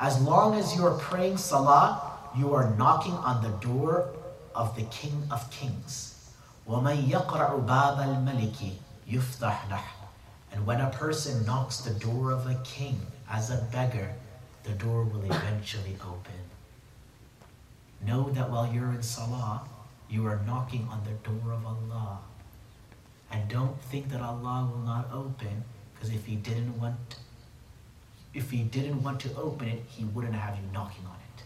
As 0.00 0.20
long 0.20 0.54
as 0.54 0.76
you 0.76 0.86
are 0.86 0.98
praying 0.98 1.38
salah, 1.38 2.18
you 2.36 2.52
are 2.54 2.74
knocking 2.76 3.14
on 3.14 3.42
the 3.42 3.56
door 3.66 4.10
of 4.54 4.76
the 4.76 4.84
King 4.84 5.22
of 5.30 5.50
Kings. 5.50 6.32
وَمَن 6.68 7.08
يَقْرَعُ 7.08 7.66
بَابَ 7.66 7.98
الْمَلِكِ 7.98 8.72
يُفْتَحْ 9.08 9.68
لَهُ 9.68 9.82
And 10.52 10.66
when 10.66 10.80
a 10.80 10.90
person 10.90 11.46
knocks 11.46 11.78
the 11.78 11.94
door 11.94 12.32
of 12.32 12.46
a 12.46 12.60
king 12.64 13.00
as 13.30 13.50
a 13.50 13.66
beggar, 13.72 14.12
the 14.64 14.72
door 14.72 15.04
will 15.04 15.22
eventually 15.24 15.96
open. 16.02 16.42
Know 18.04 18.30
that 18.30 18.50
while 18.50 18.70
you're 18.72 18.92
in 18.92 19.02
salah, 19.02 19.62
you 20.08 20.26
are 20.26 20.40
knocking 20.46 20.88
on 20.90 21.02
the 21.04 21.28
door 21.28 21.52
of 21.52 21.64
Allah. 21.64 22.18
And 23.30 23.48
don't 23.48 23.80
think 23.82 24.08
that 24.10 24.20
Allah 24.20 24.68
will 24.70 24.82
not 24.82 25.08
open, 25.12 25.64
because 25.94 26.10
if 26.10 26.26
He 26.26 26.36
didn't 26.36 26.78
want, 26.80 27.16
if 28.33 28.51
He 28.51 28.63
didn't 28.63 29.03
want 29.03 29.19
to 29.21 29.35
open 29.35 29.67
it, 29.67 29.83
He 29.87 30.05
wouldn't 30.05 30.35
have 30.35 30.55
you 30.55 30.63
knocking 30.73 31.05
on 31.05 31.15
it. 31.15 31.43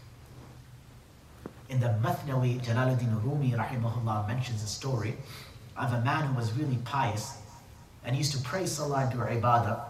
In 1.72 1.80
the 1.80 1.98
Mathnawi, 2.02 2.62
Jalaluddin 2.64 3.22
Rumi 3.24 3.52
rahimahullah 3.52 4.28
mentions 4.28 4.62
a 4.62 4.66
story 4.66 5.16
of 5.76 5.92
a 5.92 6.00
man 6.02 6.26
who 6.26 6.34
was 6.36 6.52
really 6.52 6.78
pious 6.84 7.38
and 8.04 8.16
used 8.16 8.32
to 8.32 8.38
pray 8.42 8.66
salah 8.66 9.02
and 9.02 9.12
do 9.12 9.18
ibadah. 9.18 9.80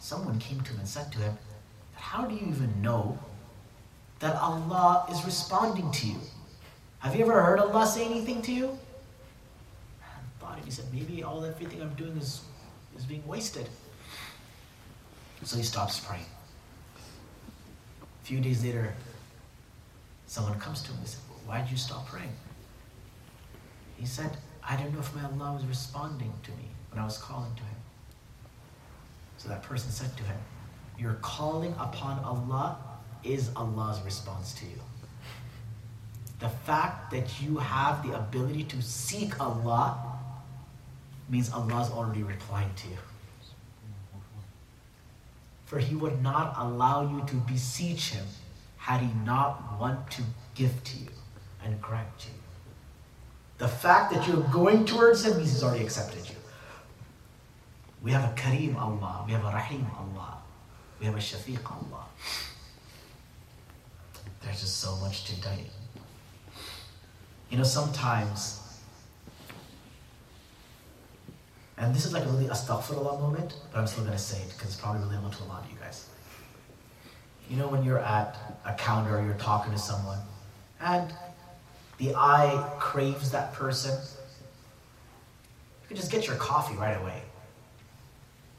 Someone 0.00 0.38
came 0.38 0.60
to 0.60 0.72
him 0.72 0.80
and 0.80 0.88
said 0.88 1.10
to 1.12 1.18
him, 1.18 1.38
How 1.94 2.24
do 2.26 2.34
you 2.34 2.46
even 2.48 2.82
know 2.82 3.18
that 4.20 4.36
Allah 4.36 5.06
is 5.10 5.24
responding 5.24 5.90
to 5.92 6.06
you? 6.06 6.20
Have 7.00 7.16
you 7.16 7.22
ever 7.22 7.42
heard 7.42 7.58
Allah 7.58 7.86
say 7.86 8.04
anything 8.04 8.42
to 8.42 8.52
you? 8.52 8.78
thought 10.48 10.64
he 10.64 10.70
said, 10.70 10.86
maybe 10.92 11.22
all 11.22 11.44
everything 11.44 11.82
I'm 11.82 11.94
doing 11.94 12.16
is, 12.16 12.42
is 12.96 13.04
being 13.04 13.26
wasted. 13.26 13.68
So 15.44 15.56
he 15.56 15.62
stops 15.62 16.00
praying. 16.00 16.24
A 18.02 18.26
few 18.26 18.40
days 18.40 18.64
later, 18.64 18.92
someone 20.26 20.58
comes 20.58 20.82
to 20.82 20.92
him 20.92 20.98
and 20.98 21.16
well, 21.30 21.40
why 21.46 21.60
did 21.60 21.70
you 21.70 21.76
stop 21.76 22.06
praying? 22.06 22.32
He 23.96 24.06
said, 24.06 24.36
I 24.62 24.76
don't 24.76 24.92
know 24.92 25.00
if 25.00 25.14
my 25.14 25.24
Allah 25.24 25.54
was 25.54 25.64
responding 25.64 26.32
to 26.42 26.50
me 26.52 26.68
when 26.90 27.00
I 27.00 27.04
was 27.04 27.18
calling 27.18 27.54
to 27.54 27.62
him. 27.62 27.76
So 29.38 29.48
that 29.48 29.62
person 29.62 29.90
said 29.90 30.16
to 30.16 30.22
him, 30.24 30.36
Your 30.98 31.14
calling 31.14 31.72
upon 31.78 32.18
Allah 32.24 32.76
is 33.24 33.50
Allah's 33.56 34.00
response 34.02 34.52
to 34.54 34.66
you. 34.66 34.80
The 36.40 36.48
fact 36.48 37.10
that 37.10 37.40
you 37.40 37.56
have 37.56 38.06
the 38.06 38.16
ability 38.16 38.64
to 38.64 38.82
seek 38.82 39.40
Allah 39.40 39.98
means 41.28 41.50
Allah's 41.52 41.90
already 41.90 42.22
replying 42.22 42.70
to 42.76 42.88
you. 42.88 42.96
For 45.68 45.78
He 45.78 45.94
would 45.94 46.22
not 46.22 46.54
allow 46.56 47.02
you 47.02 47.22
to 47.26 47.34
beseech 47.34 48.12
Him 48.12 48.24
had 48.78 49.02
He 49.02 49.10
not 49.26 49.78
want 49.78 50.10
to 50.12 50.22
give 50.54 50.82
to 50.82 50.96
you 50.96 51.10
and 51.62 51.78
grant 51.82 52.08
you. 52.20 52.32
The 53.58 53.68
fact 53.68 54.14
that 54.14 54.26
you're 54.26 54.48
going 54.50 54.86
towards 54.86 55.26
Him 55.26 55.36
means 55.36 55.52
He's 55.52 55.62
already 55.62 55.84
accepted 55.84 56.26
you. 56.26 56.36
We 58.02 58.12
have 58.12 58.24
a 58.24 58.34
Kareem 58.34 58.76
Allah, 58.76 59.24
we 59.26 59.32
have 59.32 59.44
a 59.44 59.48
Rahim 59.48 59.86
Allah, 59.98 60.38
we 60.98 61.04
have 61.04 61.16
a 61.16 61.18
Shafiq 61.18 61.70
Allah. 61.70 62.06
There's 64.42 64.60
just 64.60 64.78
so 64.78 64.96
much 64.96 65.24
to 65.24 65.34
you. 65.34 65.64
You 67.50 67.58
know, 67.58 67.64
sometimes 67.64 68.57
And 71.78 71.94
this 71.94 72.04
is 72.04 72.12
like 72.12 72.24
a 72.24 72.28
really 72.28 72.46
astaghfirullah 72.46 73.20
moment, 73.20 73.54
but 73.72 73.78
I'm 73.78 73.86
still 73.86 74.02
going 74.02 74.16
to 74.16 74.22
say 74.22 74.38
it 74.42 74.50
because 74.50 74.72
it's 74.72 74.80
probably 74.80 75.00
relatable 75.02 75.36
to 75.36 75.44
a 75.44 75.46
lot 75.46 75.64
of 75.64 75.70
you 75.70 75.76
guys. 75.80 76.08
You 77.48 77.56
know, 77.56 77.68
when 77.68 77.84
you're 77.84 78.00
at 78.00 78.36
a 78.64 78.74
counter 78.74 79.18
or 79.18 79.24
you're 79.24 79.34
talking 79.34 79.72
to 79.72 79.78
someone 79.78 80.18
and 80.80 81.12
the 81.98 82.14
eye 82.16 82.68
craves 82.80 83.30
that 83.30 83.52
person, 83.52 83.96
you 85.82 85.88
can 85.88 85.96
just 85.96 86.10
get 86.10 86.26
your 86.26 86.36
coffee 86.36 86.74
right 86.76 87.00
away. 87.00 87.22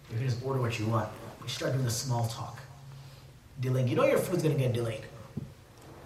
You 0.10 0.18
can 0.18 0.28
just 0.28 0.44
order 0.44 0.62
what 0.62 0.80
you 0.80 0.88
want. 0.88 1.10
You 1.44 1.50
start 1.50 1.74
doing 1.74 1.86
the 1.86 1.92
small 1.92 2.28
talk. 2.28 2.60
Delaying. 3.60 3.90
You 3.90 3.96
know 3.96 4.06
your 4.06 4.18
food's 4.18 4.42
going 4.42 4.56
to 4.56 4.62
get 4.62 4.74
delayed. 4.74 5.04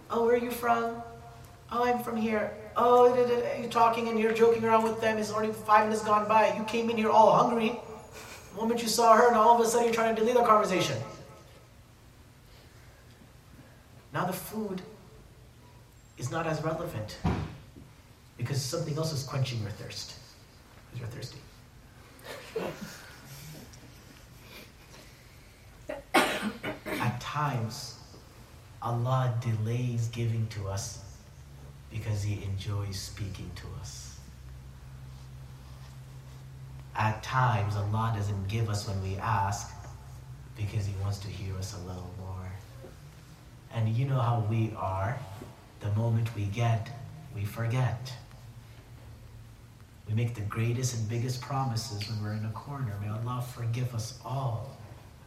Oh, 0.09 0.25
where 0.25 0.33
are 0.33 0.37
you 0.37 0.51
from? 0.51 1.01
Oh, 1.71 1.85
I'm 1.85 2.03
from 2.03 2.17
here 2.17 2.51
oh, 2.77 3.13
you're 3.59 3.69
talking 3.69 4.07
and 4.07 4.19
you're 4.19 4.33
joking 4.33 4.63
around 4.63 4.83
with 4.83 4.99
them. 5.01 5.17
It's 5.17 5.31
already 5.31 5.53
five 5.53 5.85
minutes 5.85 6.03
gone 6.03 6.27
by. 6.27 6.55
You 6.57 6.63
came 6.63 6.89
in 6.89 6.97
here 6.97 7.09
all 7.09 7.33
hungry. 7.33 7.79
The 8.51 8.61
moment 8.61 8.81
you 8.81 8.87
saw 8.87 9.15
her, 9.15 9.27
and 9.27 9.35
all 9.35 9.59
of 9.59 9.65
a 9.65 9.69
sudden 9.69 9.85
you're 9.85 9.93
trying 9.93 10.15
to 10.15 10.21
delay 10.21 10.33
the 10.33 10.43
conversation. 10.43 10.97
Now 14.13 14.25
the 14.25 14.33
food 14.33 14.81
is 16.17 16.29
not 16.31 16.45
as 16.45 16.63
relevant 16.63 17.17
because 18.37 18.61
something 18.61 18.95
else 18.97 19.11
is 19.11 19.23
quenching 19.23 19.61
your 19.61 19.71
thirst 19.71 20.13
because 20.91 20.99
you're 20.99 21.09
thirsty. 21.09 21.39
At 27.01 27.19
times, 27.19 27.97
Allah 28.81 29.33
delays 29.41 30.07
giving 30.09 30.45
to 30.47 30.67
us 30.67 30.99
because 31.93 32.23
He 32.23 32.43
enjoys 32.43 32.99
speaking 32.99 33.49
to 33.55 33.67
us. 33.79 34.17
At 36.95 37.23
times, 37.23 37.75
Allah 37.75 38.13
doesn't 38.15 38.47
give 38.47 38.69
us 38.69 38.87
when 38.87 39.01
we 39.01 39.15
ask 39.17 39.71
because 40.57 40.85
He 40.85 40.93
wants 41.01 41.19
to 41.19 41.27
hear 41.27 41.55
us 41.57 41.75
a 41.75 41.87
little 41.87 42.11
more. 42.19 42.51
And 43.73 43.89
you 43.89 44.05
know 44.05 44.19
how 44.19 44.45
we 44.49 44.73
are. 44.77 45.17
The 45.79 45.91
moment 45.91 46.35
we 46.35 46.45
get, 46.45 46.89
we 47.35 47.45
forget. 47.45 48.13
We 50.07 50.13
make 50.13 50.35
the 50.35 50.41
greatest 50.41 50.95
and 50.95 51.09
biggest 51.09 51.41
promises 51.41 52.07
when 52.09 52.23
we're 52.23 52.37
in 52.37 52.45
a 52.45 52.51
corner. 52.51 52.93
May 53.01 53.09
Allah 53.09 53.43
forgive 53.55 53.93
us 53.95 54.19
all. 54.25 54.77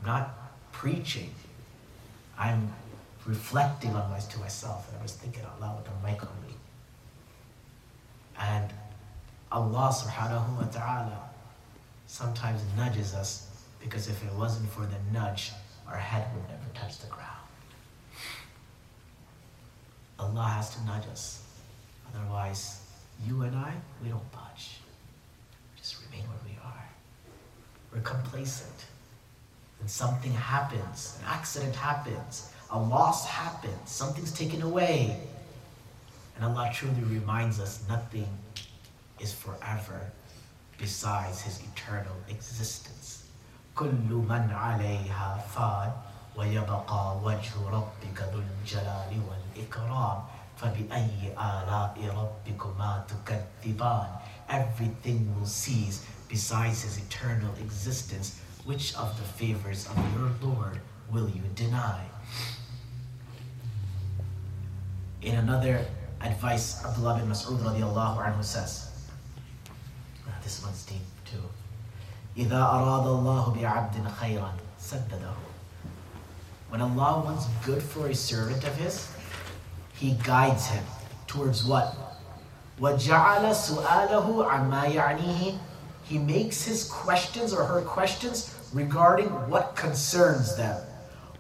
I'm 0.01 0.07
not 0.07 0.53
preaching. 0.73 1.31
I'm 2.39 2.73
reflecting 3.25 3.95
on 3.95 4.11
my, 4.11 4.19
to 4.19 4.39
myself. 4.39 4.89
And 4.91 4.99
I 4.99 5.03
was 5.03 5.13
thinking 5.13 5.43
out 5.45 5.61
loud 5.61 5.77
with 5.77 5.87
the 5.87 6.07
mic 6.07 6.23
on 6.23 6.29
me. 6.47 6.56
And 8.41 8.73
Allah 9.51 9.93
subhanahu 9.95 10.57
wa 10.57 10.67
ta'ala 10.71 11.31
sometimes 12.07 12.61
nudges 12.77 13.15
us 13.15 13.49
because 13.81 14.09
if 14.09 14.23
it 14.25 14.33
wasn't 14.35 14.69
for 14.71 14.87
the 14.87 14.99
nudge, 15.13 15.53
our 15.89 15.97
head 15.97 16.27
would 16.35 16.43
never 16.49 16.69
touch 16.75 16.99
the 16.99 17.07
ground. 17.07 17.31
Allah 20.19 20.45
has 20.45 20.75
to 20.75 20.85
nudge 20.85 21.07
us. 21.13 21.43
Otherwise, 22.15 22.81
you 23.27 23.43
and 23.43 23.57
I, 23.57 23.73
we 24.03 24.09
don't 24.09 24.33
budge. 24.33 24.79
Just 25.77 25.97
remain 26.05 26.27
where 26.29 26.39
we 26.45 26.57
are. 26.65 26.85
We're 27.93 28.01
complacent. 28.01 28.87
And 29.81 29.91
something 29.91 30.33
happens, 30.33 31.19
an 31.21 31.27
accident 31.29 31.77
happens, 31.77 32.51
a 32.71 32.79
loss 32.79 33.27
happens, 33.27 33.91
something's 33.91 34.33
taken 34.33 34.63
away. 34.63 35.21
And 36.36 36.46
Allah 36.46 36.72
truly 36.74 37.04
reminds 37.04 37.60
us 37.60 37.84
nothing 37.88 38.28
is 39.20 39.34
forever 39.34 40.12
besides 40.78 41.42
His 41.42 41.62
eternal 41.74 42.16
existence. 42.30 43.24
كل 43.76 44.10
من 44.30 44.52
عليها 44.52 45.46
فان 45.56 45.92
ويبقى 46.36 47.18
وجه 47.24 47.54
ربك 47.70 48.22
ذو 48.34 48.42
الجلال 48.42 49.22
والإكرام 49.30 50.24
فبأي 50.58 51.34
آلاء 51.38 51.96
ربكما 51.98 53.06
تكذبان 53.08 54.08
Everything 54.50 55.34
will 55.40 55.46
cease 55.46 56.06
besides 56.28 56.84
His 56.84 56.98
eternal 56.98 57.54
existence. 57.56 58.40
Which 58.66 58.94
of 58.96 59.18
the 59.18 59.24
favors 59.24 59.88
of 59.88 59.98
your 60.14 60.30
Lord 60.42 60.80
will 61.10 61.30
you 61.30 61.42
deny? 61.56 62.06
In 65.22 65.36
another 65.36 65.86
advice 66.22 66.84
Abdullah 66.86 67.20
bin 67.20 67.30
Mas'ud 67.30 67.60
radiallahu 67.60 68.22
anhu 68.22 68.44
says. 68.44 68.90
This 70.44 70.64
one's 70.64 70.84
deep 70.86 71.06
too. 71.26 71.44
إذا 72.38 72.62
أراد 72.62 73.06
الله 73.08 73.62
بعبد 73.62 74.08
خيرا 74.20 74.52
سدده. 74.80 75.34
When 76.70 76.82
Allah 76.82 77.22
wants 77.26 77.48
good 77.66 77.84
for 77.84 78.08
a 78.08 78.16
servant 78.16 78.64
of 78.64 78.76
His, 78.78 79.08
He 79.94 80.18
guides 80.24 80.68
him 80.68 80.84
towards 81.28 81.64
what? 81.64 81.96
وَجَعَلَ 82.80 83.54
سُؤَالَهُ 83.54 84.26
عَمَّا 84.50 84.94
يَعْنِيهِ 84.96 85.60
He 86.04 86.18
makes 86.18 86.64
his 86.64 86.90
questions 86.90 87.54
or 87.54 87.64
her 87.64 87.82
questions 87.82 88.58
regarding 88.74 89.28
what 89.48 89.76
concerns 89.76 90.58
them. 90.58 90.82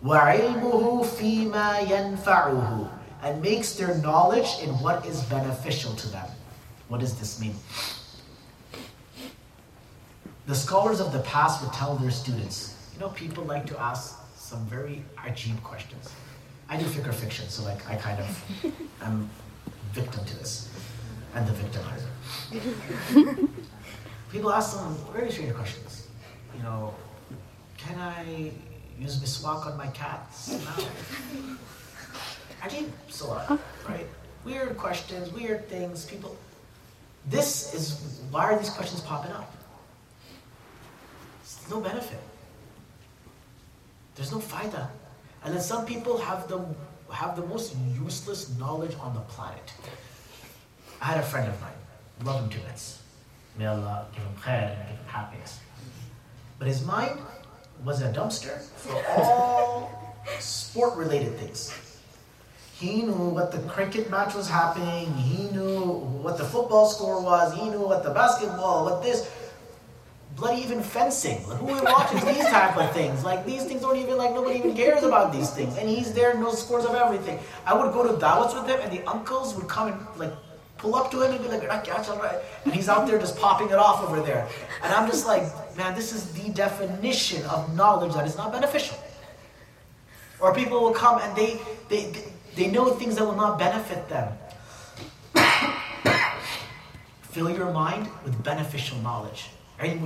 وَعِلْمُهُ 0.05 1.05
فِي 1.05 1.49
مَا 1.49 1.79
يَنْفَعُهُ 1.87 2.94
and 3.26 3.42
makes 3.42 3.72
their 3.74 3.98
knowledge 3.98 4.62
in 4.62 4.70
what 4.78 5.04
is 5.04 5.20
beneficial 5.24 5.92
to 5.96 6.08
them. 6.10 6.28
What 6.86 7.00
does 7.00 7.18
this 7.18 7.40
mean? 7.40 7.56
The 10.46 10.54
scholars 10.54 11.00
of 11.00 11.12
the 11.12 11.18
past 11.22 11.60
would 11.60 11.72
tell 11.72 11.96
their 11.96 12.12
students, 12.12 12.76
you 12.94 13.00
know, 13.00 13.08
people 13.08 13.42
like 13.42 13.66
to 13.66 13.80
ask 13.80 14.16
some 14.36 14.64
very 14.66 15.02
ajib 15.18 15.60
questions. 15.64 16.12
I 16.68 16.76
do 16.76 16.84
fiqh 16.84 17.12
fiction, 17.14 17.48
so 17.48 17.64
like 17.64 17.84
I 17.90 17.96
kind 17.96 18.20
of 18.20 18.28
am 19.02 19.28
victim 19.92 20.24
to 20.24 20.38
this, 20.38 20.70
and 21.34 21.48
the 21.48 21.52
victimizer. 21.52 22.10
People 24.32 24.52
ask 24.52 24.76
some 24.76 24.96
very 25.12 25.32
strange 25.32 25.54
questions. 25.54 26.06
You 26.56 26.62
know, 26.62 26.94
can 27.76 27.98
I 27.98 28.52
use 29.00 29.18
miswak 29.18 29.66
on 29.66 29.76
my 29.76 29.88
cat's 29.88 30.52
mouth? 30.64 31.66
Ajib 32.62 32.88
salat, 33.08 33.58
right? 33.88 34.06
Weird 34.44 34.76
questions, 34.76 35.32
weird 35.32 35.68
things. 35.68 36.04
People. 36.04 36.36
This 37.26 37.74
is 37.74 38.20
why 38.30 38.44
are 38.44 38.58
these 38.58 38.70
questions 38.70 39.00
popping 39.00 39.32
up? 39.32 39.52
There's 41.42 41.70
no 41.70 41.80
benefit. 41.80 42.20
There's 44.14 44.32
no 44.32 44.38
faida. 44.38 44.88
And 45.44 45.54
then 45.54 45.60
some 45.60 45.84
people 45.86 46.18
have 46.18 46.48
the 46.48 46.64
have 47.12 47.36
the 47.36 47.46
most 47.46 47.74
useless 48.02 48.56
knowledge 48.58 48.96
on 49.00 49.14
the 49.14 49.20
planet. 49.20 49.72
I 51.00 51.06
had 51.06 51.18
a 51.18 51.22
friend 51.22 51.48
of 51.48 51.60
mine, 51.60 51.80
love 52.24 52.42
him 52.42 52.50
to 52.50 52.58
bits. 52.66 53.02
May 53.58 53.66
Allah 53.66 54.06
give 54.12 54.22
him 54.22 54.34
khair 54.42 54.70
and 54.70 54.88
give 54.88 54.98
him 54.98 55.06
happiness. 55.06 55.60
But 56.58 56.68
his 56.68 56.84
mind 56.84 57.20
was 57.84 58.00
a 58.02 58.12
dumpster 58.12 58.60
for 58.60 59.02
all 59.16 60.16
sport 60.38 60.96
related 60.96 61.36
things. 61.38 61.72
He 62.78 63.02
knew 63.02 63.12
what 63.12 63.52
the 63.52 63.58
cricket 63.60 64.10
match 64.10 64.34
was 64.34 64.48
happening, 64.48 65.12
he 65.14 65.48
knew 65.48 65.80
what 66.22 66.36
the 66.36 66.44
football 66.44 66.86
score 66.90 67.22
was, 67.22 67.54
he 67.54 67.70
knew 67.70 67.80
what 67.80 68.02
the 68.02 68.10
basketball, 68.10 68.84
what 68.84 69.02
this 69.02 69.30
bloody 70.36 70.60
even 70.60 70.82
fencing. 70.82 71.46
Like, 71.48 71.58
who 71.58 71.66
watches 71.66 72.22
these 72.24 72.44
type 72.56 72.76
of 72.76 72.92
things? 72.92 73.24
Like 73.24 73.46
these 73.46 73.64
things 73.64 73.80
don't 73.80 73.96
even 73.96 74.18
like 74.18 74.32
nobody 74.32 74.58
even 74.58 74.76
cares 74.76 75.02
about 75.02 75.32
these 75.32 75.50
things. 75.50 75.76
And 75.78 75.88
he's 75.88 76.12
there, 76.12 76.34
knows 76.34 76.62
scores 76.62 76.84
of 76.84 76.94
everything. 76.94 77.38
I 77.64 77.72
would 77.72 77.92
go 77.94 78.02
to 78.06 78.22
dawats 78.22 78.54
with 78.54 78.68
him, 78.68 78.80
and 78.82 78.92
the 78.92 79.02
uncles 79.10 79.54
would 79.54 79.68
come 79.68 79.88
and 79.88 80.00
like 80.18 80.32
pull 80.76 80.94
up 80.94 81.10
to 81.10 81.22
him 81.22 81.32
and 81.32 81.42
be 81.42 81.48
like, 81.48 81.66
right. 81.66 82.42
and 82.64 82.74
he's 82.74 82.90
out 82.90 83.06
there 83.06 83.18
just 83.18 83.38
popping 83.38 83.68
it 83.68 83.76
off 83.76 84.02
over 84.02 84.20
there. 84.20 84.46
And 84.82 84.92
I'm 84.92 85.08
just 85.08 85.26
like, 85.26 85.44
man, 85.76 85.94
this 85.94 86.12
is 86.12 86.32
the 86.32 86.50
definition 86.50 87.42
of 87.46 87.74
knowledge 87.74 88.12
that 88.14 88.26
is 88.26 88.36
not 88.36 88.52
beneficial. 88.52 88.98
Or 90.38 90.54
people 90.54 90.82
will 90.82 90.92
come 90.92 91.18
and 91.22 91.34
they 91.34 91.58
they 91.88 92.12
they, 92.12 92.24
they 92.56 92.66
know 92.68 92.90
things 92.90 93.16
that 93.16 93.24
will 93.24 93.36
not 93.36 93.58
benefit 93.58 94.08
them. 94.08 94.32
Fill 97.22 97.50
your 97.50 97.70
mind 97.70 98.08
with 98.24 98.42
beneficial 98.42 98.96
knowledge. 98.98 99.50
One 99.78 99.90
of 99.92 100.00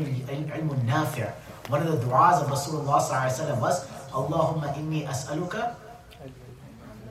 the 1.93 1.99
du'as 2.05 2.43
of 2.43 2.51
Rasulullah 2.51 3.61
was, 3.61 3.87
Allahumma 4.11 4.75
inni 4.77 5.07
as'aluka 5.07 5.77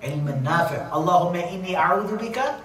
ilm 0.04 0.44
nafi'. 0.44 0.90
Allahumma 0.92 1.42
inni 1.48 1.74
a'udhu 1.74 2.20
bika 2.20 2.60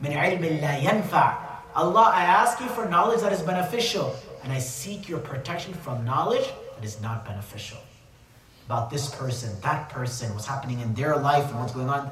min 0.00 0.12
ilm 0.12 0.60
la 0.62 0.68
yanfa'. 0.68 1.34
Allah, 1.74 2.12
I 2.14 2.22
ask 2.22 2.60
you 2.60 2.68
for 2.68 2.88
knowledge 2.88 3.22
that 3.22 3.32
is 3.32 3.42
beneficial, 3.42 4.14
and 4.44 4.52
I 4.52 4.60
seek 4.60 5.08
your 5.08 5.18
protection 5.18 5.74
from 5.74 6.04
knowledge 6.04 6.48
that 6.76 6.84
is 6.84 7.02
not 7.02 7.26
beneficial 7.26 7.78
About 8.65 8.89
this 8.89 9.13
person, 9.15 9.59
that 9.61 9.89
person, 9.89 10.31
what's 10.33 10.45
happening 10.45 10.79
in 10.79 10.93
their 10.93 11.17
life, 11.17 11.49
and 11.49 11.59
what's 11.59 11.73
going 11.73 11.89
on, 11.89 12.11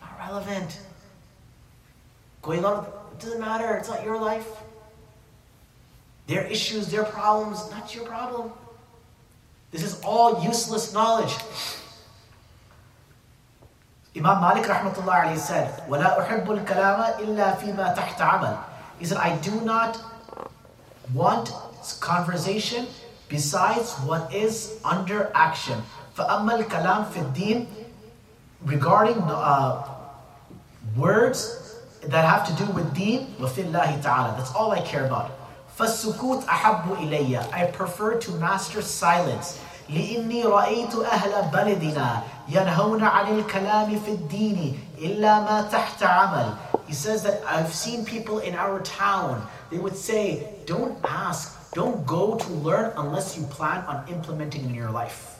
not 0.00 0.18
relevant. 0.18 0.78
Going 2.40 2.64
on, 2.64 2.86
it 3.12 3.20
doesn't 3.20 3.40
matter, 3.40 3.74
it's 3.76 3.88
not 3.88 4.04
your 4.04 4.20
life. 4.20 4.46
Their 6.28 6.46
issues, 6.46 6.88
their 6.88 7.04
problems, 7.04 7.68
not 7.70 7.94
your 7.94 8.04
problem. 8.04 8.52
This 9.72 9.82
is 9.82 10.00
all 10.04 10.44
useless 10.44 10.92
knowledge. 10.92 11.34
Imam 14.14 14.40
Malik 14.40 14.64
rahmatullah 14.64 15.24
alayhi 15.24 15.38
said, 15.38 15.82
وَلَا 15.88 16.18
أُحِبُّ 16.20 16.44
الْكَلَامَ 16.46 17.16
إِلَّا 17.18 17.56
فِي 17.56 17.74
مَا 17.74 17.96
تَحْتَ 17.96 18.18
عَمَلٍ 18.18 18.62
He 18.98 19.06
said, 19.06 19.16
I 19.16 19.36
do 19.38 19.60
not 19.62 19.98
want 21.14 21.50
conversation 22.00 22.86
besides 23.28 23.94
what 24.04 24.32
is 24.32 24.78
under 24.84 25.30
action. 25.34 25.82
فَأَمَّا 26.16 26.64
الْكَلَامِ 26.64 27.10
فِي 27.12 27.32
الدِّينِ 27.32 27.66
Regarding 28.64 29.18
uh, 29.22 29.82
words 30.96 31.80
that 32.02 32.24
have 32.24 32.46
to 32.46 32.64
do 32.64 32.70
with 32.72 32.94
deen, 32.94 33.34
وَفِي 33.40 33.64
اللَّهِ 33.64 34.02
تَعَالَى 34.02 34.36
That's 34.36 34.54
all 34.54 34.72
I 34.72 34.80
care 34.82 35.06
about. 35.06 35.30
فَالسُّكُوتْ 35.78 36.44
أَحَبُّ 36.44 36.96
إِلَيَّ 36.96 37.52
I 37.52 37.70
prefer 37.70 38.18
to 38.18 38.30
master 38.32 38.82
silence. 38.82 39.58
لإني 39.88 40.44
رأيت 40.44 40.94
أهل 40.94 41.50
بلدنا 41.52 42.22
ينهون 42.48 43.02
عن 43.04 43.38
الكلام 43.38 44.00
في 44.00 44.10
الدين 44.10 44.78
إلا 44.98 45.40
ما 45.40 45.68
تحت 45.72 46.02
عمل. 46.02 46.56
He 46.86 46.94
says 46.94 47.22
that 47.22 47.42
I've 47.46 47.72
seen 47.72 48.04
people 48.04 48.38
in 48.40 48.54
our 48.54 48.80
town, 48.80 49.46
they 49.70 49.78
would 49.78 49.96
say, 49.96 50.46
don't 50.66 50.98
ask, 51.04 51.55
don't 51.77 52.07
go 52.07 52.35
to 52.35 52.49
learn 52.53 52.91
unless 52.97 53.37
you 53.37 53.43
plan 53.45 53.85
on 53.85 54.03
implementing 54.09 54.65
in 54.65 54.73
your 54.73 54.89
life. 54.89 55.37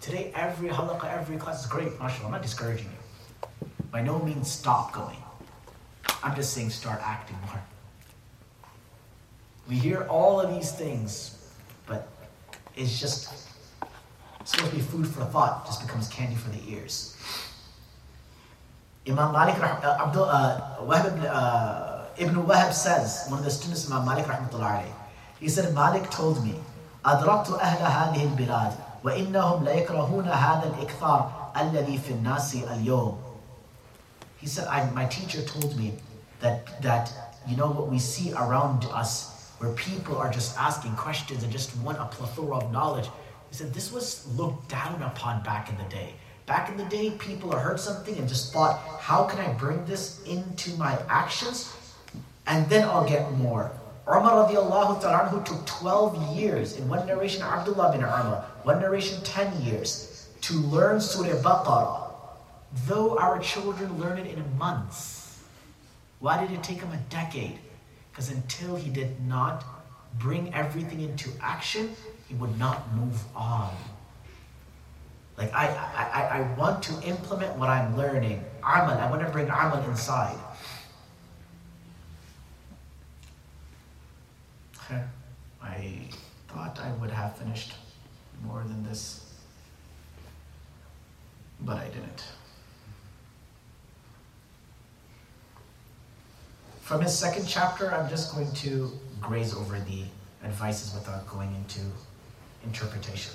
Today, 0.00 0.30
every 0.36 0.68
halaqah, 0.68 1.12
every 1.18 1.36
class 1.36 1.64
is 1.64 1.66
great, 1.66 1.98
mashallah. 1.98 2.26
I'm 2.26 2.30
not 2.30 2.42
discouraging 2.42 2.86
you. 2.86 3.68
By 3.90 4.02
no 4.02 4.20
means 4.20 4.48
stop 4.48 4.92
going. 4.92 5.20
I'm 6.22 6.36
just 6.36 6.52
saying 6.52 6.70
start 6.70 7.00
acting 7.02 7.36
more. 7.46 7.60
We 9.68 9.74
hear 9.74 10.06
all 10.08 10.40
of 10.40 10.54
these 10.54 10.70
things, 10.70 11.12
but 11.88 12.06
it's 12.76 13.00
just 13.00 13.48
it's 14.38 14.52
supposed 14.52 14.70
to 14.70 14.76
be 14.76 14.82
food 14.82 15.08
for 15.08 15.24
thought, 15.24 15.66
just 15.66 15.84
becomes 15.84 16.06
candy 16.06 16.36
for 16.36 16.50
the 16.50 16.62
ears. 16.72 17.16
Imam 19.08 19.32
Malik 19.32 19.60
uh, 19.60 20.06
Abdul 20.06 20.22
uh, 20.22 20.76
Wahab, 20.82 21.24
uh, 21.24 21.87
Ibn 22.17 22.35
Wahab 22.35 22.73
says, 22.73 23.25
one 23.29 23.39
of 23.39 23.45
the 23.45 23.51
students 23.51 23.85
of 23.85 23.91
Imam 23.91 24.05
Malik 24.05 24.25
rahmatullah 24.25 24.85
he 25.39 25.49
said, 25.49 25.73
Malik 25.73 26.09
told 26.09 26.43
me, 26.45 26.55
أدركت 27.05 27.59
أهل 27.59 27.81
هذه 27.81 28.23
البلاد 28.23 28.73
وإنهم 29.03 29.65
ليكرهون 29.65 30.27
هذا 30.27 30.73
الإكثار 30.73 31.51
الذي 31.57 31.97
في 31.97 32.11
الناس 32.13 32.55
اليوم. 32.55 33.17
He 34.37 34.47
said, 34.47 34.67
I, 34.67 34.89
my 34.91 35.05
teacher 35.05 35.41
told 35.41 35.77
me 35.77 35.95
that, 36.39 36.81
that, 36.81 37.11
you 37.47 37.57
know, 37.57 37.69
what 37.69 37.89
we 37.89 37.99
see 37.99 38.31
around 38.33 38.85
us 38.85 39.51
where 39.57 39.73
people 39.73 40.17
are 40.17 40.31
just 40.31 40.57
asking 40.57 40.95
questions 40.95 41.43
and 41.43 41.51
just 41.51 41.75
want 41.77 41.97
a 41.97 42.05
plethora 42.05 42.57
of 42.57 42.71
knowledge. 42.71 43.07
He 43.49 43.55
said 43.55 43.73
this 43.73 43.91
was 43.91 44.25
looked 44.37 44.69
down 44.69 45.01
upon 45.01 45.43
back 45.43 45.69
in 45.69 45.77
the 45.77 45.89
day. 45.89 46.13
Back 46.45 46.69
in 46.69 46.77
the 46.77 46.85
day, 46.85 47.11
people 47.11 47.51
heard 47.51 47.79
something 47.79 48.17
and 48.17 48.27
just 48.27 48.51
thought, 48.51 48.79
how 48.99 49.23
can 49.23 49.39
I 49.39 49.53
bring 49.53 49.85
this 49.85 50.21
into 50.23 50.71
my 50.77 50.97
actions? 51.07 51.73
and 52.48 52.68
then 52.68 52.88
I'll 52.88 53.06
get 53.06 53.30
more. 53.36 53.70
Umar 54.08 54.48
radiallahu 54.48 55.02
ta'ala 55.02 55.44
took 55.44 55.66
12 55.66 56.34
years, 56.34 56.76
in 56.76 56.88
one 56.88 57.06
narration 57.06 57.42
Abdullah 57.42 57.92
bin 57.92 58.00
Umar, 58.00 58.42
one 58.62 58.80
narration 58.80 59.20
10 59.22 59.60
years, 59.62 60.28
to 60.40 60.54
learn 60.54 60.98
Surah 60.98 61.36
Baqarah. 61.44 62.08
Though 62.86 63.18
our 63.18 63.38
children 63.38 63.98
learn 64.00 64.16
it 64.16 64.32
in 64.32 64.58
months. 64.58 65.44
Why 66.20 66.40
did 66.40 66.50
it 66.50 66.62
take 66.62 66.80
him 66.80 66.90
a 66.92 67.00
decade? 67.12 67.58
Because 68.10 68.30
until 68.30 68.76
he 68.76 68.90
did 68.90 69.20
not 69.28 69.64
bring 70.18 70.52
everything 70.54 71.02
into 71.02 71.28
action, 71.40 71.94
he 72.28 72.34
would 72.34 72.58
not 72.58 72.94
move 72.94 73.20
on. 73.36 73.74
Like 75.36 75.52
I, 75.54 75.68
I, 75.68 76.38
I 76.38 76.54
want 76.58 76.82
to 76.84 76.92
implement 77.06 77.56
what 77.56 77.68
I'm 77.68 77.96
learning. 77.96 78.42
Amal, 78.64 78.98
I 78.98 79.08
want 79.08 79.22
to 79.22 79.28
bring 79.30 79.46
amal 79.46 79.84
inside. 79.84 80.36
I 84.90 86.08
thought 86.48 86.78
I 86.82 86.90
would 87.00 87.10
have 87.10 87.36
finished 87.36 87.74
more 88.44 88.62
than 88.62 88.82
this, 88.84 89.32
but 91.60 91.76
I 91.76 91.88
didn't. 91.88 92.24
From 96.80 97.02
his 97.02 97.16
second 97.18 97.46
chapter, 97.46 97.92
I'm 97.92 98.08
just 98.08 98.34
going 98.34 98.50
to 98.52 98.90
graze 99.20 99.54
over 99.54 99.78
the 99.80 100.04
advices 100.42 100.94
without 100.94 101.26
going 101.26 101.54
into 101.54 101.80
interpretation. 102.64 103.34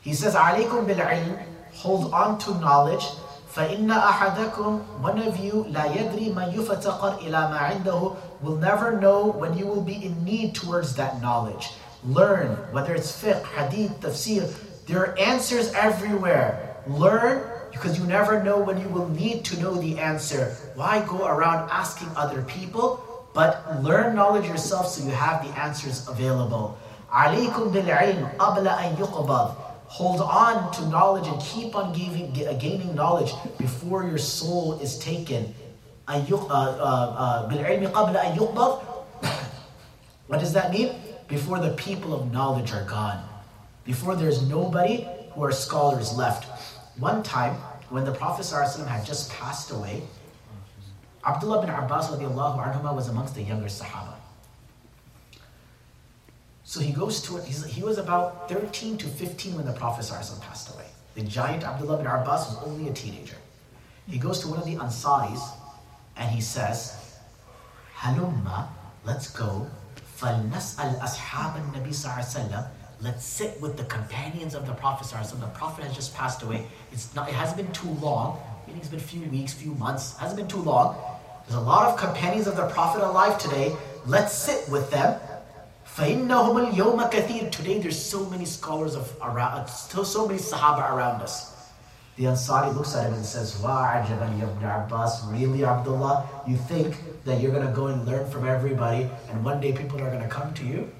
He 0.00 0.12
says, 0.12 0.34
"Alaikum 0.34 0.86
bil 0.86 0.96
ilm, 0.96 1.38
hold 1.72 2.12
on 2.12 2.38
to 2.38 2.54
knowledge 2.54 3.04
فإن 3.55 3.91
أحدكم, 3.91 4.81
one 5.01 5.19
of 5.19 5.37
you, 5.37 5.65
لا 5.69 5.85
يدري 5.85 6.33
ما 6.33 6.45
يفتقر 6.53 7.17
إلى 7.17 7.31
ما 7.31 7.57
عنده, 7.57 8.15
will 8.41 8.55
never 8.57 8.99
know 8.99 9.25
when 9.25 9.57
you 9.57 9.65
will 9.65 9.81
be 9.81 10.05
in 10.05 10.23
need 10.23 10.53
towards 10.55 10.95
that 10.95 11.21
knowledge. 11.21 11.71
Learn, 12.05 12.57
whether 12.71 12.93
it's 12.95 13.11
fiqh, 13.11 13.43
hadith, 13.43 13.99
tafsir, 13.99 14.53
there 14.85 14.99
are 14.99 15.19
answers 15.19 15.73
everywhere. 15.73 16.77
Learn 16.87 17.43
because 17.71 17.99
you 17.99 18.05
never 18.05 18.43
know 18.43 18.57
when 18.57 18.79
you 18.79 18.87
will 18.89 19.09
need 19.09 19.43
to 19.45 19.59
know 19.59 19.75
the 19.75 19.99
answer. 19.99 20.55
Why 20.75 21.05
go 21.05 21.27
around 21.27 21.69
asking 21.69 22.09
other 22.15 22.41
people? 22.43 23.03
But 23.33 23.83
learn 23.83 24.15
knowledge 24.15 24.47
yourself 24.47 24.87
so 24.87 25.05
you 25.05 25.11
have 25.11 25.45
the 25.45 25.53
answers 25.59 26.07
available. 26.07 26.77
عليكم 27.11 27.71
بالعلم 27.71 28.27
قبل 28.37 28.67
أن 28.67 28.97
يقبض. 28.97 29.55
Hold 29.94 30.20
on 30.22 30.72
to 30.72 30.88
knowledge 30.88 31.28
and 31.28 31.40
keep 31.40 31.76
on 31.76 31.92
giving, 31.92 32.32
uh, 32.44 32.54
gaining 32.54 32.96
knowledge 32.96 33.30
before 33.58 34.02
your 34.02 34.18
soul 34.18 34.80
is 34.80 34.98
taken. 34.98 35.54
Uh, 36.08 36.20
uh, 36.50 37.48
what 40.26 40.40
does 40.40 40.52
that 40.52 40.72
mean? 40.72 40.96
Before 41.28 41.60
the 41.60 41.74
people 41.74 42.12
of 42.12 42.32
knowledge 42.32 42.72
are 42.72 42.84
gone. 42.84 43.22
Before 43.84 44.16
there's 44.16 44.42
nobody 44.48 45.06
who 45.30 45.44
are 45.44 45.52
scholars 45.52 46.12
left. 46.12 46.44
One 46.98 47.22
time, 47.22 47.54
when 47.88 48.04
the 48.04 48.10
Prophet 48.10 48.42
ﷺ 48.42 48.84
had 48.88 49.06
just 49.06 49.30
passed 49.30 49.70
away, 49.70 50.02
Abdullah 51.24 51.60
bin 51.60 51.70
Abbas 51.70 52.10
was 52.10 53.06
amongst 53.06 53.36
the 53.36 53.42
younger 53.42 53.68
Sahaba. 53.68 54.13
So 56.63 56.79
he 56.79 56.91
goes 56.91 57.21
to 57.23 57.37
it, 57.37 57.45
he 57.45 57.81
was 57.81 57.97
about 57.97 58.47
13 58.49 58.97
to 58.97 59.07
15 59.07 59.55
when 59.55 59.65
the 59.65 59.73
Prophet 59.73 60.05
ﷺ 60.05 60.39
passed 60.41 60.73
away. 60.73 60.85
The 61.15 61.23
giant 61.23 61.63
Abdullah 61.63 61.97
bin 61.97 62.05
Abbas 62.05 62.47
was 62.49 62.63
only 62.65 62.89
a 62.89 62.93
teenager. 62.93 63.37
He 64.07 64.19
goes 64.19 64.39
to 64.41 64.47
one 64.47 64.59
of 64.59 64.65
the 64.65 64.75
Ansaris 64.75 65.41
and 66.15 66.29
he 66.29 66.41
says, 66.41 67.17
Halumma, 67.97 68.67
let's 69.03 69.29
go. 69.31 69.67
فَلْنَسْأَلْ 70.19 70.99
أَصْحَابَ 70.99 71.55
النَّبِي 71.55 71.89
صلى 71.89 72.05
الله 72.05 72.13
عليه 72.13 72.25
وسلم 72.25 72.67
Let's 73.01 73.23
sit 73.23 73.59
with 73.61 73.77
the 73.77 73.85
companions 73.85 74.53
of 74.53 74.67
the 74.67 74.73
Prophet. 74.73 75.07
The 75.39 75.47
Prophet 75.47 75.85
has 75.85 75.95
just 75.95 76.13
passed 76.13 76.43
away. 76.43 76.67
It's 76.91 77.15
not, 77.15 77.29
it 77.29 77.35
hasn't 77.35 77.57
been 77.57 77.71
too 77.71 77.89
long. 78.01 78.37
Maybe 78.67 78.79
it's 78.79 78.89
been 78.89 78.99
a 78.99 79.01
few 79.01 79.21
weeks, 79.29 79.53
few 79.53 79.73
months. 79.75 80.15
It 80.15 80.19
hasn't 80.19 80.37
been 80.37 80.49
too 80.49 80.61
long. 80.61 80.97
There's 81.47 81.57
a 81.57 81.61
lot 81.61 81.87
of 81.87 81.97
companions 81.97 82.45
of 82.45 82.57
the 82.57 82.67
Prophet 82.67 83.01
alive 83.01 83.39
today. 83.39 83.73
Let's 84.05 84.33
sit 84.33 84.69
with 84.69 84.91
them. 84.91 85.17
Today 85.96 87.78
there's 87.78 88.04
so 88.04 88.28
many 88.28 88.44
scholars 88.44 88.96
of 88.96 89.16
around, 89.22 89.68
so, 89.68 90.02
so 90.02 90.26
many 90.26 90.40
Sahaba 90.40 90.92
around 90.92 91.22
us. 91.22 91.54
The 92.16 92.24
Ansari 92.24 92.74
looks 92.74 92.96
at 92.96 93.06
him 93.06 93.14
and 93.14 93.24
says, 93.24 93.54
Wa'ajaban 93.62 94.42
ibn 94.42 94.64
Abbas, 94.64 95.24
really 95.26 95.64
Abdullah? 95.64 96.28
You 96.48 96.56
think 96.56 96.96
that 97.24 97.40
you're 97.40 97.52
going 97.52 97.64
to 97.64 97.72
go 97.72 97.86
and 97.86 98.04
learn 98.04 98.28
from 98.28 98.44
everybody 98.44 99.08
and 99.30 99.44
one 99.44 99.60
day 99.60 99.70
people 99.70 100.00
are 100.02 100.10
going 100.10 100.20
to 100.20 100.28
come 100.28 100.52
to 100.54 100.64
you? 100.64 100.90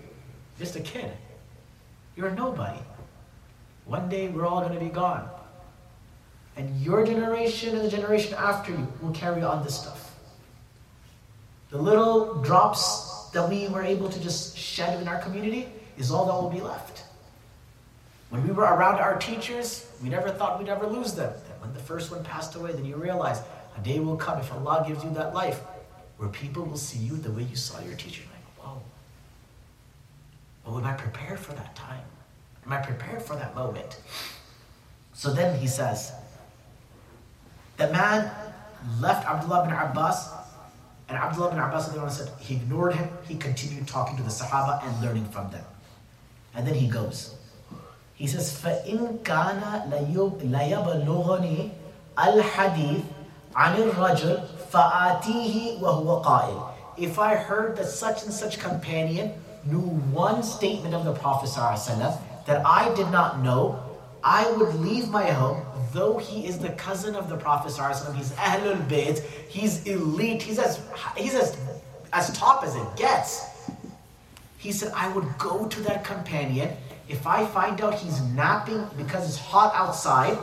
Just 0.61 0.77
a 0.77 0.81
kid. 0.81 1.11
You're 2.15 2.29
a 2.29 2.35
nobody. 2.37 2.79
One 3.87 4.09
day 4.09 4.29
we're 4.29 4.47
all 4.47 4.61
going 4.61 4.75
to 4.75 4.81
be 4.81 4.91
gone. 4.91 5.29
And 6.57 6.81
your 6.81 7.05
generation 7.05 7.75
and 7.75 7.85
the 7.85 7.91
generation 7.91 8.35
after 8.35 8.71
you 8.71 8.87
will 9.03 9.11
carry 9.11 9.43
on 9.43 9.65
this 9.65 9.75
stuff. 9.77 10.15
The 11.71 11.79
little 11.79 12.41
drops 12.43 13.04
that 13.35 13.49
we 13.49 13.69
were 13.69 13.83
able 13.83 14.09
to 14.09 14.21
just 14.21 14.57
shed 14.57 15.01
in 15.01 15.07
our 15.07 15.21
community 15.21 15.69
is 15.99 16.11
all 16.11 16.27
that 16.27 16.33
will 16.33 16.51
be 16.51 16.61
left. 16.61 17.05
When 18.31 18.47
we 18.47 18.53
were 18.53 18.65
around 18.65 18.97
our 18.97 19.17
teachers, 19.19 19.89
we 20.03 20.09
never 20.09 20.31
thought 20.31 20.59
we'd 20.59 20.69
ever 20.69 20.87
lose 20.87 21.15
them. 21.15 21.33
And 21.33 21.61
when 21.61 21.75
the 21.75 21.81
first 21.81 22.11
one 22.11 22.25
passed 22.25 22.55
away, 22.57 22.73
then 22.73 22.85
you 22.85 22.97
realize 22.97 23.41
a 23.77 23.81
day 23.81 24.01
will 24.01 24.17
come 24.17 24.39
if 24.41 24.53
Allah 24.53 24.85
gives 24.87 25.05
you 25.05 25.11
that 25.11 25.35
life 25.35 25.61
where 26.17 26.29
people 26.29 26.65
will 26.65 26.77
see 26.77 26.99
you 26.99 27.17
the 27.17 27.31
way 27.31 27.43
you 27.43 27.57
saw 27.57 27.81
your 27.81 27.95
teacher. 27.97 28.23
Like, 28.33 28.67
whoa. 28.67 28.83
But 30.65 30.79
am 30.79 30.85
I 30.85 30.95
prepared 30.95 31.39
for 31.39 31.53
that 31.53 31.77
time? 31.77 32.05
Am 32.65 32.73
I 32.73 32.79
prepared 32.79 33.23
for 33.23 33.37
that 33.37 33.55
moment? 33.55 34.01
So 35.13 35.33
then 35.33 35.59
he 35.59 35.67
says, 35.67 36.13
the 37.77 37.89
man 37.91 38.31
left 39.01 39.29
Abdullah 39.29 39.65
bin 39.65 39.75
Abbas, 39.75 40.31
and 41.10 41.18
Abdullah 41.18 41.50
bin 41.50 41.60
Abbas 41.60 42.18
said 42.18 42.30
he 42.40 42.56
ignored 42.56 42.94
him, 42.94 43.10
he 43.28 43.36
continued 43.36 43.88
talking 43.88 44.16
to 44.18 44.24
the 44.24 44.30
Sahaba 44.30 44.84
and 44.84 45.02
learning 45.02 45.26
from 45.26 45.50
them. 45.50 45.66
And 46.54 46.68
then 46.68 46.76
he 46.76 46.88
goes. 46.88 47.36
He 48.14 48.28
says, 48.28 48.52
فَإِن 48.62 49.20
كَانَ 49.24 49.90
لَيَبْلُغَنِي 49.90 51.72
الْحَدِيث 52.18 53.04
عَنِ 53.56 53.76
الرَّجُلِ 53.76 54.48
فَآتِيهِ 54.72 55.80
وَهُوَ 55.80 56.24
قَائِلٌ 56.24 56.72
If 56.98 57.18
I 57.18 57.36
heard 57.36 57.76
that 57.78 57.88
such 57.88 58.24
and 58.24 58.34
such 58.34 58.60
companion 58.60 59.34
knew 59.66 59.80
one 59.80 60.44
statement 60.44 60.94
of 60.94 61.06
the 61.06 61.14
Prophet 61.14 61.50
ﷺ 61.50 62.20
that 62.46 62.66
I 62.66 62.94
did 62.94 63.10
not 63.10 63.42
know, 63.42 63.82
I 64.24 64.50
would 64.52 64.76
leave 64.76 65.10
my 65.10 65.32
home, 65.32 65.66
though 65.94 66.18
he 66.18 66.46
is 66.46 66.60
the 66.60 66.70
cousin 66.70 67.16
of 67.16 67.30
the 67.30 67.38
Prophet 67.38 67.72
ﷺ, 67.72 68.16
he's 68.16 68.32
Ahlul 68.32 68.86
Bayt, 68.88 69.22
he's 69.48 69.84
elite, 69.86 70.42
he's 70.42 70.60
as 70.60 70.82
he's 71.16 71.36
as 71.36 71.58
as 72.12 72.38
top 72.38 72.64
as 72.64 72.76
it 72.76 72.96
gets. 72.96 73.46
He 74.58 74.72
said, 74.72 74.92
I 74.94 75.08
would 75.14 75.38
go 75.38 75.68
to 75.68 75.82
that 75.82 76.04
companion. 76.04 76.76
If 77.08 77.26
I 77.26 77.46
find 77.46 77.80
out 77.82 77.96
he's 77.96 78.22
napping 78.22 78.86
because 78.98 79.28
it's 79.28 79.38
hot 79.38 79.74
outside, 79.74 80.38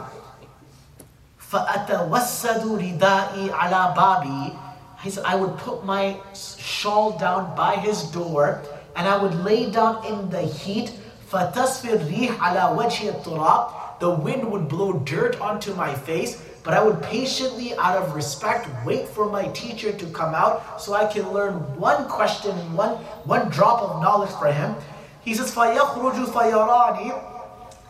فَأَتَوَسَّدُ 1.38 2.98
رِدَائِي 2.98 3.50
عَلَى 3.50 3.94
بَابِي 3.94 4.58
He 5.02 5.10
said, 5.10 5.24
I 5.24 5.36
would 5.36 5.56
put 5.58 5.84
my 5.84 6.18
shawl 6.34 7.18
down 7.18 7.54
by 7.54 7.76
his 7.76 8.04
door 8.04 8.62
and 8.96 9.06
I 9.06 9.22
would 9.22 9.34
lay 9.44 9.70
down 9.70 10.04
in 10.06 10.30
the 10.30 10.42
heat. 10.42 10.92
فَتَسْفِي 11.30 11.92
الرِّيحَ 11.98 12.38
عَلَى 12.38 12.76
وَجْهِ 12.76 13.22
التُّرَابِ 13.22 14.00
The 14.00 14.10
wind 14.10 14.50
would 14.50 14.68
blow 14.68 14.92
dirt 14.92 15.40
onto 15.40 15.74
my 15.74 15.94
face, 15.94 16.42
but 16.62 16.74
I 16.74 16.82
would 16.82 17.02
patiently, 17.02 17.74
out 17.76 17.96
of 17.96 18.14
respect, 18.14 18.68
wait 18.84 19.08
for 19.08 19.30
my 19.30 19.48
teacher 19.48 19.92
to 19.92 20.06
come 20.06 20.34
out 20.34 20.80
so 20.80 20.94
I 20.94 21.06
can 21.06 21.32
learn 21.32 21.54
one 21.78 22.08
question, 22.08 22.52
one, 22.74 22.96
one 23.24 23.48
drop 23.50 23.82
of 23.82 24.02
knowledge 24.02 24.30
for 24.30 24.52
him. 24.52 24.74
He 25.22 25.34
says, 25.34 25.54
فَيَخْرُجُ 25.54 26.26
فَيَرَانِي 26.26 27.32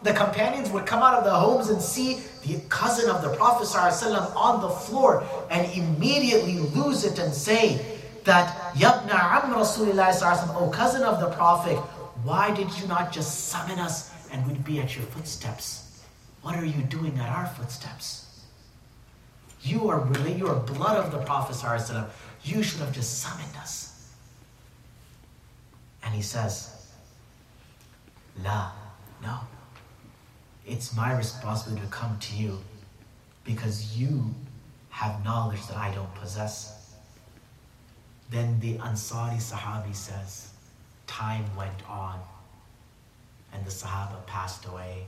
the 0.02 0.12
companions 0.12 0.70
would 0.70 0.86
come 0.86 1.02
out 1.02 1.14
of 1.14 1.24
the 1.24 1.34
homes 1.34 1.68
and 1.68 1.80
see 1.82 2.20
the 2.44 2.61
cousin 2.68 3.11
of 3.11 3.22
the 3.22 3.30
Prophet 3.30 3.66
ﷺ 3.66 4.36
on 4.36 4.61
the 4.61 4.68
floor 4.68 5.24
and 5.50 5.66
immediately 5.72 6.59
lose 6.59 7.04
it 7.04 7.18
and 7.18 7.34
say, 7.34 7.96
that 8.26 8.74
Yabna 8.74 9.14
Am 9.14 9.54
Rasulullah 9.54 10.61
O 10.61 10.68
cousin 10.68 11.02
of 11.02 11.20
the 11.20 11.30
Prophet, 11.30 11.78
why 12.24 12.53
did 12.53 12.67
you 12.80 12.88
not 12.88 13.11
just 13.11 13.47
summon 13.49 13.80
us 13.80 14.11
and 14.32 14.45
we'd 14.47 14.63
be 14.63 14.80
at 14.80 14.95
your 14.95 15.05
footsteps? 15.05 16.03
What 16.41 16.55
are 16.55 16.65
you 16.65 16.82
doing 16.84 17.17
at 17.19 17.30
our 17.30 17.47
footsteps? 17.47 18.45
You 19.61 19.89
are 19.89 19.99
really, 19.99 20.34
you 20.34 20.47
are 20.47 20.55
blood 20.55 20.97
of 20.97 21.11
the 21.11 21.19
Prophet 21.19 21.55
You 22.43 22.63
should 22.63 22.80
have 22.80 22.91
just 22.91 23.19
summoned 23.19 23.55
us. 23.57 24.11
And 26.03 26.15
he 26.15 26.22
says, 26.22 26.88
La, 28.43 28.72
no. 29.22 29.39
It's 30.65 30.95
my 30.95 31.15
responsibility 31.15 31.86
to 31.86 31.91
come 31.91 32.17
to 32.19 32.36
you 32.36 32.59
because 33.43 33.97
you 33.97 34.34
have 34.89 35.24
knowledge 35.24 35.65
that 35.67 35.78
I 35.78 35.93
don't 35.93 36.13
possess. 36.15 36.95
Then 38.30 38.59
the 38.59 38.78
Ansari 38.78 39.38
Sahabi 39.38 39.95
says, 39.95 40.50
time 41.12 41.45
went 41.57 41.89
on 41.89 42.18
and 43.53 43.66
the 43.66 43.70
Sahaba 43.70 44.26
passed 44.28 44.66
away 44.66 45.05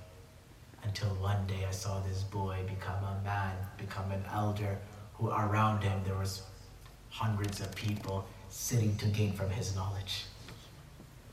until 0.83 1.07
one 1.15 1.47
day 1.47 1.65
I 1.65 1.71
saw 1.71 2.01
this 2.01 2.23
boy 2.23 2.57
become 2.67 3.01
a 3.05 3.21
man, 3.23 3.55
become 3.77 4.11
an 4.11 4.21
elder, 4.33 4.77
who 5.13 5.29
around 5.29 5.81
him 5.81 6.01
there 6.03 6.17
was 6.17 6.43
hundreds 7.09 7.61
of 7.61 7.73
people 7.73 8.25
sitting 8.49 8.97
to 8.97 9.05
gain 9.05 9.31
from 9.31 9.49
his 9.49 9.75
knowledge. 9.77 10.25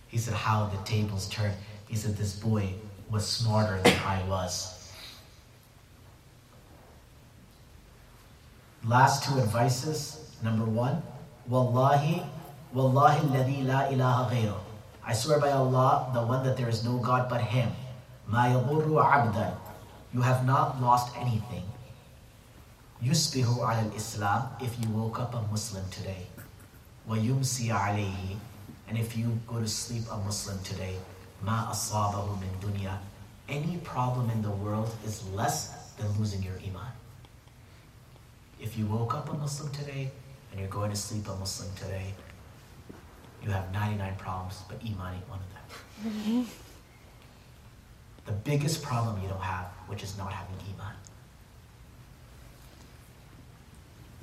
He 0.06 0.18
said 0.18 0.34
how 0.34 0.66
the 0.66 0.80
tables 0.84 1.28
turned. 1.28 1.56
He 1.88 1.96
said 1.96 2.16
this 2.16 2.36
boy 2.38 2.74
was 3.10 3.26
smarter 3.26 3.82
than 3.82 3.98
I 4.06 4.22
was. 4.28 4.92
Last 8.86 9.24
two 9.24 9.40
advices. 9.40 10.30
Number 10.44 10.64
one, 10.64 11.02
Wallahi, 11.48 12.22
Wallahi 12.72 13.26
la 13.64 13.88
ilaha 13.88 14.34
ghayru. 14.34 14.58
I 15.04 15.12
swear 15.12 15.40
by 15.40 15.50
Allah, 15.50 16.10
the 16.14 16.22
one 16.22 16.44
that 16.44 16.56
there 16.56 16.68
is 16.68 16.84
no 16.84 16.98
God 16.98 17.28
but 17.28 17.40
Him. 17.40 17.70
Ma 18.26 18.46
yadurru 18.46 19.02
abdan. 19.02 19.54
You 20.14 20.22
have 20.22 20.46
not 20.46 20.80
lost 20.80 21.16
anything. 21.18 21.64
Yusbihu 23.02 23.58
ala 23.58 23.90
islam 23.96 24.48
if 24.60 24.78
you 24.78 24.88
woke 24.90 25.18
up 25.18 25.34
a 25.34 25.42
Muslim 25.50 25.84
today. 25.90 26.26
Wa 27.06 27.16
yumsi 27.16 27.70
And 28.88 28.98
if 28.98 29.16
you 29.16 29.40
go 29.46 29.58
to 29.58 29.66
sleep 29.66 30.04
a 30.12 30.18
Muslim 30.18 30.58
today. 30.62 30.96
Ma 31.42 31.70
asabahu 31.72 32.38
min 32.40 32.50
dunya. 32.60 32.98
any 33.50 33.78
problem 33.78 34.30
in 34.30 34.42
the 34.42 34.50
world 34.50 34.90
is 35.04 35.26
less 35.34 35.92
than 35.98 36.06
losing 36.18 36.42
your 36.42 36.54
iman. 36.68 36.92
If 38.60 38.78
you 38.78 38.86
woke 38.86 39.14
up 39.14 39.28
a 39.28 39.34
Muslim 39.34 39.72
today 39.72 40.10
and 40.50 40.60
you're 40.60 40.68
going 40.68 40.90
to 40.90 40.96
sleep 40.96 41.26
a 41.28 41.34
Muslim 41.34 41.68
today, 41.74 42.14
you 43.43 43.51
have 43.51 43.71
99 43.71 44.15
problems, 44.17 44.63
but 44.67 44.77
iman 44.81 45.15
ain't 45.15 45.29
one 45.29 45.39
of 45.39 45.49
them. 45.53 46.47
the 48.25 48.31
biggest 48.31 48.81
problem 48.81 49.21
you 49.21 49.29
don't 49.29 49.41
have, 49.41 49.67
which 49.87 50.01
is 50.03 50.17
not 50.17 50.31
having 50.33 50.55
iman. 50.73 50.95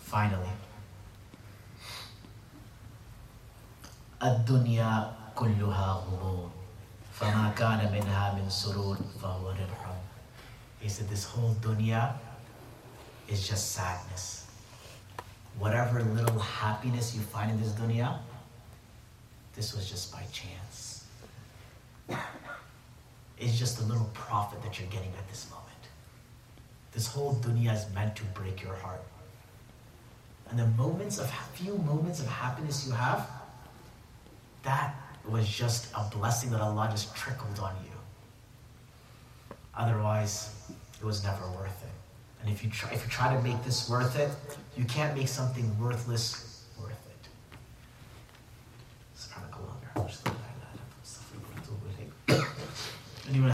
Finally, 0.01 0.51
الدنيا 4.23 5.13
كلها 5.35 5.93
غموم 5.93 6.51
فما 7.21 7.51
كان 7.59 7.93
منها 7.93 8.33
من 8.35 8.51
سرور 8.51 8.99
فهو 9.23 9.51
ربح 9.51 9.83
He 10.81 10.89
said 10.89 11.09
this 11.09 11.25
whole 11.25 11.55
dunya 11.63 12.13
is 13.29 13.47
just 13.49 13.71
sadness. 13.73 14.47
Whatever 15.59 16.03
little 16.03 16.41
happiness 16.41 17.15
you 17.15 17.21
find 17.21 17.53
in 17.53 17.61
this 17.63 17.71
dunya, 17.73 18.19
this 19.58 19.76
was 19.76 19.90
just 19.90 20.14
by 20.14 20.24
chance. 20.32 21.04
It's 23.40 23.60
just 23.60 23.82
a 23.82 23.84
little 23.84 24.10
profit 24.14 24.62
that 24.64 24.80
you're 24.80 24.90
getting 24.90 25.12
at 25.18 25.28
this 25.28 25.48
moment. 25.50 25.68
This 26.94 27.08
whole 27.08 27.36
dunya 27.36 27.76
is 27.76 27.86
meant 27.94 28.16
to 28.16 28.24
break 28.34 28.62
your 28.64 28.76
heart. 28.76 29.04
And 30.50 30.58
the 30.58 30.68
moments 30.68 31.18
of 31.20 31.30
few 31.54 31.78
moments 31.80 32.20
of 32.20 32.28
happiness 32.28 32.88
you 32.88 32.94
have, 32.94 33.30
that 34.64 34.96
was 35.28 35.48
just 35.48 35.92
a 35.94 36.08
blessing 36.16 36.52
that 36.52 36.62
Allah 36.62 36.88
just 36.92 37.16
trickled 37.16 37.60
on 37.60 37.76
you. 37.84 37.92
Otherwise, 39.76 40.54
it 41.00 41.06
was 41.06 41.24
never 41.24 41.46
worth 41.52 41.84
it. 41.84 41.90
And 42.42 42.50
if 42.50 42.64
you 42.64 42.70
try, 42.70 42.92
if 42.92 43.04
you 43.04 43.10
try 43.10 43.36
to 43.36 43.42
make 43.42 43.62
this 43.64 43.90
worth 43.90 44.18
it, 44.18 44.30
you 44.78 44.86
can't 44.86 45.16
make 45.18 45.28
something 45.28 45.78
worthless 45.80 46.64
worth 46.80 46.92
it. 46.92 47.30
SubhanAllah. 53.28 53.46